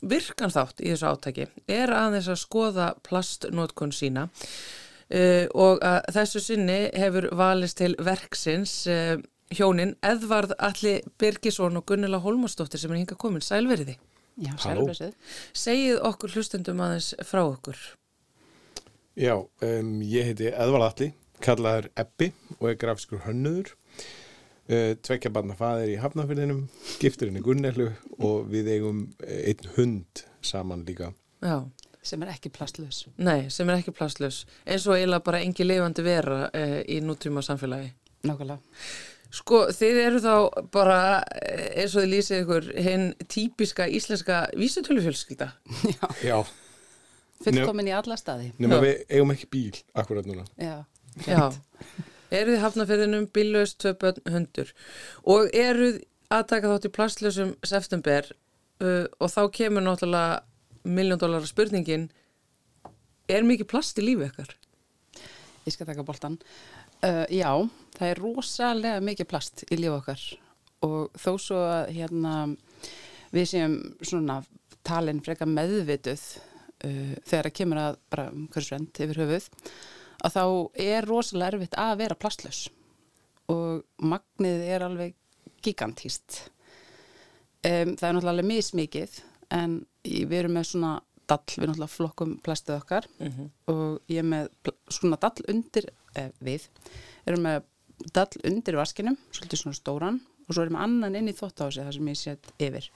virkan 0.00 0.52
þátt 0.54 0.80
í 0.80 0.92
þessu 0.92 1.10
átaki 1.10 1.48
er 1.68 1.92
aðeins 1.92 2.30
að 2.30 2.42
skoða 2.44 2.92
plastnótkun 3.06 3.92
sína 3.92 4.28
uh, 4.28 5.44
og 5.54 5.82
að 5.82 6.12
þessu 6.16 6.44
sinni 6.44 6.78
hefur 6.96 7.28
valist 7.36 7.80
til 7.82 7.94
verksins 7.98 8.80
uh, 8.88 9.18
hjónin 9.54 9.96
Edvard 10.04 10.52
Alli 10.58 11.00
Birgisson 11.18 11.80
og 11.80 11.86
Gunnila 11.88 12.20
Holmastóttir 12.22 12.80
sem 12.80 12.92
er 12.92 13.02
hinga 13.02 13.16
komin. 13.18 13.44
Sælveriði. 13.44 13.96
Já, 14.38 14.52
sælversið. 14.62 15.14
Segið 15.56 16.02
okkur 16.06 16.36
hlustendum 16.36 16.82
aðeins 16.84 17.14
frá 17.26 17.42
okkur. 17.46 17.80
Já, 19.18 19.34
um, 19.34 19.88
ég 20.06 20.28
heiti 20.28 20.46
Edvard 20.52 20.84
Alli, 20.86 21.08
kallaður 21.42 21.88
Ebbi 21.98 22.28
og 22.60 22.68
er 22.70 22.76
grafskur 22.78 23.24
hönnuður. 23.24 23.72
Uh, 24.68 24.92
tvekja 25.02 25.32
barna 25.34 25.56
faðir 25.58 25.90
í 25.90 25.96
Hafnafjörðinum 25.98 26.60
gifturinn 27.00 27.40
í 27.40 27.42
Gunnelu 27.42 27.88
og 28.22 28.46
við 28.52 28.68
eigum 28.76 29.00
eh, 29.24 29.48
einn 29.50 29.72
hund 29.74 30.22
saman 30.44 30.84
líka. 30.86 31.08
Já. 31.42 31.64
sem 32.02 32.22
er 32.22 32.30
ekki 32.30 32.52
plastlös 32.54 33.08
Nei, 33.16 33.48
sem 33.50 33.68
er 33.68 33.80
ekki 33.80 33.92
plastlös 33.96 34.44
eins 34.66 34.86
og 34.86 34.94
eiginlega 34.94 35.24
bara 35.26 35.42
engi 35.42 35.66
lifandi 35.66 36.04
vera 36.06 36.38
uh, 36.52 36.78
í 36.86 37.00
núttíma 37.02 37.42
samfélagi 37.42 37.90
Nákvæmlega. 38.28 38.60
Sko, 39.34 39.64
þið 39.74 40.00
eru 40.04 40.22
þá 40.22 40.34
bara 40.72 41.00
eins 41.74 41.96
og 41.96 42.04
þið 42.04 42.12
lýsið 42.14 42.44
ykkur 42.44 42.70
hinn 42.86 43.10
típiska 43.26 43.90
íslenska 43.90 44.44
vísutölufjölskylda 44.54 45.50
Já, 45.96 46.08
Já. 46.22 46.38
Fullkomin 47.44 47.90
í 47.90 47.94
alla 47.96 48.18
staði. 48.18 48.52
Nefnum 48.58 48.84
við 48.84 49.02
eigum 49.08 49.34
ekki 49.34 49.50
bíl 49.52 49.80
akkurat 49.98 50.28
núna. 50.28 50.46
Já, 50.60 50.84
Já. 51.26 51.50
Eruð 52.28 52.54
þið 52.54 52.62
hafnaferðinum 52.62 53.26
bílaust 53.32 53.78
tvö 53.80 53.94
bönn 54.02 54.18
hundur? 54.28 54.72
Og 55.24 55.48
eruð 55.56 56.02
að 56.34 56.48
taka 56.50 56.72
þátt 56.74 56.88
í 56.88 56.92
plastlösum 56.92 57.54
september 57.64 58.26
uh, 58.84 59.06
og 59.16 59.32
þá 59.32 59.42
kemur 59.54 59.84
náttúrulega 59.86 60.42
miljón 60.88 61.20
dólar 61.20 61.46
spurningin 61.48 62.10
er 63.28 63.46
mikið 63.48 63.70
plast 63.70 64.00
í 64.00 64.04
lífi 64.04 64.28
ykkar? 64.28 64.52
Ég 65.64 65.74
skal 65.74 65.88
taka 65.88 66.04
boltan 66.06 66.36
uh, 67.04 67.24
Já, 67.32 67.50
það 67.96 68.12
er 68.12 68.22
rosalega 68.22 69.00
mikið 69.04 69.30
plast 69.30 69.64
í 69.68 69.80
lífi 69.80 69.94
okkar. 69.96 70.26
Og 70.84 71.16
þó 71.18 71.32
svo 71.40 71.62
að 71.64 71.94
hérna 71.96 72.34
við 73.32 73.48
séum 73.50 73.80
svona 74.04 74.42
talin 74.86 75.24
freka 75.24 75.48
meðvituð 75.48 76.22
uh, 76.84 77.14
þegar 77.24 77.48
það 77.48 77.56
kemur 77.60 77.82
að 77.84 78.00
bara 78.10 78.26
hversu 78.54 78.74
rent 78.74 79.00
yfir 79.04 79.22
höfuð 79.22 79.48
að 80.18 80.34
þá 80.34 80.44
er 80.84 81.06
rosalega 81.06 81.54
erfitt 81.54 81.78
að 81.78 81.96
vera 82.02 82.18
plastlaus 82.18 82.62
og 83.48 83.84
magnið 84.02 84.64
er 84.68 84.84
alveg 84.84 85.14
gigantíst 85.64 86.42
um, 87.64 87.94
það 87.96 88.08
er 88.08 88.16
náttúrulega 88.16 88.34
alveg 88.34 88.50
mismikið 88.52 89.20
en 89.54 89.78
við 90.04 90.40
erum 90.42 90.58
með 90.58 90.70
svona 90.72 90.96
dall, 91.28 91.44
við 91.56 91.68
náttúrulega 91.68 91.92
flokkum 91.92 92.36
plastið 92.44 92.78
okkar. 92.78 93.08
Mm 93.18 93.32
-hmm. 93.32 93.50
og 93.72 94.00
ég 94.08 94.18
er 94.18 94.28
með 94.28 94.48
svona 94.88 95.16
dall 95.20 95.44
undir 95.48 95.90
eh, 96.14 96.30
við, 96.40 96.68
erum 97.26 97.42
með 97.42 97.62
dall 98.14 98.42
undir 98.44 98.76
vaskinum, 98.76 99.16
svolítið 99.32 99.58
svona 99.58 99.74
stóran 99.74 100.20
og 100.46 100.54
svo 100.54 100.62
erum 100.62 100.76
við 100.76 100.82
annan 100.82 101.16
inn 101.16 101.28
í 101.28 101.36
þóttási 101.36 101.84
þar 101.84 101.94
sem 101.94 102.08
ég 102.08 102.16
set 102.16 102.52
yfir. 102.58 102.90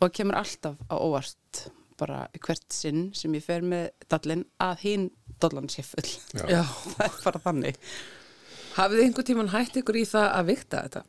Og 0.00 0.12
kemur 0.12 0.36
alltaf 0.36 0.76
á 0.92 0.94
óvart 0.98 1.70
bara 2.00 2.22
hvert 2.42 2.66
sinn 2.74 3.10
sem 3.16 3.34
ég 3.36 3.44
fer 3.44 3.64
með 3.66 3.90
dallin 4.12 4.44
að 4.62 4.84
hinn 4.84 5.10
dollan 5.42 5.68
sé 5.72 5.84
full. 5.86 6.08
Já. 6.36 6.46
Já, 6.50 6.62
það 6.94 7.04
er 7.08 7.20
bara 7.24 7.42
þannig. 7.48 7.82
Hafið 8.76 8.98
þið 8.98 9.06
einhver 9.06 9.28
tíman 9.30 9.52
hætt 9.54 9.78
ykkur 9.80 10.00
í 10.00 10.04
það 10.08 10.26
að 10.28 10.50
vikta 10.50 10.82
þetta? 10.86 11.04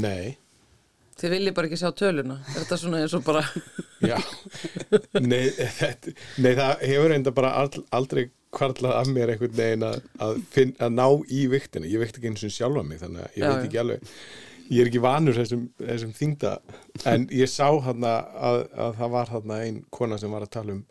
Nei. 0.00 0.36
Þið 1.20 1.34
viljið 1.34 1.56
bara 1.56 1.68
ekki 1.68 1.78
sjá 1.82 1.90
töluna. 1.96 2.36
Er 2.48 2.62
þetta 2.62 2.78
svona 2.80 3.00
eins 3.04 3.14
og 3.16 3.24
bara... 3.26 3.42
Já. 4.10 4.16
Nei, 5.20 5.50
þetta, 5.52 6.14
nei, 6.40 6.52
það 6.56 6.84
hefur 6.88 7.16
enda 7.16 7.32
bara 7.36 7.50
aldrei 7.92 8.30
kvarlað 8.56 8.94
af 8.96 9.10
mér 9.12 9.34
einhvern 9.34 9.58
veginn 9.58 9.84
að, 9.86 9.98
að, 10.24 10.38
finn, 10.54 10.72
að 10.80 10.94
ná 10.96 11.04
í 11.28 11.42
viktinu. 11.52 11.90
Ég 11.90 12.00
vikt 12.02 12.16
ekki 12.16 12.30
eins 12.32 12.46
og 12.48 12.54
sjálfa 12.54 12.86
mig 12.86 13.02
þannig 13.02 13.26
að 13.26 13.36
ég 13.36 13.44
Já, 13.44 13.50
veit 13.50 13.66
ekki 13.68 13.82
alveg 13.82 14.14
ég 14.70 14.82
er 14.82 14.90
ekki 14.90 15.02
vanur 15.02 15.36
þessum, 15.36 15.66
þessum 15.80 16.12
þingda 16.16 16.54
en 17.10 17.26
ég 17.34 17.50
sá 17.50 17.66
hann 17.84 18.06
að, 18.06 18.68
að 18.74 19.00
það 19.00 19.16
var 19.16 19.34
hann 19.34 19.56
einn 19.56 19.82
kona 19.94 20.18
sem 20.20 20.32
var 20.32 20.46
að 20.46 20.54
tala 20.56 20.76
um 20.76 20.84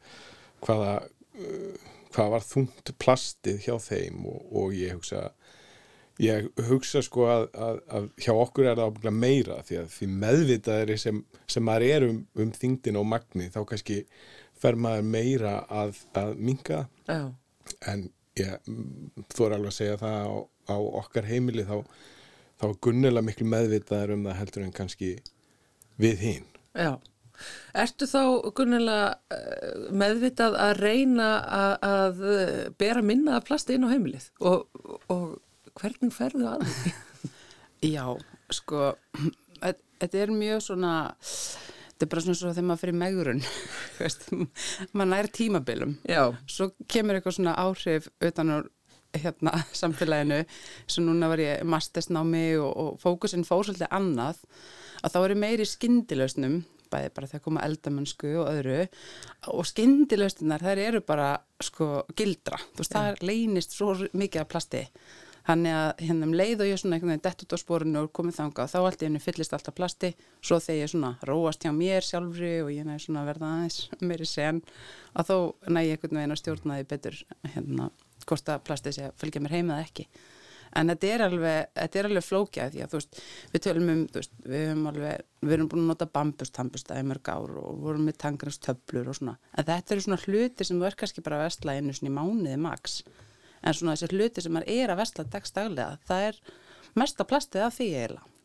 hvaða 0.66 0.94
uh, 1.06 1.88
hvað 2.14 2.32
var 2.34 2.46
þungt 2.46 2.94
plastið 3.02 3.62
hjá 3.68 3.76
þeim 3.84 4.26
og, 4.28 4.42
og 4.50 4.76
ég 4.76 4.98
hugsa 4.98 5.30
ég 6.20 6.50
hugsa 6.68 7.02
sko 7.06 7.28
að, 7.32 7.46
að, 7.56 7.82
að 7.96 8.08
hjá 8.20 8.32
okkur 8.34 8.68
er 8.68 8.76
það 8.76 8.90
ábygglega 8.90 9.16
meira 9.16 9.60
því 9.64 9.80
að 9.80 9.92
því 9.96 10.10
meðvitaðri 10.26 10.98
sem, 11.00 11.24
sem 11.48 11.66
maður 11.66 11.88
er 11.88 12.08
um, 12.10 12.22
um 12.44 12.54
þingdina 12.56 13.00
og 13.00 13.08
magni 13.08 13.48
þá 13.54 13.62
kannski 13.70 14.02
fer 14.60 14.76
maður 14.76 15.12
meira 15.14 15.56
að, 15.72 16.02
að 16.20 16.34
minga 16.50 16.82
Já. 17.08 17.22
en 17.88 18.10
ég, 18.40 18.72
þú 19.32 19.46
er 19.48 19.56
alveg 19.56 19.72
að 19.72 19.78
segja 19.78 20.00
það 20.02 20.20
á, 20.28 20.36
á 20.76 20.78
okkar 21.04 21.30
heimili 21.30 21.64
þá, 21.68 21.78
þá 22.60 22.66
er 22.70 22.80
gunnilega 22.86 23.26
miklu 23.26 23.47
meðvitaðar 23.49 24.16
um 24.16 24.28
það 24.28 24.39
heldur 24.41 24.66
en 24.66 24.76
kannski 24.76 25.14
við 25.99 26.26
hinn 26.26 26.49
Já 26.76 26.97
Ertu 27.80 28.07
þá 28.10 28.51
gunnilega 28.57 29.12
eh, 29.32 29.86
meðvitað 29.95 30.57
að 30.60 30.74
reyna 30.84 31.30
að, 31.39 31.76
að 31.88 32.24
eh, 32.34 32.66
bera 32.82 33.03
minna 33.05 33.38
af 33.38 33.45
plasti 33.47 33.78
inn 33.78 33.86
á 33.88 33.93
heimilið 33.93 34.30
og, 34.43 34.66
og 35.07 35.38
hvernig 35.80 36.16
ferðu 36.16 36.49
að 36.51 36.66
því? 36.68 36.95
Já, 37.95 38.05
sko, 38.51 38.89
þetta 39.62 40.20
er 40.20 40.34
mjög 40.36 40.66
svona, 40.66 40.93
þetta 41.93 42.07
er 42.07 42.12
bara 42.12 42.26
svona 42.26 42.39
svo 42.41 42.51
þegar 42.51 42.68
maður 42.68 42.82
fyrir 42.84 42.97
megurun, 42.99 43.41
maður 44.97 45.12
nær 45.14 45.32
tímabilum, 45.39 45.95
Já. 46.10 46.24
svo 46.49 46.74
kemur 46.91 47.20
eitthvað 47.20 47.38
svona 47.38 47.55
áhrif 47.62 48.10
utan 48.20 48.51
á 48.51 48.57
hérna 49.18 49.64
samfélaginu, 49.82 50.43
svo 50.88 51.05
núna 51.05 51.32
var 51.32 51.43
ég 51.43 51.64
mastersnámi 51.68 52.43
og, 52.62 52.70
og 52.70 52.99
fókusin 53.01 53.47
fór 53.47 53.66
svolítið 53.68 53.89
annað, 53.95 54.43
að 55.03 55.16
þá 55.16 55.22
eru 55.24 55.39
meiri 55.39 55.70
skindilösnum 55.70 56.62
bæði 56.89 57.14
bara 57.16 57.30
þegar 57.30 57.45
koma 57.45 57.64
eldamennsku 57.66 58.34
og 58.41 58.51
öðru. 58.51 58.84
Og 59.53 59.66
skindilöstunar 59.70 60.64
þær 60.66 60.84
eru 60.88 61.01
bara 61.05 61.32
sko 61.64 62.03
gildra, 62.18 62.60
þú 62.74 62.84
veist 62.84 62.95
það 62.95 63.26
leynist 63.26 63.76
svo 63.76 63.95
mikið 64.12 64.43
af 64.43 64.51
plasti. 64.51 64.86
Hann 65.49 65.64
er 65.66 65.78
að 65.80 66.01
hérna 66.05 66.28
um 66.28 66.34
leið 66.36 66.60
og 66.62 66.68
ég 66.70 66.78
svona 66.78 66.97
einhvern 66.97 67.14
veginn 67.14 67.24
dett 67.26 67.43
út 67.45 67.53
á 67.55 67.57
spórinu 67.57 68.01
og 68.03 68.12
komið 68.14 68.36
þanga 68.38 68.66
og 68.66 68.70
þá 68.70 68.78
allt 68.82 69.01
í 69.01 69.07
henni 69.07 69.22
fyllist 69.24 69.55
alltaf 69.55 69.78
plasti. 69.78 70.12
Svo 70.45 70.60
þegar 70.62 70.84
ég 70.84 70.91
svona 70.91 71.14
róast 71.26 71.66
hjá 71.66 71.72
mér 71.74 72.05
sjálfri 72.05 72.51
og 72.66 72.70
ég 72.76 72.86
næði 72.86 73.05
svona 73.07 73.26
verða 73.26 73.53
aðeins 73.55 73.80
meiri 74.12 74.28
sen 74.30 74.62
að 75.16 75.32
þó 75.32 75.38
næði 75.72 75.89
ég 75.89 75.97
einhvern 75.97 76.22
veginn 76.22 76.36
að 76.36 76.41
stjórna 76.43 76.78
því 76.78 76.88
betur 76.91 77.20
hérna 77.55 77.89
hvort 78.30 78.52
að 78.54 78.68
plastið 78.68 78.96
sé 78.96 79.08
að 79.08 79.18
fylgja 79.22 79.42
mér 79.44 79.58
heim 79.58 79.74
eða 79.74 79.88
ekki. 79.88 80.06
En 80.78 80.92
þetta 80.92 81.10
er 81.10 81.24
alveg, 81.26 81.70
þetta 81.74 82.00
er 82.00 82.08
alveg 82.10 82.26
flókjað 82.26 82.74
því 82.74 82.84
að 82.84 82.92
þú 82.92 83.00
veist, 83.00 83.22
við 83.54 83.64
tölum 83.66 83.92
um, 83.94 84.02
veist, 84.14 84.34
við 84.46 84.66
höfum 84.68 84.90
alveg, 84.92 85.24
við 85.42 85.56
erum 85.56 85.70
búin 85.72 85.82
að 85.82 85.90
nota 85.90 86.08
bambustambustæði 86.18 87.08
mörg 87.10 87.32
ár 87.34 87.56
og 87.64 87.80
vorum 87.86 88.06
með 88.06 88.20
tangrastöflur 88.24 89.10
og 89.10 89.18
svona. 89.18 89.36
En 89.58 89.70
þetta 89.70 89.96
eru 89.96 90.06
svona 90.06 90.22
hluti 90.28 90.68
sem 90.70 90.84
er 90.86 90.98
kannski 91.00 91.26
bara 91.26 91.40
að 91.40 91.48
vestla 91.48 91.78
einu 91.78 91.96
svona 91.98 92.12
í 92.12 92.18
mánuði 92.20 92.60
maks. 92.62 93.00
En 93.60 93.76
svona 93.76 93.96
þessi 93.98 94.14
hluti 94.14 94.46
sem 94.46 94.62
er 94.62 94.94
að 94.94 95.02
vestla 95.02 95.26
dagstaglega, 95.34 95.98
það 96.08 96.28
er 96.28 96.44
mesta 97.02 97.26
plastið 97.28 97.66
af 97.66 97.80
því 97.80 97.90
eiginlega. 97.96 98.39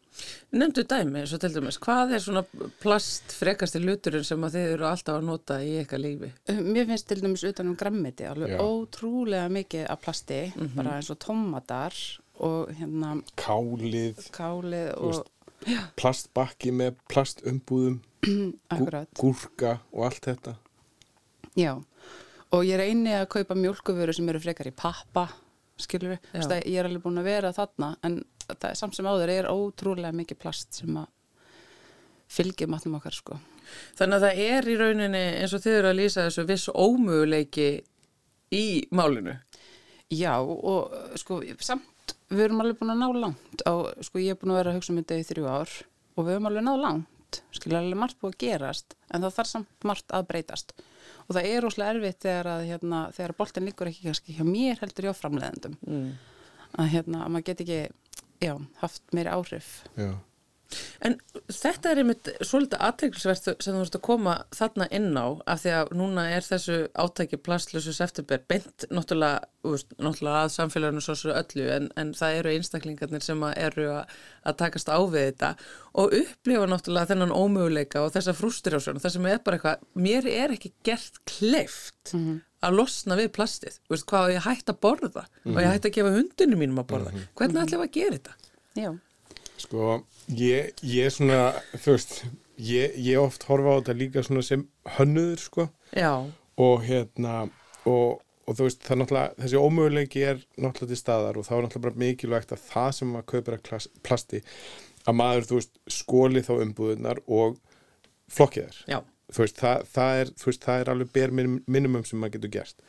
Nefndu 0.54 0.84
dæmi, 0.86 1.24
svo 1.26 1.38
til 1.42 1.50
dæmis, 1.56 1.78
hvað 1.82 2.12
er 2.14 2.22
svona 2.22 2.42
plast 2.82 3.32
frekasti 3.34 3.80
luturinn 3.82 4.24
sem 4.24 4.44
að 4.46 4.54
þið 4.54 4.72
eru 4.76 4.86
alltaf 4.86 5.16
að 5.18 5.24
nota 5.26 5.56
í 5.66 5.72
eitthvað 5.80 6.04
lífi? 6.04 6.28
Mér 6.62 6.86
finnst 6.92 7.08
til 7.10 7.20
dæmis 7.24 7.42
utanum 7.48 7.74
grammiti 7.80 8.26
alveg 8.30 8.54
Já. 8.54 8.58
ótrúlega 8.62 9.48
mikið 9.50 9.88
af 9.90 10.00
plasti, 10.04 10.52
Mhm. 10.54 10.74
bara 10.76 10.96
eins 11.00 11.10
og 11.10 11.18
tómatar 11.18 11.94
og 12.40 12.68
hérna 12.78 13.22
Kálið, 13.36 14.30
kálið 14.30 14.94
og 14.98 15.10
veist, 15.10 15.30
plastbakki 15.96 16.70
með 16.72 16.94
plastumbúðum, 17.10 17.98
gúrka 19.18 19.78
og 19.92 20.04
allt 20.06 20.24
þetta. 20.30 20.56
Já, 21.56 21.74
og 22.52 22.64
ég 22.66 22.78
reyni 22.78 23.10
að 23.14 23.28
kaupa 23.34 23.54
mjólkuvöru 23.58 24.14
sem 24.14 24.28
eru 24.28 24.40
frekar 24.42 24.66
í 24.70 24.74
pappa, 24.74 25.28
skilur 25.78 26.14
við, 26.14 26.18
ég 26.66 26.78
er 26.78 26.86
alveg 26.88 27.02
búin 27.02 27.18
að 27.18 27.24
vera 27.28 27.52
þarna, 27.52 27.96
en 28.06 28.20
það 28.52 28.70
er 28.70 28.78
samt 28.80 28.96
sem 28.98 29.08
áður 29.08 29.32
er 29.34 29.50
ótrúlega 29.50 30.14
mikið 30.16 30.40
plast 30.44 30.80
sem 30.80 31.00
að 31.00 31.10
fylgja 32.34 32.68
matnum 32.70 32.98
okkar, 32.98 33.16
sko. 33.16 33.38
Þannig 33.98 34.18
að 34.18 34.26
það 34.26 34.44
er 34.44 34.68
í 34.68 34.76
rauninni 34.80 35.24
eins 35.40 35.54
og 35.56 35.62
þið 35.64 35.78
eru 35.78 35.90
að 35.90 35.98
lýsa 36.00 36.26
þessu 36.26 36.44
viss 36.48 36.68
ómöguleiki 36.72 37.68
í 38.54 38.64
málinu. 38.94 39.36
Já, 40.12 40.36
og 40.40 40.92
sko, 41.20 41.40
samt, 41.64 42.14
við 42.30 42.46
erum 42.48 42.62
alveg 42.62 42.78
búin 42.80 42.94
að 42.94 43.00
ná 43.00 43.08
langt 43.24 43.64
á, 43.64 43.72
sko, 44.04 44.20
ég 44.22 44.34
er 44.34 44.40
búin 44.40 44.54
að 44.54 44.60
vera 44.60 44.74
að 44.74 44.78
hugsa 44.78 44.92
um 44.92 45.00
þetta 45.00 45.18
í 45.18 45.26
þrjú 45.30 45.48
ár 45.48 45.74
og 46.14 46.26
við 46.26 46.34
erum 46.36 46.48
alveg 46.50 46.66
náð 46.66 46.82
langt, 46.84 47.40
skilur 47.56 47.80
alveg 47.80 48.00
margt 48.02 48.20
búið 48.20 48.34
að 48.34 48.42
gerast, 48.44 48.96
en 49.10 49.24
það 49.24 49.36
þarf 49.38 49.50
samt 49.50 49.88
margt 49.88 50.14
að 50.14 50.28
breytast. 50.28 50.76
Og 51.24 51.34
það 51.36 51.48
er 51.50 51.66
óslega 51.66 51.94
erfitt 51.94 52.20
þegar 52.22 52.50
að, 52.52 52.66
hérna, 52.68 53.00
þegar 53.16 53.36
boltin 53.40 53.66
liggur 53.68 53.90
ekki 53.90 54.06
kannski 54.06 54.36
hjá 54.36 54.44
mér 54.46 54.80
heldur 54.82 55.08
hjá 55.08 55.16
framleiðendum. 55.18 55.76
Mm. 55.88 56.08
Að, 56.74 56.90
hérna, 56.92 57.24
að 57.24 57.34
maður 57.34 57.46
get 57.48 57.64
ekki, 57.64 57.80
já, 58.44 58.54
haft 58.82 59.02
meiri 59.16 59.32
áhrif. 59.32 59.72
Já. 59.96 60.12
En 61.04 61.16
þetta 61.52 61.90
er 61.90 62.00
einmitt 62.02 62.30
svolítið 62.44 62.82
aðteglisvert 62.86 63.48
sem 63.62 63.76
þú 63.76 63.82
ert 63.84 63.98
að 63.98 64.04
koma 64.06 64.34
þarna 64.54 64.86
inn 64.96 65.10
á 65.14 65.26
af 65.50 65.62
því 65.62 65.74
að 65.78 65.92
núna 66.00 66.24
er 66.34 66.46
þessu 66.46 66.78
átæki 66.98 67.38
plastlösu 67.44 67.94
september 67.94 68.42
beint 68.50 68.86
náttúrulega, 68.90 69.44
úst, 69.68 69.92
náttúrulega 69.98 70.44
að 70.44 70.54
samfélaginu 70.56 71.04
svo 71.04 71.16
svo 71.20 71.34
öllu 71.36 71.68
en, 71.76 71.90
en 72.00 72.14
það 72.16 72.38
eru 72.40 72.54
einstaklingarnir 72.54 73.26
sem 73.26 73.44
að 73.46 73.58
eru 73.68 73.90
að, 73.98 74.16
að 74.48 74.58
takast 74.64 74.90
á 74.90 74.98
við 75.02 75.28
þetta 75.28 75.52
og 76.02 76.16
upplifa 76.22 76.70
náttúrulega 76.72 77.12
þennan 77.12 77.36
ómöguleika 77.36 78.06
og 78.06 78.16
þessa 78.16 78.36
frústrásjón 78.38 79.02
það 79.04 79.16
sem 79.18 79.30
er 79.30 79.44
bara 79.44 79.60
eitthvað, 79.60 79.86
mér 80.08 80.30
er 80.32 80.56
ekki 80.56 80.74
gert 80.86 81.22
kleift 81.28 82.16
að 82.66 82.78
losna 82.80 83.16
við 83.20 83.30
plastið, 83.36 83.78
Þú 83.84 83.94
veist, 83.94 84.06
hvað 84.10 84.32
ég 84.34 84.46
hægt 84.48 84.70
að 84.72 84.78
borða? 84.84 85.24
Og 85.46 85.58
ég 85.60 85.68
hægt 85.70 85.88
að 85.90 85.94
gefa 85.98 86.14
hundinu 86.14 86.58
mínum 86.60 86.80
að 86.82 86.88
borða? 86.92 87.12
Hvernig 87.38 87.62
ætlum 87.64 87.82
við 87.84 87.88
að 87.88 87.94
gera 87.98 88.18
þetta? 88.18 88.34
Já, 88.74 88.90
Sko, 89.64 89.90
ég, 90.34 90.72
ég 90.82 91.06
er 91.06 91.12
svona, 91.14 91.38
þú 91.78 91.92
veist, 91.94 92.14
ég, 92.58 92.96
ég 93.06 93.20
oft 93.22 93.44
horfa 93.48 93.76
á 93.76 93.78
þetta 93.78 93.94
líka 94.00 94.24
svona 94.26 94.42
sem 94.44 94.64
hönnuður, 94.96 95.42
sko, 95.44 95.66
Já, 95.94 96.10
og 96.58 96.82
hérna, 96.88 97.36
og, 97.86 98.18
og 98.48 98.58
þú 98.58 98.66
veist, 98.66 98.82
það 98.82 98.96
er 98.96 99.00
náttúrulega, 99.04 99.36
þessi 99.44 99.60
ómöguleiki 99.62 100.24
er 100.26 100.42
náttúrulega 100.58 100.90
til 100.90 100.98
staðar 101.00 101.38
og 101.38 101.46
þá 101.46 101.52
er 101.54 101.62
náttúrulega 101.68 101.86
bara 101.86 102.02
mikilvægt 102.02 102.52
að 102.56 102.64
það 102.66 102.90
sem 102.98 103.14
maður 103.14 103.28
kaupir 103.32 103.56
að 103.60 103.88
plasti, 104.10 104.42
að 105.06 105.18
maður, 105.22 105.48
þú 105.52 105.60
veist, 105.60 105.74
skóli 106.00 106.44
þá 106.44 106.52
umbúðunar 106.66 107.22
og 107.38 107.56
flokkið 108.34 108.68
þær. 108.68 108.82
já, 108.90 108.98
Þú 109.32 109.40
veist, 109.44 109.56
það, 109.60 109.84
það, 109.94 110.18
er, 110.20 110.32
þú 110.40 110.48
veist, 110.50 110.64
það 110.64 110.80
er 110.82 110.90
alveg 110.92 111.32
minim- 111.32 111.60
minimum 111.66 112.04
sem 112.04 112.18
maður 112.20 112.34
getur 112.38 112.54
gert. 112.58 112.82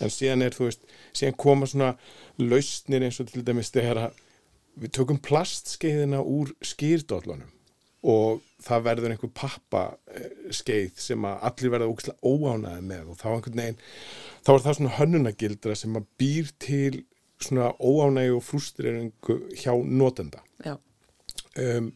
En 0.00 0.12
síðan 0.14 0.44
er, 0.46 0.54
þú 0.54 0.68
veist, 0.68 0.84
síðan 1.12 1.38
koma 1.42 1.66
svona 1.66 1.92
lausnir 2.38 3.02
eins 3.06 3.20
og 3.20 3.30
til 3.32 3.42
dæmis 3.44 3.72
þegar 3.74 4.04
að 4.06 4.20
við 4.80 4.92
tökum 4.96 5.18
plastskeiðina 5.18 6.22
úr 6.22 6.52
skýrdóllunum 6.64 7.50
og 8.10 8.40
það 8.64 8.84
verður 8.86 9.12
einhver 9.12 9.32
pappa 9.36 9.82
eh, 10.14 10.30
sem 10.96 11.26
að 11.28 11.42
allir 11.50 11.72
verða 11.74 11.88
ógislega 11.90 12.22
óánaði 12.24 12.84
með 12.88 13.10
og 13.12 13.18
þá 13.20 13.26
einhvern 13.34 13.60
veginn 13.60 13.80
þá 14.46 14.50
er 14.54 14.62
það 14.64 14.76
svona 14.78 14.94
hönnunagildra 14.96 15.76
sem 15.76 15.98
að 16.00 16.06
býr 16.22 16.48
til 16.64 17.02
svona 17.40 17.74
óánægi 17.76 18.32
og 18.38 18.44
frústreringu 18.46 19.36
hjá 19.60 19.74
notenda 19.84 20.40
um, 21.60 21.90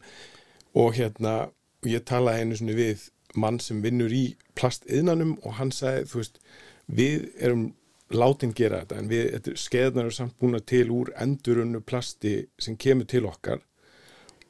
og 0.77 0.93
hérna 0.99 1.35
og 1.81 1.89
ég 1.89 2.05
talaði 2.05 2.45
einu 2.45 2.59
svona 2.59 2.77
við 2.77 3.09
mann 3.39 3.59
sem 3.63 3.81
vinnur 3.83 4.13
í 4.13 4.25
plastiðnanum 4.57 5.35
og 5.43 5.57
hann 5.59 5.73
sagði, 5.75 6.05
þú 6.11 6.21
veist, 6.21 6.39
við 6.85 7.27
erum 7.41 7.65
látin 8.13 8.53
gera 8.55 8.83
þetta 8.83 8.99
en 9.01 9.09
við, 9.09 9.23
þetta, 9.33 9.55
skeiðnar 9.59 10.07
eru 10.07 10.15
samt 10.15 10.35
búin 10.41 10.59
til 10.69 10.85
úr 10.93 11.11
endurunnu 11.21 11.81
plasti 11.81 12.35
sem 12.61 12.77
kemur 12.77 13.07
til 13.09 13.25
okkar. 13.25 13.63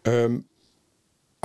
Um, 0.05 0.43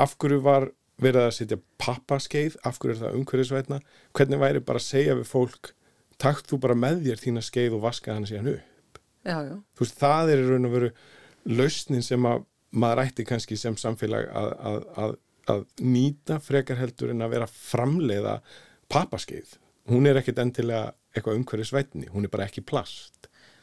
af 0.01 0.17
hverju 0.21 0.41
var 0.45 0.71
verið 1.01 1.27
að 1.27 1.37
setja 1.37 1.61
pappaskeið, 1.81 2.59
af 2.67 2.81
hverju 2.81 2.97
er 2.97 3.01
það 3.05 3.21
umhverfisvætna, 3.21 3.79
hvernig 4.17 4.43
væri 4.43 4.65
bara 4.65 4.83
að 4.83 4.89
segja 4.89 5.17
við 5.17 5.31
fólk, 5.31 5.73
takt 6.21 6.51
þú 6.51 6.61
bara 6.67 6.77
með 6.77 7.07
þér 7.07 7.23
þína 7.23 7.45
skeið 7.47 7.79
og 7.79 7.87
vaska 7.87 8.17
hann 8.17 8.29
síðan 8.29 8.53
upp. 8.57 9.01
Já, 9.25 9.37
já. 9.45 9.57
þú 9.77 9.85
veist, 9.85 9.99
það 10.01 10.33
er 10.35 10.47
raun 10.49 10.69
og 10.69 10.75
veru 10.75 10.91
lausnin 11.49 12.05
sem 12.05 12.27
að 12.29 12.45
maður 12.71 13.03
ætti 13.05 13.27
kannski 13.29 13.59
sem 13.59 13.77
samfélag 13.81 14.29
að, 14.37 14.53
að, 14.71 14.79
að, 15.03 15.17
að 15.49 15.65
nýta 15.81 16.41
frekar 16.43 16.77
heldur 16.81 17.15
en 17.15 17.23
að 17.25 17.37
vera 17.37 17.47
framleiða 17.51 18.41
papaskeið. 18.91 19.57
Hún 19.91 20.07
er 20.11 20.21
ekkit 20.21 20.39
endilega 20.43 20.93
eitthvað 21.15 21.41
umhverfis 21.41 21.73
vætni, 21.75 22.11
hún 22.13 22.27
er 22.27 22.33
bara 22.33 22.47
ekki 22.47 22.63
plast. 22.67 23.17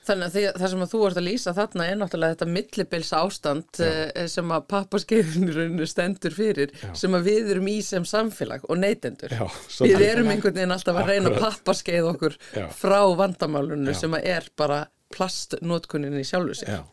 Þannig 0.07 0.30
að 0.30 0.36
því, 0.38 0.41
það 0.55 0.69
sem 0.71 0.84
að 0.86 0.91
þú 0.93 0.99
ert 1.03 1.17
að 1.19 1.25
lýsa 1.25 1.53
þarna 1.57 1.86
er 1.91 1.97
náttúrulega 1.99 2.36
þetta 2.38 2.47
millibils 2.55 3.09
ástand 3.17 3.80
eh, 3.84 4.28
sem 4.32 4.53
að 4.55 4.67
pappaskeiðinu 4.71 5.88
stendur 5.89 6.36
fyrir 6.36 6.71
Já. 6.80 6.93
sem 6.95 7.17
að 7.17 7.28
við 7.28 7.51
erum 7.55 7.67
í 7.67 7.75
sem 7.84 8.05
samfélag 8.07 8.63
og 8.71 8.80
neytendur. 8.80 9.36
Já, 9.36 9.43
Við 9.84 10.05
erum 10.07 10.32
einhvern 10.32 10.55
veginn 10.55 10.75
alltaf 10.78 11.01
að 11.01 11.11
reyna 11.11 11.34
pappaskeið 11.36 12.07
okkur 12.13 12.38
Já. 12.55 12.69
frá 12.71 13.01
vandamálunu 13.19 13.91
Já. 13.91 13.99
sem 14.05 14.15
að 14.15 14.30
er 14.38 14.47
bara 14.55 14.86
plastnótkuninni 15.11 16.23
í 16.23 16.28
sjálfu 16.32 16.55
sér. 16.61 16.78
Já. 16.80 16.86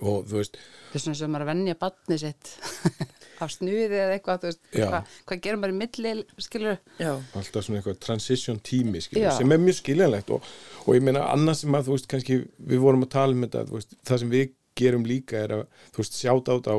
Og 0.00 0.28
þú 0.28 0.38
veist, 0.40 0.60
það 0.90 0.98
er 0.98 1.04
svona 1.04 1.18
sem 1.20 1.32
maður 1.34 1.46
að 1.46 1.50
venja 1.52 1.78
batni 1.80 2.20
sitt 2.20 2.52
af 3.44 3.52
snuði 3.54 3.96
eða 3.96 4.14
eitthvað, 4.16 4.46
veist, 4.48 4.62
Já. 4.72 4.86
hvað, 4.90 5.18
hvað 5.28 5.42
gerir 5.46 5.60
maður 5.60 5.74
í 5.74 5.78
milli, 5.80 6.14
skilur 6.44 6.78
Já. 7.00 7.10
alltaf 7.40 7.66
svona 7.66 7.80
eitthvað 7.80 8.00
transition 8.04 8.60
tími 8.64 9.02
skilur, 9.04 9.32
sem 9.36 9.54
er 9.54 9.62
mjög 9.62 9.78
skiljanlegt 9.80 10.32
og, 10.36 10.48
og 10.84 10.96
ég 10.98 11.04
meina 11.06 11.26
annað 11.32 11.60
sem 11.62 11.76
að 11.76 11.88
þú 11.88 11.96
veist 11.96 12.08
kannski 12.12 12.40
við 12.72 12.82
vorum 12.84 13.06
að 13.06 13.12
tala 13.16 13.36
um 13.36 13.44
þetta 13.46 13.66
veist, 13.70 13.94
það 14.08 14.22
sem 14.24 14.34
við 14.34 14.50
gerum 14.80 15.06
líka 15.08 15.44
er 15.44 15.54
að 15.58 15.62
þú 15.94 16.02
veist 16.02 16.18
sjáta 16.18 16.56
át 16.56 16.72
á 16.72 16.76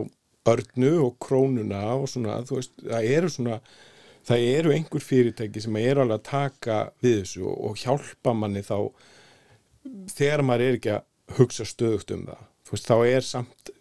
örnu 0.51 0.91
og 1.05 1.17
krónuna 1.21 1.81
og 1.95 2.07
svona 2.09 2.41
þú 2.45 2.59
veist 2.59 2.77
það 2.81 3.09
eru 3.15 3.31
svona 3.33 3.57
það 4.27 4.45
eru 4.51 4.75
einhver 4.75 5.05
fyrirtæki 5.05 5.63
sem 5.63 5.81
eru 5.81 6.03
alveg 6.03 6.19
að 6.19 6.29
taka 6.29 6.79
við 7.01 7.21
þessu 7.21 7.45
og, 7.49 7.57
og 7.69 7.81
hjálpa 7.81 8.33
manni 8.37 8.63
þá 8.65 8.77
þegar 10.13 10.45
maður 10.45 10.67
er 10.67 10.79
ekki 10.79 10.95
að 10.95 11.37
hugsa 11.39 11.65
stöðugt 11.65 12.13
um 12.13 12.25
það 12.29 12.47
veist 12.75 12.89
þá 12.89 12.97
er 13.07 13.25
samt 13.25 13.71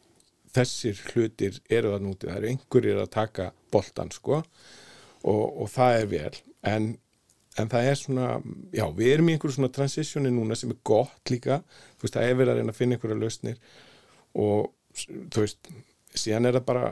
þessir 0.54 0.98
hlutir 1.12 1.60
eru 1.70 1.92
það 1.94 2.06
núti, 2.06 2.28
það 2.28 2.40
eru 2.40 2.50
einhverjir 2.50 3.02
að 3.02 3.12
taka 3.14 3.50
boltan 3.70 4.10
sko 4.14 4.40
og, 4.40 5.44
og 5.46 5.68
það 5.70 5.98
er 5.98 6.10
vel. 6.10 6.32
En, 6.66 6.88
en 7.60 7.70
það 7.70 7.90
er 7.90 8.00
svona, 8.00 8.30
já 8.74 8.84
við 8.96 9.12
erum 9.14 9.30
í 9.30 9.36
einhverju 9.36 9.58
svona 9.58 9.72
transitioni 9.74 10.32
núna 10.34 10.58
sem 10.58 10.72
er 10.74 10.80
gott 10.86 11.32
líka. 11.32 11.60
Þú 11.98 12.06
veist 12.06 12.18
það 12.18 12.26
er 12.26 12.40
verið 12.40 12.52
að 12.54 12.60
reyna 12.60 12.74
að 12.74 12.80
finna 12.80 12.98
einhverja 12.98 13.20
lausnir. 13.20 13.62
Og 14.40 14.72
þú 14.96 15.44
veist 15.44 15.70
síðan 16.18 16.50
er 16.50 16.58
það 16.58 16.66
bara 16.66 16.90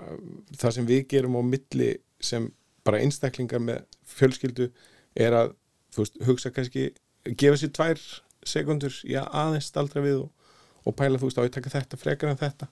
það 0.60 0.76
sem 0.76 0.88
við 0.88 1.04
gerum 1.10 1.38
á 1.38 1.42
milli 1.42 1.90
sem 2.22 2.46
bara 2.86 3.02
einstaklingar 3.02 3.62
með 3.62 3.82
fjölskyldu 4.08 4.70
er 5.18 5.34
að 5.34 5.54
þú 5.94 6.04
veist 6.04 6.18
hugsa 6.28 6.52
kannski, 6.54 6.88
gefa 7.34 7.58
sér 7.58 7.72
tvær 7.74 8.02
sekundur, 8.46 8.94
já 9.04 9.24
aðeins 9.26 9.68
staldra 9.68 10.02
við 10.04 10.22
og, 10.22 10.28
og 10.84 10.96
pæla 10.98 11.18
þú 11.20 11.30
veist 11.30 11.40
á 11.40 11.46
ég 11.46 11.54
taka 11.54 11.72
þetta 11.72 12.00
frekar 12.00 12.32
en 12.32 12.40
þetta. 12.40 12.68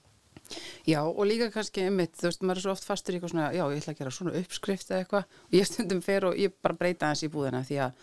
Já, 0.87 1.01
og 1.03 1.25
líka 1.27 1.49
kannski 1.51 1.83
einmitt, 1.83 2.13
þú 2.15 2.29
veist, 2.29 2.43
maður 2.45 2.61
er 2.61 2.63
svo 2.63 2.73
oft 2.77 2.87
fastur 2.87 3.15
í 3.15 3.17
eitthvað 3.17 3.33
svona, 3.33 3.47
já, 3.51 3.63
ég 3.67 3.81
ætla 3.81 3.93
að 3.93 3.99
gera 3.99 4.13
svona 4.15 4.35
uppskrift 4.39 4.91
eða 4.91 5.01
eitthvað. 5.03 5.33
Og 5.47 5.57
ég 5.57 5.67
stundum 5.67 6.03
fer 6.05 6.27
og 6.29 6.37
ég 6.39 6.53
bara 6.63 6.77
breyta 6.79 7.09
hans 7.11 7.23
í 7.27 7.31
búðina 7.33 7.65
því 7.67 7.81
að 7.83 7.97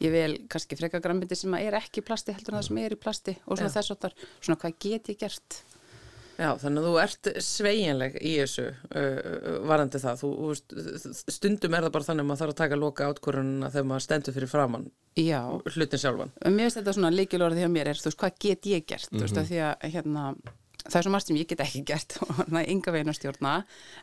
ég 0.00 0.14
vel 0.14 0.36
kannski 0.50 0.78
freka 0.78 1.00
grambindi 1.02 1.36
sem 1.36 1.56
er 1.58 1.76
ekki 1.80 2.04
plasti 2.06 2.34
heldur 2.36 2.54
en 2.54 2.60
það 2.60 2.68
sem 2.68 2.78
er 2.84 2.94
í 2.94 3.00
plasti 3.00 3.34
og 3.44 3.58
svona 3.58 3.68
Já. 3.68 3.74
þess 3.76 3.94
áttar, 3.96 4.14
svona 4.38 4.60
hvað 4.62 4.78
get 4.86 5.10
ég 5.12 5.18
gert 5.20 5.58
Já, 6.40 6.54
þannig 6.62 6.80
að 6.80 6.86
þú 6.88 6.92
ert 7.02 7.28
sveigjanleg 7.44 8.14
í 8.24 8.30
þessu 8.40 8.62
uh, 8.70 9.58
varandi 9.68 10.00
það. 10.00 10.22
Þú, 10.22 10.30
stundum 11.34 11.74
er 11.76 11.84
það 11.84 11.92
bara 11.98 12.06
þannig 12.06 12.24
að 12.24 12.28
maður 12.30 12.40
þarf 12.42 12.54
að 12.54 12.60
taka 12.62 12.78
loka 12.80 13.08
átkvörununa 13.12 13.70
þegar 13.74 13.88
maður 13.90 14.06
stendur 14.06 14.36
fyrir 14.38 14.50
framann 14.52 14.86
Já, 15.20 15.40
hlutin 15.74 16.00
sjálfan. 16.00 16.32
En 16.46 16.54
mér 16.56 16.68
finnst 16.68 16.80
þetta 16.80 16.94
svona 16.96 17.10
líkilorðið 17.12 17.64
hjá 17.64 17.70
mér 17.74 17.90
er, 17.92 18.00
þú 18.00 18.08
veist, 18.08 18.20
hvað 18.22 18.38
get 18.46 18.68
ég 18.70 18.86
gert, 18.88 19.10
þú 19.10 19.24
veist, 19.24 19.36
Mhm. 19.36 19.42
af 19.42 19.50
því 19.50 19.60
að, 19.66 19.90
hérna, 19.92 20.24
það 20.86 20.98
er 21.00 21.04
svo 21.06 21.12
margt 21.12 21.26
sem 21.28 21.36
ég 21.36 21.48
get 21.50 21.60
ekki 21.66 21.82
gert 21.90 22.16
og 22.22 22.30
það 22.40 22.60
er 22.62 22.70
ynga 22.72 22.94
veginn 22.96 23.12
að 23.12 23.18
stjórna, 23.20 23.54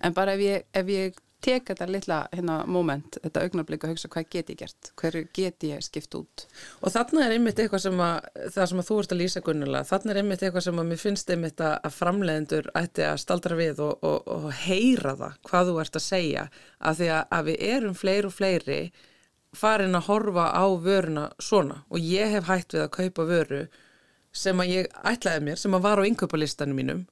en 0.03 0.13
bara 0.13 0.35
ef 0.37 0.43
ég, 0.45 0.67
ef 0.77 0.85
ég 0.93 1.17
tek 1.47 1.69
þetta 1.71 1.87
litla, 1.89 2.17
hérna, 2.33 2.57
moment, 2.69 3.17
þetta 3.23 3.43
augnablik 3.45 3.85
að 3.85 3.93
hugsa 3.93 4.09
hvað 4.11 4.29
get 4.33 4.51
ég 4.51 4.59
gert, 4.59 4.91
hverju 4.99 5.23
get 5.35 5.65
ég 5.67 5.83
skipt 5.85 6.17
út. 6.19 6.45
Og 6.81 6.93
þarna 6.93 7.25
er 7.25 7.35
einmitt 7.37 7.61
eitthvað 7.63 7.85
sem 7.85 8.01
að, 8.03 8.29
það 8.55 8.69
sem 8.71 8.81
að 8.83 8.89
þú 8.89 8.99
ert 9.01 9.15
að 9.15 9.21
lýsa 9.21 9.43
gunnulega, 9.45 9.89
þarna 9.91 10.13
er 10.13 10.21
einmitt 10.21 10.43
eitthvað 10.43 10.67
sem 10.67 10.81
að 10.81 10.89
mér 10.91 11.01
finnst 11.03 11.33
einmitt 11.33 11.63
að 11.63 11.89
framleiðendur 11.95 12.71
ætti 12.81 13.07
að 13.07 13.19
staldra 13.23 13.59
við 13.59 13.83
og, 13.87 14.07
og, 14.11 14.31
og 14.37 14.47
heyra 14.65 15.15
það, 15.23 15.41
hvað 15.49 15.71
þú 15.71 15.77
ert 15.83 15.99
að 15.99 16.07
segja, 16.07 16.47
að 16.79 17.01
því 17.01 17.11
að, 17.15 17.27
að 17.39 17.51
við 17.51 17.67
erum 17.71 17.99
fleiri 18.03 18.31
og 18.31 18.37
fleiri 18.37 18.79
farin 19.57 19.97
að 19.97 20.07
horfa 20.11 20.47
á 20.51 20.65
vöruna 20.83 21.27
svona. 21.41 21.83
Og 21.87 22.03
ég 22.03 22.33
hef 22.35 22.49
hætt 22.51 22.75
við 22.75 22.85
að 22.85 22.95
kaupa 22.99 23.27
vöru 23.29 23.67
sem 24.35 24.59
að 24.61 24.73
ég 24.73 24.97
ætlaði 25.07 25.45
mér, 25.47 25.61
sem 25.61 25.73
að 25.73 25.85
var 25.87 26.01
á 26.03 26.07
innkaupalistanum 26.07 26.77
mínum, 26.77 27.05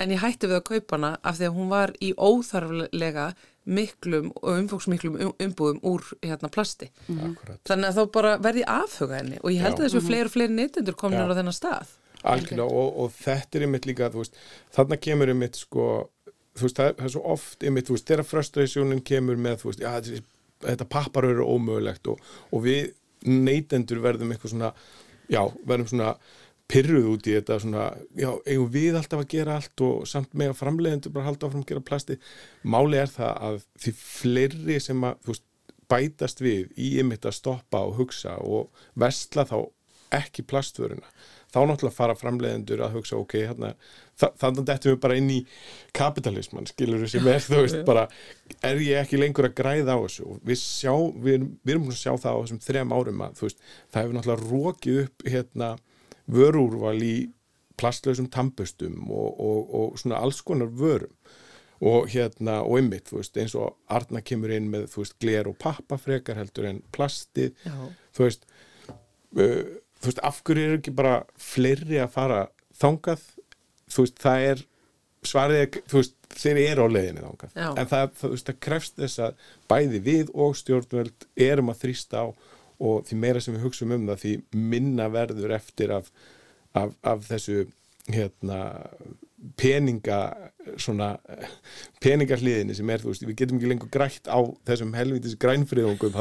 en 0.00 0.12
ég 0.14 0.22
hætti 0.22 0.48
við 0.48 0.60
að 0.60 0.68
kaupa 0.70 0.96
hana 0.96 1.10
af 1.20 1.38
því 1.38 1.48
að 1.48 1.56
hún 1.58 1.72
var 1.72 1.92
í 2.00 2.12
óþarflega 2.16 3.26
miklum 3.66 4.32
og 4.42 4.56
umfóksmiklum 4.58 5.18
um- 5.22 5.34
umbúðum 5.38 5.80
úr 5.86 6.02
hérna 6.22 6.48
plasti. 6.50 6.88
Akkurat. 7.08 7.60
Þannig 7.68 7.88
að 7.92 7.98
þá 8.00 8.12
bara 8.12 8.32
verði 8.38 8.64
afhuga 8.66 9.18
henni 9.20 9.38
og 9.42 9.50
ég 9.52 9.60
held 9.62 9.76
Já. 9.78 9.84
að 9.84 9.86
þessu 9.88 10.02
fleiri 10.06 10.24
og 10.30 10.34
fleiri 10.34 10.56
neytendur 10.56 10.96
komin 10.98 11.18
Já. 11.20 11.26
á 11.30 11.36
þennan 11.38 11.58
stað. 11.58 11.92
Algjörlega 12.22 12.66
og, 12.70 12.98
og 13.02 13.12
þetta 13.18 13.58
er 13.58 13.64
einmitt 13.66 13.86
líka, 13.86 14.10
þú 14.10 14.22
veist, 14.22 14.36
þarna 14.74 14.96
kemur 15.02 15.28
einmitt 15.32 15.56
sko, 15.58 15.86
þú 16.54 16.62
veist, 16.68 16.76
það 16.78 16.86
er, 16.88 16.94
það 16.98 17.04
er 17.08 17.14
svo 17.16 17.22
oft 17.32 17.62
einmitt, 17.66 17.86
þú 17.88 17.96
veist, 17.96 18.06
þegar 18.06 18.28
frustrationin 18.30 19.00
kemur 19.02 19.36
með, 19.36 19.64
þessi- 19.64 20.22
þetta 20.62 20.86
pappar 20.88 21.24
eru 21.26 21.46
ómögulegt 21.50 22.06
og, 22.12 22.20
og 22.52 22.62
við 22.62 22.92
neytendur 23.26 23.98
verðum 24.02 24.30
eitthvað 24.34 24.54
svona, 24.54 24.72
já, 25.30 25.42
verðum 25.66 25.88
svona 25.90 26.12
pyrruð 26.72 27.08
út 27.12 27.28
í 27.28 27.36
þetta 27.36 27.58
svona, 27.62 27.86
já, 28.16 28.30
eigum 28.48 28.70
við 28.72 28.96
alltaf 28.98 29.22
að 29.22 29.30
gera 29.34 29.58
allt 29.60 29.84
og 29.84 30.06
samt 30.08 30.32
með 30.38 30.54
að 30.54 30.60
framleiðendur 30.62 31.14
bara 31.14 31.28
halda 31.28 31.48
áfram 31.48 31.64
að 31.64 31.70
gera 31.72 31.84
plasti. 31.90 32.18
Máli 32.64 33.00
er 33.02 33.12
það 33.12 33.46
að 33.48 33.60
því 33.84 33.94
fleiri 34.00 34.78
sem 34.80 35.04
að, 35.08 35.20
þú 35.26 35.34
veist, 35.34 35.46
bætast 35.92 36.40
við 36.40 36.72
í 36.80 36.94
einmitt 37.02 37.28
að 37.28 37.36
stoppa 37.36 37.82
og 37.84 37.98
hugsa 37.98 38.38
og 38.40 38.84
vesla 38.96 39.44
þá 39.44 39.58
ekki 40.12 40.44
plastvöruna 40.48 41.08
þá 41.52 41.58
náttúrulega 41.68 41.94
fara 41.94 42.16
framleiðendur 42.16 42.80
að 42.84 42.96
hugsa 42.96 43.18
ok, 43.20 43.34
hérna, 43.50 43.72
þa 44.20 44.30
þannig 44.40 44.66
dettum 44.70 44.94
við 44.94 45.00
bara 45.02 45.16
inn 45.20 45.30
í 45.32 45.38
kapitalisman, 45.96 46.68
skilur 46.70 47.02
við 47.04 47.12
sem 47.12 47.28
er 47.28 47.44
þú 47.44 47.60
veist, 47.60 47.80
bara, 47.88 48.06
er 48.64 48.80
ég 48.80 49.02
ekki 49.02 49.20
lengur 49.20 49.50
að 49.50 49.56
græða 49.60 49.96
á 49.96 50.00
þessu 50.00 50.28
og 50.32 50.42
við 50.48 50.60
sjá 50.62 50.94
við, 51.26 51.48
við 51.60 51.74
erum 51.74 51.90
að 51.92 52.00
sjá 52.00 52.12
það 52.14 52.28
á 52.32 52.40
þessum 52.40 52.62
þrem 52.68 52.94
árum 52.96 53.24
að 53.26 53.40
þú 53.40 53.48
veist, 53.48 53.66
það 53.92 54.06
hefur 54.06 54.18
náttúrulega 54.18 54.52
rókið 54.52 55.02
upp 55.04 55.26
hérna, 55.34 55.70
vörúrval 56.32 56.98
í 57.04 57.14
plastlausum 57.80 58.28
tampustum 58.32 58.98
og, 59.10 59.40
og, 59.40 59.74
og 59.78 60.00
svona 60.00 60.20
alls 60.22 60.42
konar 60.44 60.70
vörum 60.72 61.12
og 61.82 62.06
hérna, 62.12 62.60
og 62.62 62.78
ymmit, 62.78 63.08
þú 63.10 63.18
veist, 63.18 63.38
eins 63.42 63.56
og 63.58 63.72
Arna 63.90 64.20
kemur 64.22 64.52
inn 64.54 64.68
með, 64.70 64.84
þú 64.92 65.00
veist, 65.02 65.16
gler 65.22 65.48
og 65.50 65.56
pappa 65.58 65.98
frekar 65.98 66.38
heldur 66.38 66.68
en 66.68 66.82
plastið 66.94 67.56
Já. 67.66 67.74
þú 68.14 68.26
veist 68.28 68.46
uh, 68.46 69.62
þú 69.98 70.10
veist, 70.10 70.20
af 70.22 70.42
hverju 70.46 70.68
eru 70.68 70.78
ekki 70.78 70.94
bara 70.94 71.16
fleiri 71.38 71.98
að 72.02 72.12
fara 72.14 72.44
þangað 72.78 73.24
þú 73.90 74.06
veist, 74.06 74.22
það 74.22 74.46
er 74.52 74.64
svarið, 75.26 75.64
er, 75.64 75.82
þú 75.90 76.00
veist, 76.00 76.16
þeir 76.32 76.62
eru 76.62 76.86
á 76.86 76.94
leiðinni 76.94 77.24
þangað, 77.26 77.58
Já. 77.58 77.68
en 77.72 77.90
það, 77.90 77.92
það, 77.96 78.16
þú 78.22 78.32
veist, 78.36 78.48
það 78.48 78.62
krefst 78.68 79.02
þess 79.02 79.24
að 79.26 79.44
bæði 79.74 80.02
við 80.06 80.32
og 80.34 80.56
stjórnvöld 80.62 81.28
erum 81.50 81.74
að 81.74 81.82
þrýsta 81.82 82.22
á 82.22 82.26
og 82.82 83.06
því 83.08 83.18
meira 83.24 83.42
sem 83.42 83.56
við 83.56 83.66
hugsum 83.66 83.94
um 83.94 84.08
það 84.10 84.24
því 84.24 84.34
minna 84.74 85.08
verður 85.12 85.56
eftir 85.58 85.94
af, 85.94 86.10
af, 86.78 86.96
af 87.06 87.26
þessu 87.30 87.66
hérna 88.10 88.62
peninga 89.58 90.18
svona 90.78 91.16
peningahliðinni 92.02 92.74
sem 92.78 92.90
er, 92.94 93.02
þú 93.02 93.10
veist, 93.10 93.24
við 93.26 93.38
getum 93.40 93.58
ekki 93.58 93.70
lengur 93.72 93.90
grætt 93.92 94.28
á 94.30 94.38
þessum 94.68 94.92
helvitis 94.94 95.34
grænfriðungum 95.42 96.14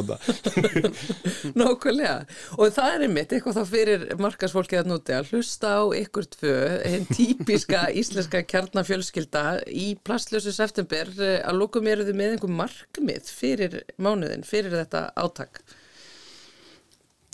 Nákvæmlega. 1.59 2.15
Og 2.57 2.73
það 2.73 2.95
er 2.95 3.05
einmitt 3.05 3.35
eitthvað 3.35 3.59
þá 3.59 3.73
fyrir 3.75 4.05
markasfólkið 4.21 4.81
að 4.81 4.89
núti 4.89 5.15
að 5.17 5.29
hlusta 5.35 5.75
á 5.77 5.83
ykkur 5.99 6.29
tvö, 6.37 6.55
hinn 6.95 7.05
típiska 7.11 7.83
íslenska 8.01 8.41
kjarnafjölskylda 8.49 9.45
í 9.69 9.91
plastlösu 10.01 10.53
september 10.55 11.13
eh, 11.21 11.37
að 11.45 11.61
lókum 11.61 11.91
eru 11.91 12.07
þið 12.09 12.17
með 12.17 12.35
einhver 12.35 12.57
markmið 12.63 13.29
fyrir 13.37 13.77
mánuðin, 14.01 14.47
fyrir 14.47 14.79
þetta 14.81 15.11
átak. 15.21 15.61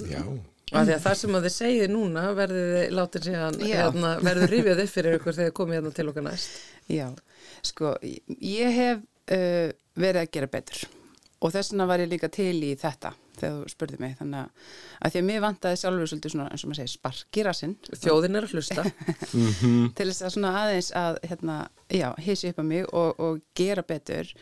Já, 0.06 0.22
Og 0.68 0.76
að 0.82 0.90
að 0.98 1.04
það 1.06 1.14
sem 1.22 1.36
að 1.38 1.46
þið 1.46 1.54
segið 1.56 1.92
núna 1.94 2.24
þið 2.36 2.58
látið 2.92 3.28
síðan, 3.30 3.60
hérna, 3.64 4.10
verður 4.20 4.52
rifjað 4.52 4.82
upp 4.84 4.92
fyrir 4.92 5.16
ykkur 5.16 5.38
þegar 5.38 5.48
þið 5.48 5.56
komið 5.60 5.78
hérna 5.78 5.92
til 5.96 6.08
okkar 6.12 6.26
næst. 6.26 6.58
Já, 6.92 7.06
sko, 7.70 7.94
ég 8.04 8.76
hef 8.76 9.06
uh, 9.38 9.70
verið 9.96 10.22
að 10.26 10.34
gera 10.36 10.52
betur. 10.58 10.84
Og 11.38 11.54
þess 11.54 11.72
vegna 11.72 11.88
var 11.88 12.04
ég 12.04 12.12
líka 12.12 12.28
til 12.34 12.58
í 12.66 12.74
þetta 12.80 13.14
þegar 13.38 13.58
þú 13.62 13.72
spurði 13.72 14.00
mig, 14.02 14.14
þannig 14.18 14.40
að, 14.42 14.70
að 14.98 15.14
því 15.14 15.20
að 15.22 15.28
mér 15.28 15.44
vantaði 15.44 15.80
sjálfur 15.82 16.10
svolítið 16.12 16.34
svona, 16.34 16.48
eins 16.52 16.64
og 16.64 16.72
maður 16.72 16.80
segir, 16.82 16.94
sparkirasinn 16.96 17.76
Þjóðin 18.02 18.40
er 18.40 18.48
að 18.48 18.56
hlusta. 18.58 18.86
til 19.98 20.08
þess 20.10 20.24
að 20.26 20.34
svona 20.34 20.54
aðeins 20.64 20.90
að, 20.98 21.20
hérna, 21.30 21.58
já, 21.94 22.08
hissi 22.26 22.52
upp 22.52 22.62
á 22.62 22.66
mig 22.66 22.88
og, 22.90 23.22
og 23.22 23.44
gera 23.58 23.86
betur 23.88 24.34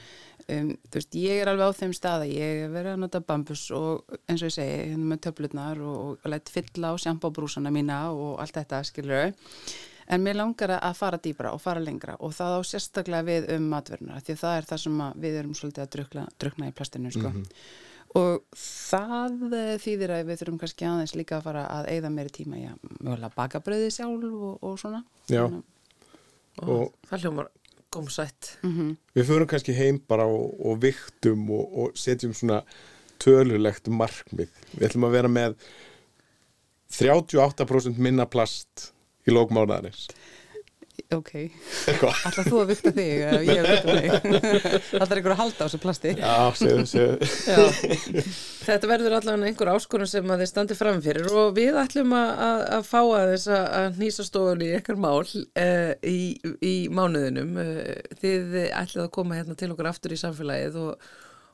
um, 0.51 0.69
þú 0.89 0.99
veist, 0.99 1.17
ég 1.21 1.41
er 1.41 1.51
alveg 1.51 1.71
á 1.73 1.79
þeim 1.79 1.93
stað 1.97 2.25
að 2.27 2.33
ég 2.35 2.61
hef 2.65 2.71
verið 2.75 2.91
að 2.93 3.01
nota 3.05 3.21
bambus 3.25 3.65
og 3.75 4.15
eins 4.29 4.43
og 4.43 4.49
ég 4.51 4.55
segi, 4.57 4.77
hérna 4.91 5.09
með 5.11 5.21
töflutnar 5.27 5.81
og, 5.81 6.15
og 6.21 6.31
lætt 6.33 6.51
fylla 6.53 6.93
á 6.93 6.95
sjampábrúsana 7.01 7.71
mína 7.73 7.99
og 8.13 8.39
allt 8.43 8.57
þetta, 8.61 8.83
skilur 8.87 9.33
en 10.05 10.21
mér 10.21 10.37
langar 10.37 10.75
að 10.77 10.99
fara 10.99 11.17
dýbra 11.17 11.55
og 11.55 11.61
fara 11.63 11.81
lengra 11.81 12.13
og 12.21 12.35
það 12.37 12.59
á 12.59 12.61
sérstaklega 12.69 13.25
við 13.25 13.47
um 13.55 13.63
matverðunar, 13.71 14.21
því 14.21 14.35
að 14.35 14.41
það 14.43 14.57
er 14.59 14.67
það 14.69 14.81
sem 14.83 14.99
að 15.07 15.15
við 15.23 15.37
erum 15.39 15.55
svolítið 15.57 15.81
að 15.87 15.91
drukna, 15.95 16.25
drukna 16.43 16.67
í 16.69 16.75
plastinu, 16.77 17.11
sko. 17.15 17.31
Og 18.15 18.45
það 18.55 19.41
eh, 19.57 19.71
þýðir 19.81 20.13
að 20.15 20.27
við 20.29 20.37
þurfum 20.43 20.59
kannski 20.61 20.85
aðeins 20.87 21.15
líka 21.17 21.39
að 21.39 21.47
fara 21.49 21.63
að 21.73 21.89
eigða 21.91 22.11
meiri 22.13 22.31
tíma 22.37 22.59
í 22.61 22.67
að 22.69 22.85
mögulega 23.01 23.31
baka 23.35 23.59
bröðið 23.65 23.91
sjálf 23.97 24.29
og, 24.29 24.53
og 24.69 24.77
svona. 24.79 25.01
Já. 25.27 25.41
Þannig 25.49 25.71
Og 26.63 26.69
Og- 26.85 26.93
það 27.09 27.25
hljómar 27.25 27.49
gómsætt. 27.95 28.57
við 29.15 29.29
förum 29.31 29.49
kannski 29.49 29.73
heim 29.77 30.01
bara 30.07 30.27
og, 30.27 30.53
og 30.59 30.81
viktum 30.83 31.49
og, 31.55 31.65
og 31.79 31.97
setjum 31.97 32.33
svona 32.35 32.61
tölulegt 33.23 33.87
markmið. 33.89 34.51
Við 34.75 34.87
ætlum 34.89 35.07
að 35.07 35.15
vera 35.17 35.31
með 35.31 35.55
38% 36.95 37.97
minna 37.97 38.25
plast 38.29 38.91
í 39.25 39.33
lókmánaðarins. 39.33 40.07
Ok, 41.15 41.31
ætlar 41.91 42.47
þú 42.47 42.59
að 42.61 42.69
vikta 42.71 42.91
þig 42.95 43.23
eða 43.27 43.39
ég 43.45 43.59
að 43.59 43.67
vikta 43.69 43.95
þig 43.95 44.99
ætlar 45.03 45.19
ykkur 45.21 45.33
að 45.35 45.39
halda 45.41 45.57
á 45.59 45.65
þessu 45.65 45.79
plasti 45.83 46.13
Já, 46.15 46.35
segðu. 46.57 47.27
Já, 47.45 47.59
þetta 48.65 48.89
verður 48.89 49.15
allavega 49.19 49.49
einhver 49.49 49.71
áskorun 49.75 50.09
sem 50.09 50.31
að 50.31 50.43
þið 50.43 50.49
standi 50.51 50.77
framfyrir 50.79 51.27
og 51.29 51.51
við 51.57 51.77
ætlum 51.81 52.15
að, 52.17 52.31
að, 52.47 52.63
að 52.77 52.87
fá 52.89 52.99
að 53.01 53.33
þess 53.33 53.51
að, 53.57 53.99
nýsa 53.99 54.25
stofun 54.27 54.63
í 54.65 54.71
ekkar 54.79 54.99
mál 55.01 55.21
uh, 55.21 55.91
í, 56.01 56.19
í 56.63 56.73
mánuðinum. 56.93 57.53
Uh, 57.59 57.91
þið 58.21 58.57
ætlið 58.71 59.03
að 59.05 59.13
koma 59.19 59.39
hérna 59.39 59.57
til 59.59 59.71
okkur 59.75 59.91
aftur 59.91 60.15
í 60.15 60.21
samfélagið 60.21 60.79
og, 60.81 61.11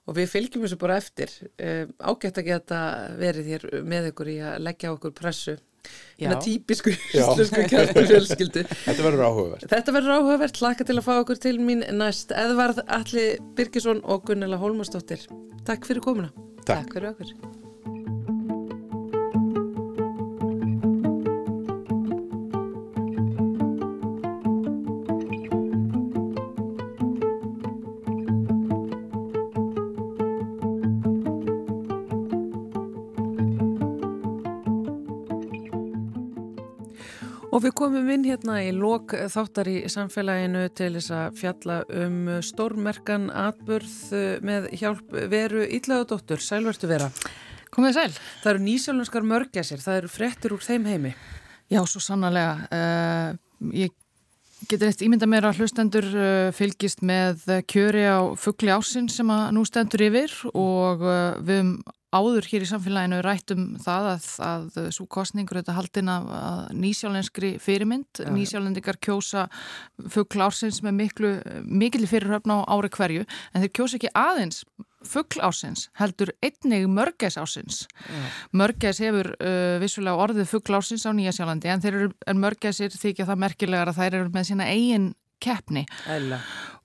og 0.08 0.18
við 0.18 0.32
fylgjum 0.36 0.68
þessu 0.68 0.80
bara 0.82 1.00
eftir. 1.02 1.36
Uh, 1.58 1.84
ágætt 2.00 2.40
að 2.42 2.54
geta 2.54 2.86
verið 3.20 3.52
hér 3.56 3.68
með 3.84 4.14
ykkur 4.14 4.32
í 4.32 4.40
að 4.54 4.64
leggja 4.70 4.96
okkur 4.96 5.18
pressu. 5.18 5.58
Hérna 6.22 6.38
típisku 6.44 6.94
íslensku 7.18 7.64
kjartu 7.72 8.06
fjölskyldu. 8.12 8.66
Þetta 8.84 9.08
verður 9.08 9.26
áhugavert. 9.30 9.70
Þetta 9.72 9.96
verður 9.98 10.18
áhugavert, 10.20 10.62
hlaka 10.62 10.88
til 10.88 11.00
að 11.00 11.08
fá 11.08 11.16
okkur 11.16 11.42
til 11.48 11.56
mín 11.62 11.86
næst. 11.98 12.36
Eðvarð 12.38 12.84
Alli 13.00 13.26
Birgisson 13.58 14.04
og 14.04 14.28
Gunnela 14.30 14.62
Hólmarsdóttir. 14.62 15.26
Takk 15.66 15.90
fyrir 15.90 16.06
komuna. 16.06 16.32
Takk. 16.62 16.86
Takk 16.86 16.96
fyrir 17.00 17.14
okkur 17.16 17.61
Og 37.52 37.66
við 37.66 37.74
komum 37.76 38.08
inn 38.14 38.24
hérna 38.24 38.62
í 38.64 38.70
lok 38.72 39.12
þáttar 39.12 39.68
í 39.68 39.78
samfélaginu 39.92 40.70
til 40.72 40.94
þess 40.96 41.12
að 41.12 41.40
fjalla 41.42 41.80
um 42.00 42.20
stórmerkan 42.48 43.28
atburð 43.28 43.96
með 44.48 44.70
hjálp 44.80 45.12
veru 45.12 45.66
Íllaðadóttur. 45.68 46.40
Sælvertu 46.40 46.88
vera. 46.88 47.10
Komið 47.72 47.98
sæl. 47.98 48.10
Það 48.44 48.50
eru 48.54 48.64
nýsjálfnarskar 48.66 49.28
mörgæsir, 49.28 49.84
það 49.84 50.00
eru 50.02 50.12
frettir 50.12 50.56
úr 50.56 50.64
þeim 50.64 50.88
heimi. 50.92 51.12
Já, 51.72 51.80
svo 51.88 52.02
sannarlega. 52.04 52.56
Uh, 52.68 53.70
ég 53.76 53.94
getur 54.68 54.90
eitt 54.90 55.04
ímynda 55.06 55.28
mér 55.28 55.48
að 55.48 55.62
hlustendur 55.62 56.08
uh, 56.12 56.50
fylgist 56.56 57.00
með 57.04 57.46
kjöri 57.72 58.04
á 58.12 58.32
fuggli 58.40 58.72
ásin 58.76 59.08
sem 59.12 59.32
að 59.32 59.46
nú 59.56 59.64
stendur 59.68 60.04
yfir 60.04 60.36
og 60.52 61.04
uh, 61.04 61.40
við 61.40 61.64
um 61.64 61.74
áður 62.12 62.48
hér 62.52 62.66
í 62.66 62.70
samfélaginu 62.70 63.22
rættum 63.26 63.66
það 63.82 64.10
að, 64.12 64.28
að 64.48 64.80
svo 64.98 65.08
kostningur 65.12 65.62
þetta 65.62 65.78
haldin 65.78 66.12
af 66.12 66.30
nýsjálenskri 66.76 67.56
fyrirmynd, 67.64 68.24
ja. 68.24 68.32
nýsjálendikar 68.36 69.00
kjósa 69.04 69.48
fuggl 70.12 70.46
ársins 70.46 70.82
með 70.86 70.98
miklu, 71.00 71.34
mikil 71.64 72.06
fyrirhöfn 72.12 72.56
á 72.56 72.58
ári 72.68 72.92
hverju 72.92 73.26
en 73.26 73.64
þeir 73.64 73.76
kjósa 73.80 74.00
ekki 74.00 74.12
aðeins 74.18 74.66
fuggl 75.08 75.42
ásins 75.42 75.88
heldur 75.98 76.34
einnig 76.46 76.86
mörgæs 76.92 77.40
ásins 77.42 77.86
ja. 78.06 78.26
mörgæs 78.54 79.02
hefur 79.02 79.32
uh, 79.40 79.80
vissulega 79.82 80.28
orðið 80.28 80.52
fuggl 80.52 80.78
ásins 80.78 81.08
á 81.08 81.12
Nýjasjálandi 81.16 81.72
en 81.74 82.12
en 82.28 82.42
mörgæsir 82.44 82.94
þykja 82.94 83.26
það 83.30 83.42
merkilegar 83.48 83.90
að 83.90 84.02
þær 84.02 84.20
eru 84.20 84.36
með 84.36 84.52
sína 84.52 84.70
eigin 84.70 85.12
keppni 85.42 85.88
Æla 86.06 86.42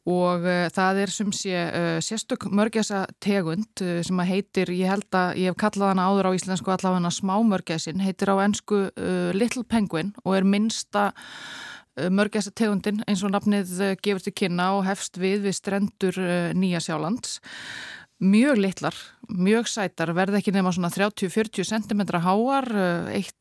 og 0.06 0.44
uh, 0.46 0.66
það 0.70 1.00
er 1.02 1.12
sem 1.12 1.30
sé 1.34 1.52
uh, 1.66 1.98
sérstök 2.04 2.46
mörgæsa 2.54 3.04
tegund 3.22 3.82
uh, 3.82 3.98
sem 4.06 4.22
að 4.22 4.30
heitir, 4.30 4.70
ég 4.70 4.90
held 4.90 5.18
að 5.18 5.40
ég 5.42 5.50
hef 5.50 5.58
kallað 5.58 5.92
hana 5.92 6.06
áður 6.06 6.30
á 6.30 6.36
íslensku 6.38 6.70
allavega 6.70 7.10
smámörgæsin, 7.10 8.02
heitir 8.04 8.30
á 8.30 8.36
ennsku 8.44 8.86
Little 9.34 9.64
Penguin 9.66 10.14
og 10.22 10.36
er 10.38 10.46
minsta 10.46 11.10
mörgæsa 11.96 12.52
tegundin 12.54 13.00
eins 13.08 13.24
og 13.24 13.32
nafnið 13.32 13.72
gefur 14.04 14.22
til 14.22 14.34
kynna 14.36 14.74
og 14.76 14.84
hefst 14.86 15.16
við 15.18 15.46
við 15.48 15.56
strendur 15.56 16.18
Nýja 16.54 16.82
Sjálands. 16.84 17.38
Mjög 18.20 18.60
litlar, 18.60 18.96
mjög 19.28 19.68
sætar 19.68 20.12
verð 20.16 20.38
ekki 20.38 20.52
nema 20.54 20.72
svona 20.72 20.92
30-40 20.92 21.66
cm 21.68 22.04
háar, 22.24 22.68
eitt 23.12 23.36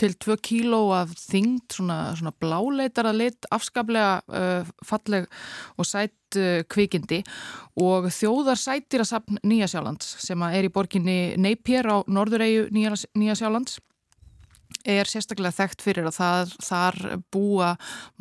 til 0.00 0.14
2 0.20 0.36
kíló 0.44 0.82
af 0.96 1.12
þyngd, 1.18 1.66
svona, 1.76 1.98
svona 2.18 2.32
bláleitara 2.42 3.12
lit, 3.16 3.46
afskaplega 3.54 4.20
uh, 4.28 4.72
falleg 4.86 5.28
og 5.76 5.88
sætt 5.88 6.38
uh, 6.40 6.60
kvikindi. 6.68 7.22
Og 7.82 8.10
þjóðar 8.12 8.60
sættir 8.60 9.04
að 9.04 9.12
sapn 9.14 9.40
Nýjasjálands 9.46 10.16
sem 10.26 10.44
er 10.48 10.68
í 10.68 10.72
borginni 10.72 11.38
Neipér 11.40 11.88
á 11.88 11.96
norðureyju 12.06 12.68
Nýjasjálands 12.72 13.80
er 14.88 15.08
sérstaklega 15.08 15.54
þekkt 15.56 15.84
fyrir 15.84 16.08
að 16.08 16.16
það, 16.18 16.54
þar 16.66 16.98
búa 17.34 17.72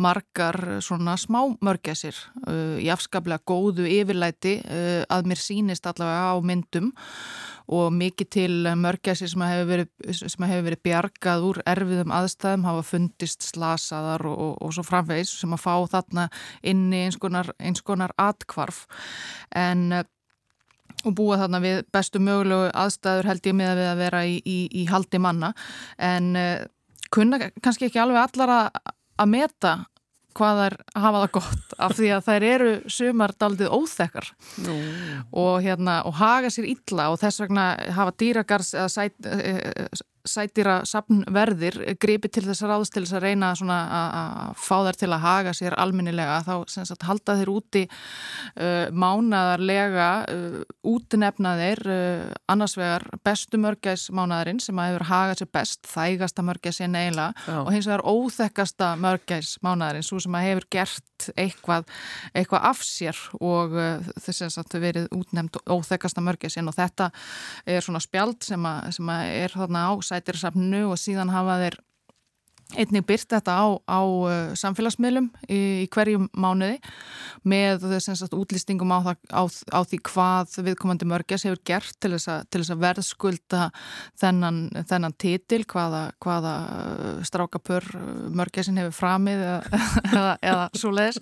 margar 0.01 0.57
svona 0.83 1.17
smá 1.19 1.43
mörgæsir 1.63 2.17
uh, 2.47 2.77
í 2.81 2.89
afskaplega 2.93 3.43
góðu 3.47 3.87
yfirlæti 3.89 4.59
uh, 4.63 5.01
að 5.11 5.31
mér 5.31 5.41
sínist 5.41 5.87
allavega 5.89 6.33
á 6.33 6.37
myndum 6.45 6.91
og 7.71 7.91
mikið 7.95 8.29
til 8.35 8.55
mörgæsir 8.75 9.29
sem 9.31 9.43
hefur 9.45 9.69
verið, 9.69 9.91
hef 10.11 10.63
verið 10.65 10.81
bjargað 10.83 11.45
úr 11.47 11.59
erfiðum 11.71 12.15
aðstæðum, 12.15 12.65
hafa 12.67 12.83
fundist 12.83 13.45
slasaðar 13.47 14.25
og, 14.27 14.39
og, 14.45 14.55
og 14.65 14.73
svo 14.75 14.83
framvegis 14.87 15.31
sem 15.39 15.55
að 15.55 15.63
fá 15.63 15.75
þarna 15.93 16.27
inni 16.67 17.05
eins 17.05 17.19
konar, 17.21 17.53
eins 17.61 17.83
konar 17.85 18.11
atkvarf 18.19 18.83
en 19.55 20.01
og 21.05 21.15
búa 21.17 21.39
þarna 21.41 21.61
við 21.63 21.83
bestu 21.93 22.21
mögulegu 22.23 22.71
aðstæður 22.83 23.31
held 23.31 23.49
ég 23.51 23.57
með 23.57 23.71
að 23.71 23.81
við 23.81 23.91
að 23.91 24.03
vera 24.05 24.25
í, 24.25 24.35
í, 24.45 24.57
í 24.81 24.87
haldi 24.91 25.21
manna 25.21 25.53
en 25.97 26.33
uh, 26.39 26.65
kunna 27.13 27.39
kannski 27.61 27.89
ekki 27.89 28.01
alveg 28.01 28.21
allar 28.23 28.55
að, 28.57 28.83
að 29.21 29.33
meta 29.35 29.73
hvað 30.37 30.61
þær 30.61 30.75
hafa 31.03 31.21
það 31.23 31.33
gott 31.37 31.75
af 31.85 31.95
því 31.97 32.11
að 32.15 32.27
þær 32.27 32.45
eru 32.51 32.71
sumar 32.97 33.33
daldið 33.43 33.73
óþekkar 33.75 34.31
Nú. 34.65 34.77
og 35.43 35.57
hérna 35.65 35.99
og 36.07 36.17
haga 36.21 36.51
sér 36.53 36.69
illa 36.71 37.09
og 37.11 37.19
þess 37.21 37.43
vegna 37.43 37.67
hafa 37.97 38.15
dýragars 38.21 38.73
eða 38.77 38.91
sæt, 38.93 39.17
sætira 40.27 40.81
sapnverðir 40.87 41.77
gripi 42.01 42.29
til 42.31 42.43
þess 42.45 42.63
að 42.65 42.71
ráðst 42.71 42.95
til 42.95 43.03
þess 43.05 43.17
að 43.17 43.25
reyna 43.25 43.51
að 43.51 44.55
fá 44.61 44.75
þær 44.85 44.99
til 45.01 45.09
að 45.09 45.23
haga 45.25 45.53
sér 45.57 45.75
alminnilega 45.81 46.39
þá 46.45 46.53
sagt, 46.71 47.05
halda 47.07 47.37
þeir 47.39 47.51
úti 47.53 47.83
uh, 47.87 48.87
mánadarlega 48.91 50.09
uh, 50.31 50.57
útnefna 50.91 51.55
þeir 51.59 51.83
uh, 51.89 52.25
annars 52.51 52.77
vegar 52.79 53.07
bestu 53.25 53.61
mörgæs 53.61 54.09
mánadarinn 54.13 54.61
sem 54.63 54.77
að 54.79 54.91
hefur 54.91 55.07
hagað 55.11 55.41
sér 55.41 55.51
best 55.59 55.91
þægasta 55.91 56.45
mörgæs 56.45 56.81
en 56.85 56.99
eiginlega 56.99 57.57
og 57.61 57.71
hins 57.73 57.89
vegar 57.89 58.05
óþekkasta 58.07 58.93
mörgæs 59.01 59.55
mánadarinn 59.65 60.05
svo 60.05 60.21
sem 60.21 60.37
að 60.37 60.47
hefur 60.49 60.69
gert 60.77 61.07
eitthvað, 61.35 61.85
eitthvað 62.33 62.67
af 62.71 62.81
sér 62.85 63.21
og 63.39 63.77
þess 64.21 64.59
að 64.61 64.79
verið 64.81 65.07
útnefnd 65.15 65.61
óþekkasta 65.65 66.23
mörgæs 66.25 66.57
og 66.61 66.75
þetta 66.77 67.11
er 67.65 67.85
svona 67.85 68.01
spjald 68.03 68.41
sem 68.45 68.65
að, 68.65 68.91
sem 68.97 69.13
að 69.13 69.31
er 69.43 69.55
þarna 69.55 69.87
á 69.87 69.93
sætirsafnu 70.05 70.83
og 70.89 70.99
síðan 70.99 71.33
hafa 71.33 71.59
þeir 71.65 71.79
einnig 72.79 73.03
byrt 73.07 73.33
þetta 73.33 73.53
á, 73.57 73.65
á 73.83 74.01
uh, 74.01 74.53
samfélagsmiðlum 74.57 75.27
í, 75.47 75.59
í 75.83 75.87
hverjum 75.91 76.27
mánuði 76.37 76.77
með 77.47 77.85
sagt, 77.99 78.35
útlýstingum 78.37 78.91
á, 78.93 79.11
á, 79.11 79.43
á 79.43 79.79
því 79.87 79.99
hvað 80.07 80.55
viðkomandi 80.67 81.07
mörgjas 81.09 81.45
hefur 81.47 81.61
gert 81.67 81.97
til 82.03 82.13
þess, 82.15 82.29
a, 82.31 82.35
til 82.47 82.61
þess 82.61 82.73
að 82.75 82.83
verðskulda 82.85 83.67
þennan, 84.21 84.61
þennan 84.89 85.15
titil 85.21 85.63
hvaða, 85.65 86.03
hvaða 86.23 86.53
uh, 86.61 87.21
strákapör 87.27 87.87
uh, 87.97 88.05
mörgjasin 88.39 88.79
hefur 88.81 88.95
framið 89.01 89.43
eða, 89.47 89.81
eða, 90.11 90.35
eða 90.51 90.67
svo 90.77 90.93
leiðis 90.95 91.21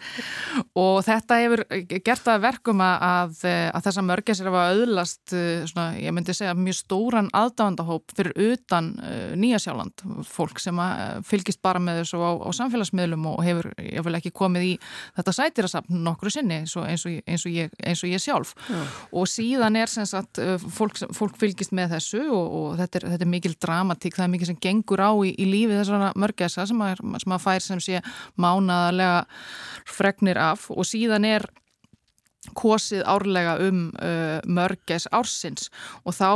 og 0.80 1.02
þetta 1.08 1.39
hefur 1.43 1.66
gert 2.06 2.30
að 2.30 2.45
verkum 2.45 2.84
að, 2.86 3.45
að 3.50 3.88
þessa 3.88 4.06
mörgjas 4.06 4.43
er 4.43 4.52
að 4.52 4.60
auðlast, 4.80 5.36
svona, 5.72 5.89
ég 6.00 6.14
myndi 6.16 6.36
segja 6.36 6.56
mjög 6.58 6.80
stóran 6.82 7.32
aðdándahóp 7.36 8.14
fyrir 8.16 8.36
utan 8.54 8.91
Nýjasjáland 9.39 10.04
fólk 10.28 10.60
sem 10.62 10.78
að 10.82 11.24
fylgist 11.40 11.62
bara 11.64 11.82
með 11.84 12.04
þessu 12.04 12.20
á, 12.22 12.32
á 12.44 12.50
samfélagsmiðlum 12.60 13.28
og 13.32 13.40
hefur, 13.46 13.70
vil 13.80 14.16
ekki 14.20 14.32
komið 14.36 14.66
í 14.68 14.72
þetta 15.18 15.36
sætirasafn 15.38 16.02
nokkru 16.06 16.34
sinni 16.34 16.62
eins 16.62 16.76
og, 16.80 16.88
eins 16.90 17.06
og, 17.08 17.20
eins 17.26 17.46
og, 17.48 17.54
ég, 17.56 17.74
eins 17.84 18.04
og 18.04 18.12
ég 18.12 18.24
sjálf 18.24 18.54
Já. 18.68 18.80
og 19.12 19.30
síðan 19.32 19.80
er 19.80 19.92
sem 19.92 20.08
sagt 20.10 20.42
uh, 20.44 20.58
fólk, 20.60 21.00
fólk 21.16 21.40
fylgist 21.40 21.74
með 21.76 21.96
þessu 21.98 22.26
og 22.34 22.78
þetta 22.80 23.02
er, 23.02 23.08
þetta 23.14 23.28
er 23.28 23.34
mikil 23.36 23.56
dramatík, 23.60 24.18
það 24.18 24.28
er 24.28 24.34
mikil 24.36 24.52
sem 24.52 24.60
gengur 24.62 25.04
á 25.04 25.12
í, 25.26 25.34
í 25.34 25.48
lífi 25.50 25.78
þessara 25.78 26.12
mörgæsa 26.20 26.68
sem 26.70 26.86
sem 26.90 27.36
að 27.36 27.44
fær 27.44 27.64
sem 27.64 27.82
sé 27.84 28.04
mánaðarlega 28.40 29.24
fregnir 29.90 30.40
af 30.42 30.70
og 30.74 30.88
síðan 30.88 31.28
er 31.28 31.48
kosið 32.58 33.04
árlega 33.10 33.56
um 33.66 33.86
uh, 34.00 34.39
mörgæs 34.50 35.08
ársins. 35.16 35.70
Og 36.04 36.16
þá 36.16 36.30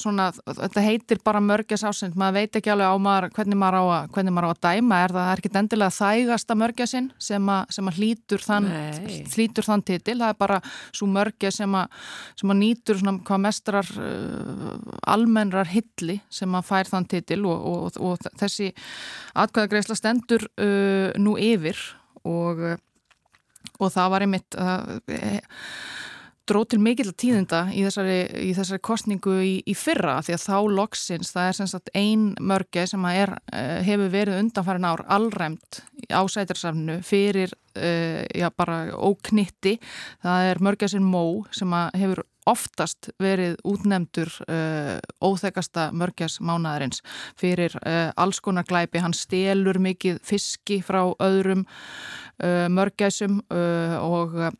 svona, 0.00 0.30
þetta 0.46 0.84
heitir 0.84 1.22
bara 1.24 1.42
mörgæs 1.44 1.84
ársins, 1.86 2.16
maður 2.18 2.40
veit 2.40 2.60
ekki 2.60 2.72
alveg 2.72 2.92
á 2.92 2.96
maður, 3.02 3.28
hvernig, 3.36 3.60
maður 3.60 3.78
á 3.78 3.84
að, 3.84 4.10
hvernig 4.16 4.36
maður 4.36 4.48
á 4.48 4.52
að 4.52 4.62
dæma. 4.68 5.00
Er 5.02 5.16
það, 5.16 5.30
er 5.32 5.42
ekki 5.42 5.52
endilega 5.62 5.96
þægasta 5.98 6.58
mörgæsin 6.58 7.10
sem 7.22 7.52
að, 7.52 7.74
sem 7.76 7.90
að 7.90 8.00
hlýtur 8.00 8.46
þann 8.46 8.70
hlýtur 9.32 9.66
þann 9.66 9.84
titil, 9.86 10.18
það 10.20 10.32
er 10.32 10.38
bara 10.40 10.60
svo 10.92 11.08
mörgæs 11.10 11.60
sem 11.60 11.76
að, 11.78 11.98
sem 12.40 12.52
að 12.52 12.60
nýtur 12.62 13.00
svona 13.00 13.16
hvað 13.26 13.42
mestrar 13.46 13.90
uh, 13.98 14.76
almennrar 15.14 15.70
hilli 15.72 16.20
sem 16.32 16.54
að 16.58 16.68
fær 16.68 16.90
þann 16.90 17.08
titil. 17.10 17.42
Og, 17.48 17.66
og, 17.72 18.00
og, 18.02 18.30
þessi 18.40 18.70
atkvæðagreisla 19.38 19.98
stendur 19.98 20.46
uh, 20.56 21.10
nú 21.20 21.36
yfir. 21.40 21.78
Og 22.28 22.62
og 23.80 23.92
það 23.94 24.14
var 24.14 24.26
einmitt 24.26 24.58
uh, 24.58 24.98
dróð 26.48 26.72
til 26.72 26.80
mikill 26.82 27.12
tíðinda 27.14 27.62
í 27.70 27.84
þessari, 27.86 28.16
í 28.48 28.50
þessari 28.56 28.82
kostningu 28.84 29.36
í, 29.44 29.52
í 29.68 29.74
fyrra 29.78 30.18
því 30.24 30.36
að 30.36 30.44
þá 30.44 30.56
loksins, 30.78 31.32
það 31.34 31.48
er 31.48 31.58
sem 31.58 31.70
sagt 31.70 31.92
ein 31.98 32.26
mörge 32.42 32.86
sem 32.90 33.06
er, 33.12 33.36
uh, 33.52 33.78
hefur 33.86 34.12
verið 34.12 34.40
undanfærin 34.42 34.88
ár 34.88 35.04
allræmt 35.06 35.82
á 36.10 36.20
sætarsafnu 36.26 36.98
fyrir 37.06 37.54
uh, 37.76 38.22
já, 38.34 38.50
bara 38.56 38.84
óknitti, 38.96 39.78
það 40.24 40.50
er 40.50 40.62
mörge 40.66 40.90
sem 40.90 41.06
mó 41.14 41.24
sem 41.54 41.78
hefur 41.94 42.24
oftast 42.48 43.12
verið 43.22 43.54
útnemdur 43.68 44.30
uh, 44.48 44.98
óþekasta 45.22 45.90
mörgjars 45.94 46.40
mánaðarins 46.42 47.02
fyrir 47.38 47.76
uh, 47.84 48.10
alls 48.18 48.42
konar 48.42 48.66
glæpi, 48.66 49.02
hann 49.02 49.14
stelur 49.14 49.78
mikið 49.82 50.18
fiski 50.26 50.80
frá 50.82 51.04
öðrum 51.22 51.64
uh, 52.42 52.66
mörgjæsum 52.72 53.40
uh, 53.50 53.96
og 54.02 54.36
uh, 54.36 54.50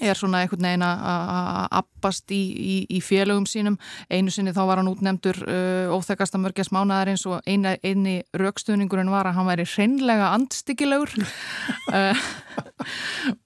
er 0.00 0.16
svona 0.16 0.40
einhvern 0.40 0.64
veginn 0.64 0.84
að 0.86 1.66
appast 1.76 2.32
í, 2.32 2.40
í, 2.40 2.76
í 2.96 3.00
félögum 3.04 3.44
sínum. 3.48 3.76
Einu 4.08 4.32
sinni 4.32 4.54
þá 4.56 4.62
var 4.70 4.80
hann 4.80 4.88
útnemdur 4.88 5.36
uh, 5.44 5.92
óþekasta 5.92 6.40
mörgjast 6.40 6.72
mánadarins 6.72 7.26
og 7.28 7.44
eini, 7.44 7.74
eini 7.84 8.16
raukstuðningurinn 8.40 9.12
var 9.12 9.28
að 9.28 9.36
hann 9.38 9.50
væri 9.50 9.68
hreinlega 9.74 10.32
andstyggilegur. 10.38 11.16
Uh, 11.92 12.16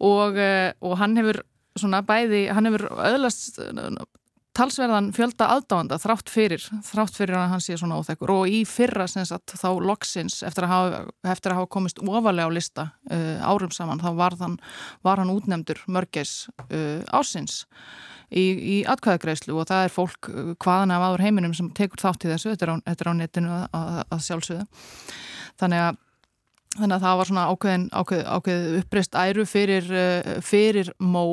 og, 0.07 0.37
uh, 0.39 0.71
og 0.85 0.93
hann 1.01 1.17
hefur 1.19 1.41
svona 1.77 2.03
bæði, 2.07 2.45
hann 2.55 2.69
hefur 2.69 2.85
öðlast 2.95 3.59
talsverðan 4.57 5.11
fjölda 5.17 5.49
aðdáanda 5.57 5.99
þrátt 6.01 6.31
fyrir, 6.33 6.63
þrátt 6.87 7.19
fyrir 7.19 7.37
að 7.39 7.51
hann 7.53 7.63
sé 7.65 7.77
svona 7.79 7.99
óþekkur. 8.01 8.33
Og 8.33 8.51
í 8.51 8.63
fyrra 8.69 9.07
sagt, 9.11 9.55
þá 9.59 9.69
loksins 9.85 10.41
eftir 10.47 10.67
að 10.67 10.73
hafa, 10.73 11.01
eftir 11.35 11.53
að 11.53 11.61
hafa 11.61 11.73
komist 11.77 12.01
ofalega 12.03 12.49
á 12.49 12.57
lista 12.57 12.87
uh, 13.11 13.45
árum 13.45 13.73
saman 13.75 14.03
þá 14.03 14.11
var 14.19 14.37
hann, 14.41 14.59
var 15.05 15.23
hann 15.23 15.33
útnemdur 15.35 15.83
mörgis 15.93 16.47
uh, 16.71 17.03
ásins 17.13 17.65
í, 18.31 18.45
í 18.45 18.77
atkvæðagreislu 18.89 19.59
og 19.61 19.69
það 19.71 19.87
er 19.87 19.95
fólk 19.95 20.31
uh, 20.33 20.55
hvaðan 20.65 20.97
af 20.97 21.07
áður 21.11 21.27
heiminum 21.27 21.55
sem 21.57 21.71
tekur 21.77 22.03
þátt 22.03 22.27
í 22.27 22.33
þessu, 22.33 22.55
þetta 22.55 22.67
er 22.69 22.73
á, 22.73 22.77
þetta 22.89 23.07
er 23.07 23.13
á 23.13 23.21
netinu 23.21 23.55
að, 23.59 23.69
að, 23.77 24.03
að 24.17 24.27
sjálfsögðu. 24.31 24.67
Þannig 25.61 25.85
að 25.85 26.03
þannig 26.77 26.99
að 26.99 27.05
það 27.07 27.15
var 27.19 27.29
svona 27.31 27.45
ákveðin, 27.49 27.85
ákveð, 27.97 28.25
ákveð 28.37 28.65
uppreist 28.83 29.15
æru 29.17 29.45
fyrir, 29.49 29.87
uh, 29.93 30.35
fyrir 30.45 30.91
mó 31.01 31.27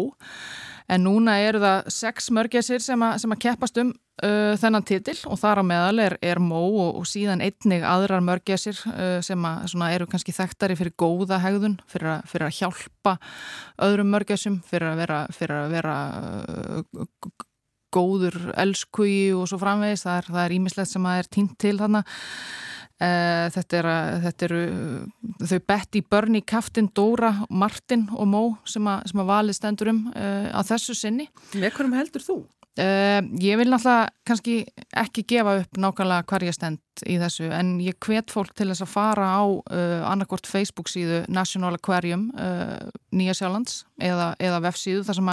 en 0.92 1.06
núna 1.06 1.38
eru 1.44 1.62
það 1.64 1.92
sex 1.96 2.32
mörgæsir 2.36 2.82
sem, 2.84 3.06
sem 3.22 3.36
að 3.36 3.44
keppast 3.46 3.80
um 3.82 3.94
uh, 3.94 4.54
þennan 4.60 4.86
titil 4.88 5.16
og 5.30 5.40
þar 5.42 5.62
á 5.62 5.64
meðal 5.68 6.04
er, 6.04 6.18
er 6.22 6.42
mó 6.44 6.62
og, 6.66 7.00
og 7.02 7.08
síðan 7.10 7.44
einnig 7.46 7.86
aðrar 7.88 8.24
mörgæsir 8.26 8.80
uh, 8.92 9.20
sem 9.26 9.48
að, 9.48 9.88
eru 9.94 10.10
kannski 10.12 10.36
þekktari 10.36 10.78
fyrir 10.80 10.96
góða 11.00 11.40
hegðun, 11.44 11.80
fyrir, 11.90 12.12
a, 12.16 12.20
fyrir 12.30 12.50
að 12.50 12.60
hjálpa 12.60 13.16
öðrum 13.88 14.14
mörgæsum, 14.14 14.60
fyrir 14.68 14.92
að 14.92 15.02
vera, 15.06 15.24
fyrir 15.34 15.58
að 15.62 15.78
vera 15.78 15.96
uh, 16.20 17.48
góður 17.94 18.38
elskugi 18.58 19.34
og 19.38 19.48
svo 19.50 19.60
framvegis, 19.62 20.08
það 20.08 20.44
er 20.44 20.56
ímislegt 20.56 20.90
sem 20.90 21.10
að 21.10 21.20
er 21.22 21.34
tínt 21.38 21.58
til 21.62 21.78
þarna 21.82 22.02
Uh, 23.02 23.50
þetta, 23.50 23.80
er, 23.80 23.88
þetta 24.22 24.46
eru 24.46 24.60
þau 25.50 25.60
Betty, 25.66 26.02
Bernie, 26.06 26.44
Kaftin, 26.46 26.92
Dóra 26.94 27.32
Martin 27.50 28.06
og 28.14 28.30
Mó 28.30 28.42
sem 28.70 28.86
að, 28.88 29.08
sem 29.10 29.24
að 29.24 29.32
valið 29.32 29.58
stendur 29.58 29.90
um 29.90 30.04
uh, 30.14 30.52
að 30.54 30.70
þessu 30.70 30.96
sinni 31.00 31.26
Með 31.58 31.74
hverjum 31.74 31.98
heldur 31.98 32.24
þú? 32.24 32.38
Uh, 32.78 33.26
ég 33.42 33.58
vil 33.60 33.68
náttúrulega 33.74 34.14
kannski 34.30 34.56
ekki 35.04 35.26
gefa 35.34 35.58
upp 35.64 35.82
nákvæmlega 35.82 36.30
hvar 36.30 36.46
ég 36.46 36.56
stend 36.56 37.04
í 37.10 37.18
þessu 37.18 37.50
en 37.50 37.76
ég 37.82 37.98
hvet 38.06 38.32
fólk 38.32 38.54
til 38.54 38.70
þess 38.70 38.86
að 38.86 38.94
fara 38.94 39.28
á 39.36 39.44
annarkort 40.14 40.48
Facebook 40.48 40.90
síðu 40.94 41.24
National 41.34 41.74
Aquarium 41.74 42.30
Nýja 43.14 43.34
Sjálands 43.42 43.84
eða, 43.98 44.36
eða 44.38 44.62
vefsíðu 44.70 45.04
þar 45.10 45.20
sem 45.20 45.32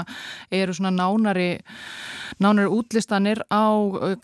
eru 0.62 0.76
svona 0.80 0.96
nánari 0.96 1.50
nánari 2.40 2.72
útlistanir 2.72 3.44
á 3.52 3.68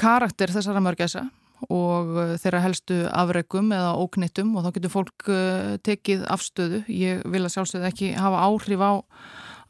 karakter 0.00 0.56
þessara 0.56 0.82
mörgæsa 0.84 1.28
og 1.68 2.10
uh, 2.16 2.34
þeirra 2.40 2.62
helstu 2.64 2.98
afregum 3.10 3.72
eða 3.74 3.94
óknittum 4.00 4.54
og 4.56 4.66
þá 4.66 4.70
getur 4.76 4.92
fólk 4.92 5.30
uh, 5.30 5.76
tekið 5.86 6.26
afstöðu. 6.32 6.82
Ég 6.92 7.22
vil 7.24 7.44
að 7.44 7.54
sjálfsögðu 7.56 7.88
ekki 7.90 8.12
hafa 8.18 8.42
áhrif 8.48 8.84
á, 8.84 8.92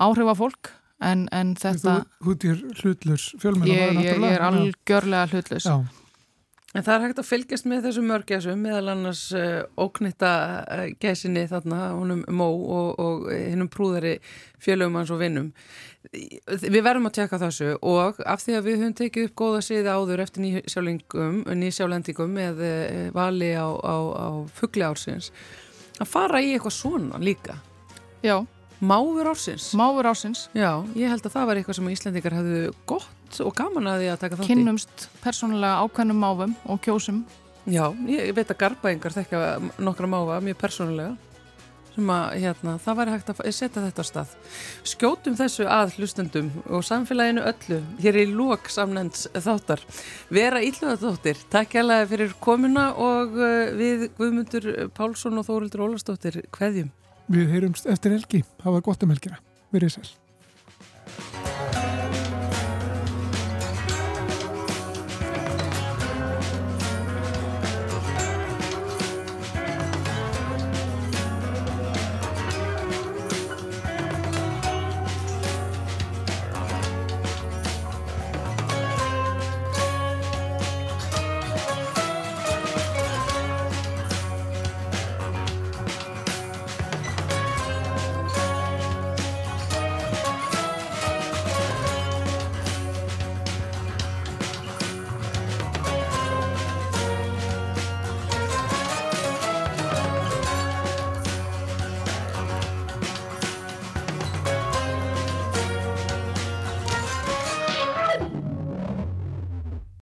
áhrif 0.09 0.33
á 0.33 0.35
fólk 0.39 0.73
en, 1.05 1.27
en 1.35 1.55
þetta... 1.59 2.01
Þú 2.25 2.37
er 2.51 2.65
hlutlurs 2.81 3.29
fjölmenn 3.43 3.71
ég, 3.71 4.01
ég, 4.01 4.19
ég 4.19 4.35
er 4.35 4.49
algjörlega 4.49 5.31
hlutlurs. 5.33 5.69
Já. 5.69 6.06
En 6.75 6.83
það 6.85 6.95
er 6.95 7.05
hægt 7.05 7.21
að 7.23 7.29
fylgjast 7.29 7.67
með 7.71 7.85
þessu 7.87 8.03
mörgjæsum 8.05 8.59
meðal 8.61 8.91
annars 8.93 9.21
uh, 9.39 9.63
óknitta 9.81 10.31
uh, 10.67 10.89
gæsinni 11.01 11.47
þarna, 11.49 11.93
honum 11.95 12.25
Mó 12.27 12.49
og, 12.51 12.89
og 13.01 13.29
hinnum 13.31 13.71
prúðari 13.73 14.17
fjölum 14.61 14.99
hans 14.99 15.13
og 15.15 15.23
vinnum. 15.23 15.53
Við 16.13 16.83
verðum 16.83 17.09
að 17.09 17.17
tjekka 17.21 17.41
þessu 17.43 17.71
og 17.81 18.21
af 18.27 18.43
því 18.43 18.59
að 18.59 18.67
við 18.67 18.77
höfum 18.83 18.99
tekið 18.99 19.29
upp 19.29 19.39
góða 19.41 19.63
siði 19.65 19.95
áður 19.95 20.25
eftir 20.27 20.45
nýsjálendingum 21.63 22.37
með 22.37 22.61
uh, 22.67 23.01
vali 23.15 23.55
á, 23.55 23.69
á, 23.71 23.97
á 24.13 24.29
fuggli 24.59 24.85
ársins 24.87 25.31
að 26.03 26.13
fara 26.13 26.43
í 26.45 26.53
eitthvað 26.53 26.77
svona 26.77 27.23
líka. 27.23 27.57
Já. 28.27 28.43
Máfur 28.85 29.31
ársins. 29.31 29.71
Máfur 29.79 30.11
ársins. 30.11 30.49
Já, 30.53 30.85
ég 30.99 31.09
held 31.09 31.25
að 31.25 31.39
það 31.39 31.47
var 31.49 31.61
eitthvað 31.61 31.79
sem 31.79 31.93
Íslandikar 31.95 32.37
hefðu 32.37 32.59
gott 32.91 33.16
og 33.45 33.55
gaman 33.57 33.91
að 33.91 34.03
því 34.03 34.11
að 34.13 34.23
taka 34.23 34.39
þátt 34.39 34.47
í. 34.47 34.51
Kynnumst 34.53 35.07
persónulega 35.25 35.85
ákveðnum 35.85 36.23
máfum 36.23 36.57
og 36.67 36.83
kjósum. 36.85 37.23
Já, 37.67 37.91
ég 38.07 38.31
veit 38.37 38.51
að 38.51 38.61
garbaengar 38.61 39.15
þekka 39.17 39.41
nokkra 39.83 40.11
máfa 40.11 40.43
mjög 40.45 40.61
persónulega 40.61 41.15
sem 41.97 42.11
að 42.13 42.35
hérna, 42.43 42.75
það 42.83 42.99
væri 43.01 43.15
hægt 43.15 43.31
að 43.33 43.41
setja 43.57 43.83
þetta 43.85 44.05
á 44.05 44.07
stað. 44.11 44.35
Skjótum 44.87 45.39
þessu 45.39 45.67
að 45.73 45.95
hlustendum 45.97 46.51
og 46.69 46.85
samfélaginu 46.87 47.45
öllu 47.49 47.81
hér 48.03 48.21
í 48.21 48.27
lók 48.29 48.69
samnends 48.73 49.25
þáttar. 49.33 49.83
Vera 50.29 50.61
ílluðatóttir, 50.65 51.41
takk 51.53 51.79
hérlega 51.79 52.11
fyrir 52.13 52.37
komuna 52.43 52.91
og 52.93 53.41
uh, 53.41 53.73
við 53.79 54.11
Guðmundur 54.21 54.71
Pálsson 54.97 55.41
og 55.41 55.49
Þórildur 55.49 55.87
Ólastóttir, 55.89 56.43
hveðjum. 56.57 56.93
Við 57.33 57.51
heyrumst 57.57 57.89
eftir 57.91 58.15
helgi, 58.19 58.45
hafa 58.63 58.85
gott 58.85 59.03
um 59.03 59.17
helgina. 59.17 59.41
Verið 59.75 59.97
sæl. 59.97 61.46